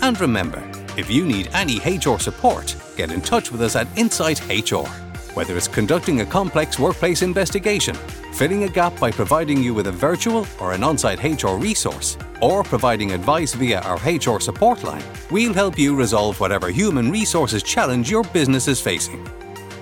And 0.00 0.18
remember, 0.20 0.62
if 0.96 1.10
you 1.10 1.26
need 1.26 1.50
any 1.52 1.78
HR 1.78 2.18
support, 2.18 2.76
get 2.96 3.10
in 3.10 3.20
touch 3.20 3.50
with 3.50 3.62
us 3.62 3.76
at 3.76 3.88
Insight 3.96 4.40
HR. 4.48 4.86
Whether 5.34 5.56
it's 5.56 5.66
conducting 5.66 6.20
a 6.20 6.26
complex 6.26 6.78
workplace 6.78 7.22
investigation, 7.22 7.96
filling 8.32 8.62
a 8.64 8.68
gap 8.68 8.98
by 9.00 9.10
providing 9.10 9.62
you 9.62 9.74
with 9.74 9.88
a 9.88 9.92
virtual 9.92 10.46
or 10.60 10.72
an 10.72 10.84
on 10.84 10.96
site 10.96 11.24
HR 11.24 11.56
resource, 11.56 12.16
or 12.40 12.62
providing 12.62 13.12
advice 13.12 13.54
via 13.54 13.80
our 13.80 13.96
HR 13.96 14.38
support 14.38 14.84
line, 14.84 15.02
we'll 15.30 15.52
help 15.52 15.76
you 15.76 15.96
resolve 15.96 16.38
whatever 16.38 16.70
human 16.70 17.10
resources 17.10 17.62
challenge 17.62 18.10
your 18.10 18.22
business 18.24 18.68
is 18.68 18.80
facing. 18.80 19.24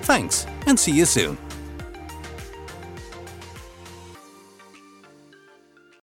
Thanks, 0.03 0.47
and 0.67 0.79
see 0.79 0.93
you 0.93 1.05
soon. 1.05 1.37